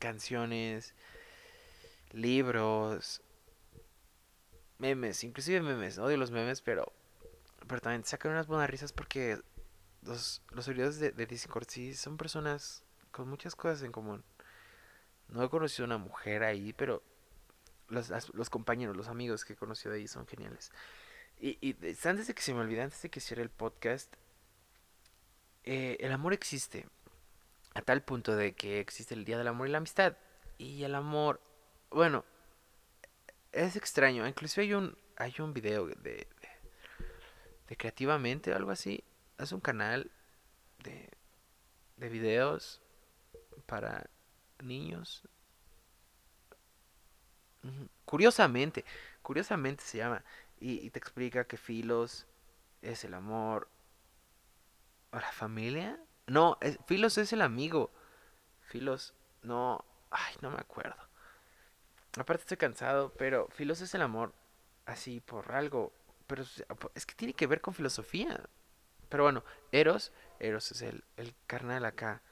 canciones, 0.00 0.94
libros, 2.10 3.22
memes, 4.78 5.22
inclusive 5.22 5.60
memes, 5.60 5.98
odio 5.98 6.16
los 6.16 6.32
memes, 6.32 6.60
pero, 6.62 6.92
pero 7.68 7.80
también 7.80 8.04
sacan 8.04 8.32
unas 8.32 8.48
buenas 8.48 8.68
risas 8.68 8.92
porque 8.92 9.38
los, 10.02 10.42
los 10.50 10.64
servidores 10.64 10.98
de, 10.98 11.12
de, 11.12 11.26
Discord 11.26 11.66
sí 11.68 11.94
son 11.94 12.16
personas 12.16 12.84
con 13.10 13.28
muchas 13.28 13.54
cosas 13.54 13.82
en 13.82 13.92
común. 13.92 14.24
No 15.28 15.44
he 15.44 15.50
conocido 15.50 15.84
una 15.84 15.98
mujer 15.98 16.42
ahí, 16.42 16.72
pero 16.72 17.02
los, 17.88 18.10
los 18.34 18.50
compañeros, 18.50 18.96
los 18.96 19.08
amigos 19.08 19.44
que 19.44 19.52
he 19.52 19.56
conocido 19.56 19.94
ahí 19.94 20.08
son 20.08 20.26
geniales. 20.26 20.72
Y, 21.38 21.58
y 21.60 21.76
antes 22.04 22.26
de 22.26 22.34
que 22.34 22.42
se 22.42 22.52
me 22.54 22.60
olvide, 22.60 22.82
antes 22.82 23.00
de 23.02 23.10
que 23.10 23.20
cierre 23.20 23.42
el 23.42 23.50
podcast, 23.50 24.14
eh, 25.64 25.96
el 26.00 26.12
amor 26.12 26.32
existe. 26.32 26.86
A 27.74 27.82
tal 27.82 28.02
punto 28.02 28.34
de 28.34 28.54
que 28.54 28.80
existe 28.80 29.14
el 29.14 29.24
Día 29.24 29.38
del 29.38 29.46
Amor 29.46 29.68
y 29.68 29.70
la 29.70 29.78
Amistad. 29.78 30.16
Y 30.58 30.82
el 30.82 30.94
amor, 30.94 31.40
bueno, 31.90 32.24
es 33.52 33.76
extraño. 33.76 34.26
Inclusive 34.26 34.66
hay 34.66 34.74
un, 34.74 34.98
hay 35.16 35.34
un 35.38 35.54
video 35.54 35.86
de, 35.86 35.94
de, 35.94 36.28
de 37.68 37.76
creativamente 37.76 38.52
o 38.52 38.56
algo 38.56 38.72
así. 38.72 39.04
Es 39.40 39.52
un 39.52 39.60
canal 39.60 40.10
de, 40.82 41.10
de 41.96 42.08
videos 42.08 42.80
para 43.66 44.08
niños. 44.62 45.22
Curiosamente, 48.04 48.84
curiosamente 49.22 49.82
se 49.84 49.98
llama. 49.98 50.24
Y, 50.58 50.90
te 50.90 50.98
explica 50.98 51.44
que 51.44 51.56
Filos 51.56 52.26
es 52.82 53.04
el 53.04 53.14
amor 53.14 53.68
o 55.10 55.18
la 55.18 55.32
familia 55.32 55.98
no, 56.30 56.58
Filos 56.86 57.18
es 57.18 57.32
el 57.32 57.42
amigo. 57.42 57.90
Filos, 58.62 59.14
no. 59.42 59.84
Ay, 60.10 60.36
no 60.40 60.50
me 60.52 60.58
acuerdo. 60.58 60.94
Aparte 62.16 62.42
estoy 62.42 62.56
cansado, 62.56 63.12
pero 63.18 63.48
Filos 63.48 63.80
es 63.80 63.92
el 63.96 64.02
amor. 64.02 64.32
Así, 64.86 65.20
por 65.20 65.50
algo. 65.50 65.92
Pero 66.28 66.44
es 66.94 67.04
que 67.04 67.14
tiene 67.16 67.34
que 67.34 67.48
ver 67.48 67.60
con 67.60 67.74
filosofía. 67.74 68.48
Pero 69.10 69.24
bueno, 69.24 69.44
Eros, 69.72 70.12
Eros 70.38 70.70
es 70.72 70.80
el, 70.82 71.04
el 71.18 71.34
carnal 71.46 71.84
acá. 71.84 72.22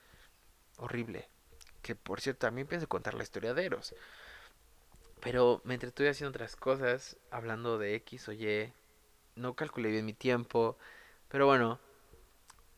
Horrible. 0.79 1.29
que 1.83 1.95
por 1.97 2.21
cierto 2.21 2.47
también 2.47 2.67
pienso 2.69 2.89
contar 2.89 3.15
la 3.15 3.25
historia 3.25 3.53
de 3.55 3.67
Eros. 3.67 3.95
Pero 5.21 5.61
me 5.65 5.75
entretuve 5.75 6.09
haciendo 6.11 6.31
otras 6.31 6.57
cosas, 6.57 7.17
hablando 7.31 7.79
de 7.79 7.95
X 7.97 8.29
o 8.29 8.33
Y. 8.33 8.73
No 9.37 9.55
calculé 9.55 9.91
bien 9.91 10.07
mi 10.07 10.15
tiempo. 10.15 10.79
Pero 11.29 11.47
bueno, 11.47 11.81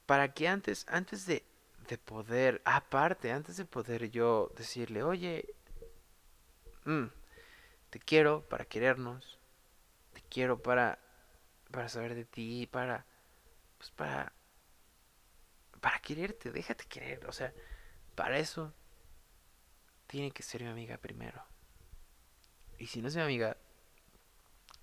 para 0.06 0.32
que 0.34 0.48
antes, 0.48 0.86
antes 0.88 1.26
de, 1.26 1.44
de 1.88 1.98
poder, 1.98 2.62
aparte, 2.64 3.32
antes 3.32 3.56
de 3.56 3.64
poder 3.64 4.10
yo 4.10 4.50
decirle, 4.56 5.02
oye, 5.02 5.54
mm, 6.84 7.06
te 7.90 7.98
quiero 8.00 8.42
para 8.48 8.64
querernos, 8.64 9.38
te 10.14 10.22
quiero 10.28 10.58
para, 10.62 10.98
para 11.70 11.88
saber 11.88 12.14
de 12.14 12.24
ti, 12.24 12.66
para, 12.66 13.06
pues 13.80 13.90
para, 13.92 14.30
para 15.80 15.98
quererte, 16.00 16.52
déjate 16.52 16.84
querer, 16.84 17.24
o 17.26 17.32
sea, 17.32 17.50
para 18.14 18.36
eso 18.36 18.74
tiene 20.06 20.32
que 20.32 20.42
ser 20.42 20.62
mi 20.62 20.68
amiga 20.68 20.98
primero. 20.98 21.42
Y 22.78 22.88
si 22.88 23.00
no 23.00 23.08
es 23.08 23.16
mi 23.16 23.22
amiga, 23.22 23.56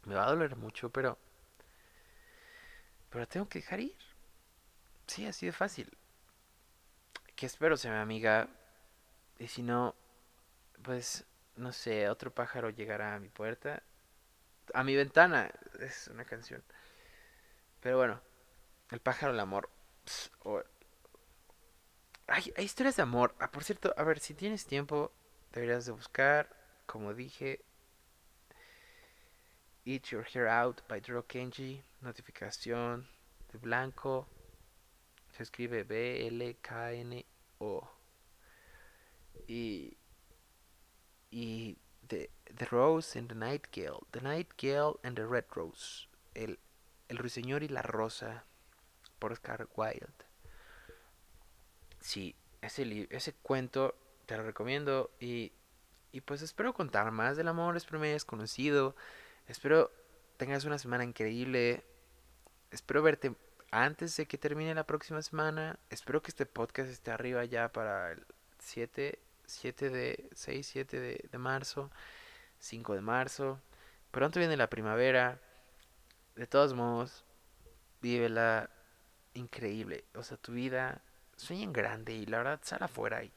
me 0.05 0.15
va 0.15 0.23
a 0.23 0.31
doler 0.31 0.55
mucho, 0.55 0.89
pero, 0.89 1.19
pero 3.11 3.27
tengo 3.27 3.47
que 3.47 3.59
dejar 3.59 3.81
ir. 3.81 3.95
Sí, 5.05 5.27
así 5.27 5.45
de 5.45 5.51
fácil. 5.51 5.95
Que 7.35 7.45
espero 7.45 7.77
sea 7.77 7.91
mi 7.91 7.99
amiga. 7.99 8.49
Y 9.37 9.47
si 9.47 9.61
no, 9.61 9.93
pues, 10.81 11.23
no 11.55 11.71
sé, 11.71 12.09
otro 12.09 12.33
pájaro 12.33 12.71
llegará 12.71 13.13
a 13.13 13.19
mi 13.19 13.29
puerta. 13.29 13.83
A 14.73 14.83
mi 14.83 14.95
ventana. 14.95 15.51
Es 15.79 16.07
una 16.07 16.25
canción. 16.25 16.63
Pero 17.79 17.97
bueno, 17.97 18.21
el 18.91 18.99
pájaro, 18.99 19.33
el 19.33 19.39
amor. 19.39 19.69
Hay, 22.27 22.53
hay 22.55 22.65
historias 22.65 22.95
de 22.95 23.03
amor. 23.03 23.35
Ah, 23.39 23.51
por 23.51 23.63
cierto, 23.63 23.93
a 23.97 24.03
ver, 24.03 24.19
si 24.19 24.33
tienes 24.33 24.65
tiempo, 24.65 25.11
deberías 25.53 25.85
de 25.85 25.91
buscar, 25.91 26.49
como 26.85 27.13
dije, 27.13 27.63
Eat 29.87 30.11
Your 30.11 30.25
Hair 30.25 30.47
Out 30.47 30.81
by 30.89 30.99
Drew 30.99 31.23
Kenji. 31.23 31.81
Notificación 32.01 33.07
de 33.53 33.57
blanco. 33.57 34.27
Se 35.31 35.43
escribe 35.43 35.83
B-L-K-N-O. 35.83 37.89
Y. 39.47 39.97
Y. 41.31 41.77
The, 42.05 42.29
the 42.53 42.65
Rose 42.65 43.17
and 43.17 43.29
the 43.29 43.35
Nightingale. 43.35 44.05
The 44.11 44.19
Nightingale 44.19 44.99
and 45.03 45.15
the 45.15 45.25
Red 45.25 45.45
Rose. 45.55 46.09
El, 46.35 46.59
el 47.07 47.17
Ruiseñor 47.17 47.63
y 47.63 47.69
la 47.69 47.81
Rosa. 47.81 48.43
Por 49.19 49.31
Oscar 49.31 49.67
Wilde. 49.75 50.07
Sí, 51.99 52.35
ese, 52.61 53.07
ese 53.09 53.33
cuento 53.33 53.95
te 54.25 54.37
lo 54.37 54.43
recomiendo. 54.43 55.11
Y, 55.19 55.51
y 56.11 56.21
pues 56.21 56.41
espero 56.41 56.73
contar 56.73 57.11
más 57.11 57.37
del 57.37 57.47
amor. 57.47 57.77
Espero 57.77 57.99
me 57.99 58.09
hayas 58.09 58.25
conocido. 58.25 58.95
Espero 59.47 59.91
tengas 60.37 60.65
una 60.65 60.77
semana 60.77 61.03
increíble. 61.03 61.83
Espero 62.71 63.01
verte 63.01 63.35
antes 63.71 64.15
de 64.17 64.25
que 64.27 64.37
termine 64.37 64.73
la 64.73 64.85
próxima 64.85 65.21
semana. 65.21 65.79
Espero 65.89 66.21
que 66.21 66.31
este 66.31 66.45
podcast 66.45 66.89
esté 66.89 67.11
arriba 67.11 67.43
ya 67.45 67.69
para 67.71 68.11
el 68.11 68.25
7, 68.59 69.19
7 69.45 69.89
de 69.89 70.29
6, 70.33 70.67
7 70.67 70.99
de, 70.99 71.29
de 71.29 71.37
marzo, 71.37 71.91
5 72.59 72.93
de 72.93 73.01
marzo. 73.01 73.59
Pronto 74.11 74.39
viene 74.39 74.57
la 74.57 74.69
primavera. 74.69 75.39
De 76.35 76.45
todos 76.45 76.73
modos, 76.73 77.25
vívela 77.99 78.69
increíble. 79.37 80.05
O 80.15 80.23
sea, 80.23 80.37
tu 80.37 80.53
vida 80.53 81.01
sueña 81.35 81.63
en 81.63 81.73
grande 81.73 82.13
y 82.13 82.25
la 82.25 82.39
verdad 82.39 82.59
sal 82.63 82.83
afuera 82.83 83.23
y, 83.23 83.31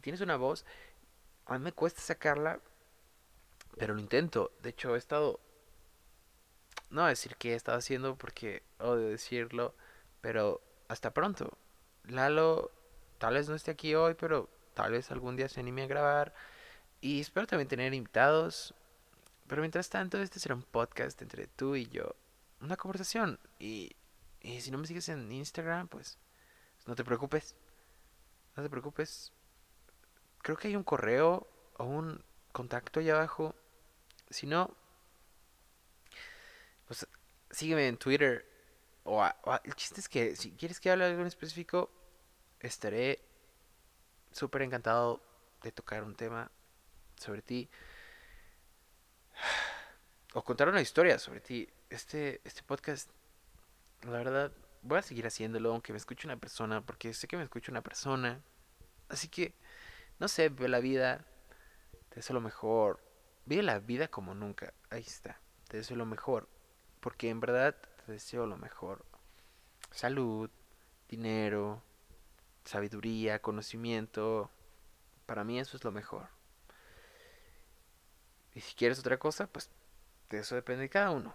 tienes 0.00 0.20
una 0.20 0.36
voz. 0.36 0.64
A 1.46 1.58
mí 1.58 1.64
me 1.64 1.72
cuesta 1.72 2.00
sacarla, 2.00 2.60
pero 3.78 3.94
lo 3.94 4.00
intento. 4.00 4.52
De 4.62 4.70
hecho, 4.70 4.94
he 4.94 4.98
estado 4.98 5.40
no 6.90 7.06
decir 7.06 7.36
qué 7.36 7.52
he 7.52 7.54
estado 7.54 7.78
haciendo 7.78 8.16
porque 8.16 8.62
odio 8.78 9.08
decirlo, 9.08 9.74
pero 10.20 10.60
hasta 10.88 11.12
pronto. 11.12 11.56
Lalo 12.04 12.70
tal 13.18 13.34
vez 13.34 13.48
no 13.48 13.54
esté 13.54 13.70
aquí 13.70 13.94
hoy, 13.94 14.14
pero 14.14 14.48
tal 14.74 14.92
vez 14.92 15.10
algún 15.10 15.36
día 15.36 15.48
se 15.48 15.60
anime 15.60 15.84
a 15.84 15.86
grabar. 15.86 16.34
Y 17.00 17.20
espero 17.20 17.46
también 17.46 17.68
tener 17.68 17.94
invitados. 17.94 18.74
Pero 19.46 19.60
mientras 19.60 19.90
tanto, 19.90 20.20
este 20.20 20.40
será 20.40 20.54
un 20.54 20.62
podcast 20.62 21.20
entre 21.22 21.46
tú 21.46 21.76
y 21.76 21.86
yo. 21.86 22.16
Una 22.60 22.76
conversación. 22.76 23.38
Y, 23.58 23.94
y 24.44 24.60
si 24.60 24.70
no 24.70 24.76
me 24.76 24.86
sigues 24.86 25.08
en 25.08 25.32
Instagram, 25.32 25.88
pues 25.88 26.18
no 26.84 26.94
te 26.94 27.02
preocupes. 27.02 27.56
No 28.54 28.62
te 28.62 28.68
preocupes. 28.68 29.32
Creo 30.42 30.58
que 30.58 30.68
hay 30.68 30.76
un 30.76 30.84
correo 30.84 31.48
o 31.78 31.84
un 31.84 32.22
contacto 32.52 33.00
allá 33.00 33.14
abajo. 33.14 33.54
Si 34.28 34.46
no, 34.46 34.76
pues 36.86 37.06
sígueme 37.50 37.88
en 37.88 37.96
Twitter. 37.96 38.46
O, 39.04 39.24
el 39.64 39.74
chiste 39.76 40.00
es 40.00 40.10
que 40.10 40.36
si 40.36 40.52
quieres 40.52 40.78
que 40.78 40.90
hable 40.90 41.04
de 41.04 41.10
algo 41.12 41.22
en 41.22 41.28
específico, 41.28 41.90
estaré 42.60 43.24
súper 44.30 44.60
encantado 44.60 45.22
de 45.62 45.72
tocar 45.72 46.04
un 46.04 46.14
tema 46.14 46.50
sobre 47.16 47.40
ti. 47.40 47.70
O 50.36 50.42
contar 50.42 50.68
una 50.68 50.80
historia 50.80 51.16
sobre 51.20 51.40
ti. 51.40 51.68
Este, 51.88 52.40
este 52.42 52.64
podcast, 52.64 53.08
la 54.04 54.18
verdad, 54.18 54.52
voy 54.82 54.98
a 54.98 55.02
seguir 55.02 55.26
haciéndolo 55.26 55.72
aunque 55.72 55.92
me 55.92 55.98
escuche 55.98 56.26
una 56.26 56.36
persona, 56.36 56.80
porque 56.80 57.12
sé 57.14 57.26
que 57.28 57.36
me 57.36 57.44
escucha 57.44 57.72
una 57.72 57.82
persona. 57.82 58.42
Así 59.08 59.28
que, 59.28 59.54
no 60.18 60.28
sé, 60.28 60.48
ve 60.48 60.68
la 60.68 60.80
vida, 60.80 61.24
te 62.10 62.16
deseo 62.16 62.34
lo 62.34 62.40
mejor. 62.40 63.00
Vive 63.46 63.62
la 63.62 63.78
vida 63.78 64.08
como 64.08 64.34
nunca. 64.34 64.72
Ahí 64.90 65.02
está, 65.02 65.40
te 65.68 65.78
deseo 65.78 65.96
lo 65.96 66.06
mejor 66.06 66.48
porque 67.04 67.28
en 67.28 67.38
verdad 67.38 67.76
te 68.06 68.12
deseo 68.12 68.46
lo 68.46 68.56
mejor. 68.56 69.04
Salud, 69.90 70.48
dinero, 71.06 71.82
sabiduría, 72.64 73.42
conocimiento. 73.42 74.50
Para 75.26 75.44
mí 75.44 75.60
eso 75.60 75.76
es 75.76 75.84
lo 75.84 75.92
mejor. 75.92 76.28
Y 78.54 78.60
si 78.60 78.74
quieres 78.74 78.98
otra 78.98 79.18
cosa, 79.18 79.48
pues 79.48 79.68
de 80.30 80.38
eso 80.38 80.54
depende 80.54 80.84
de 80.84 80.88
cada 80.88 81.10
uno. 81.10 81.34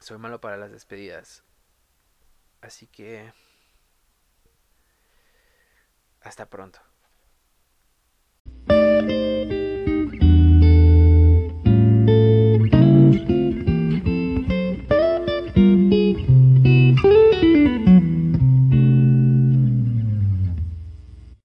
Soy 0.00 0.18
malo 0.18 0.40
para 0.40 0.56
las 0.56 0.72
despedidas. 0.72 1.44
Así 2.62 2.86
que... 2.86 3.32
Hasta 6.22 6.48
pronto. 6.48 6.80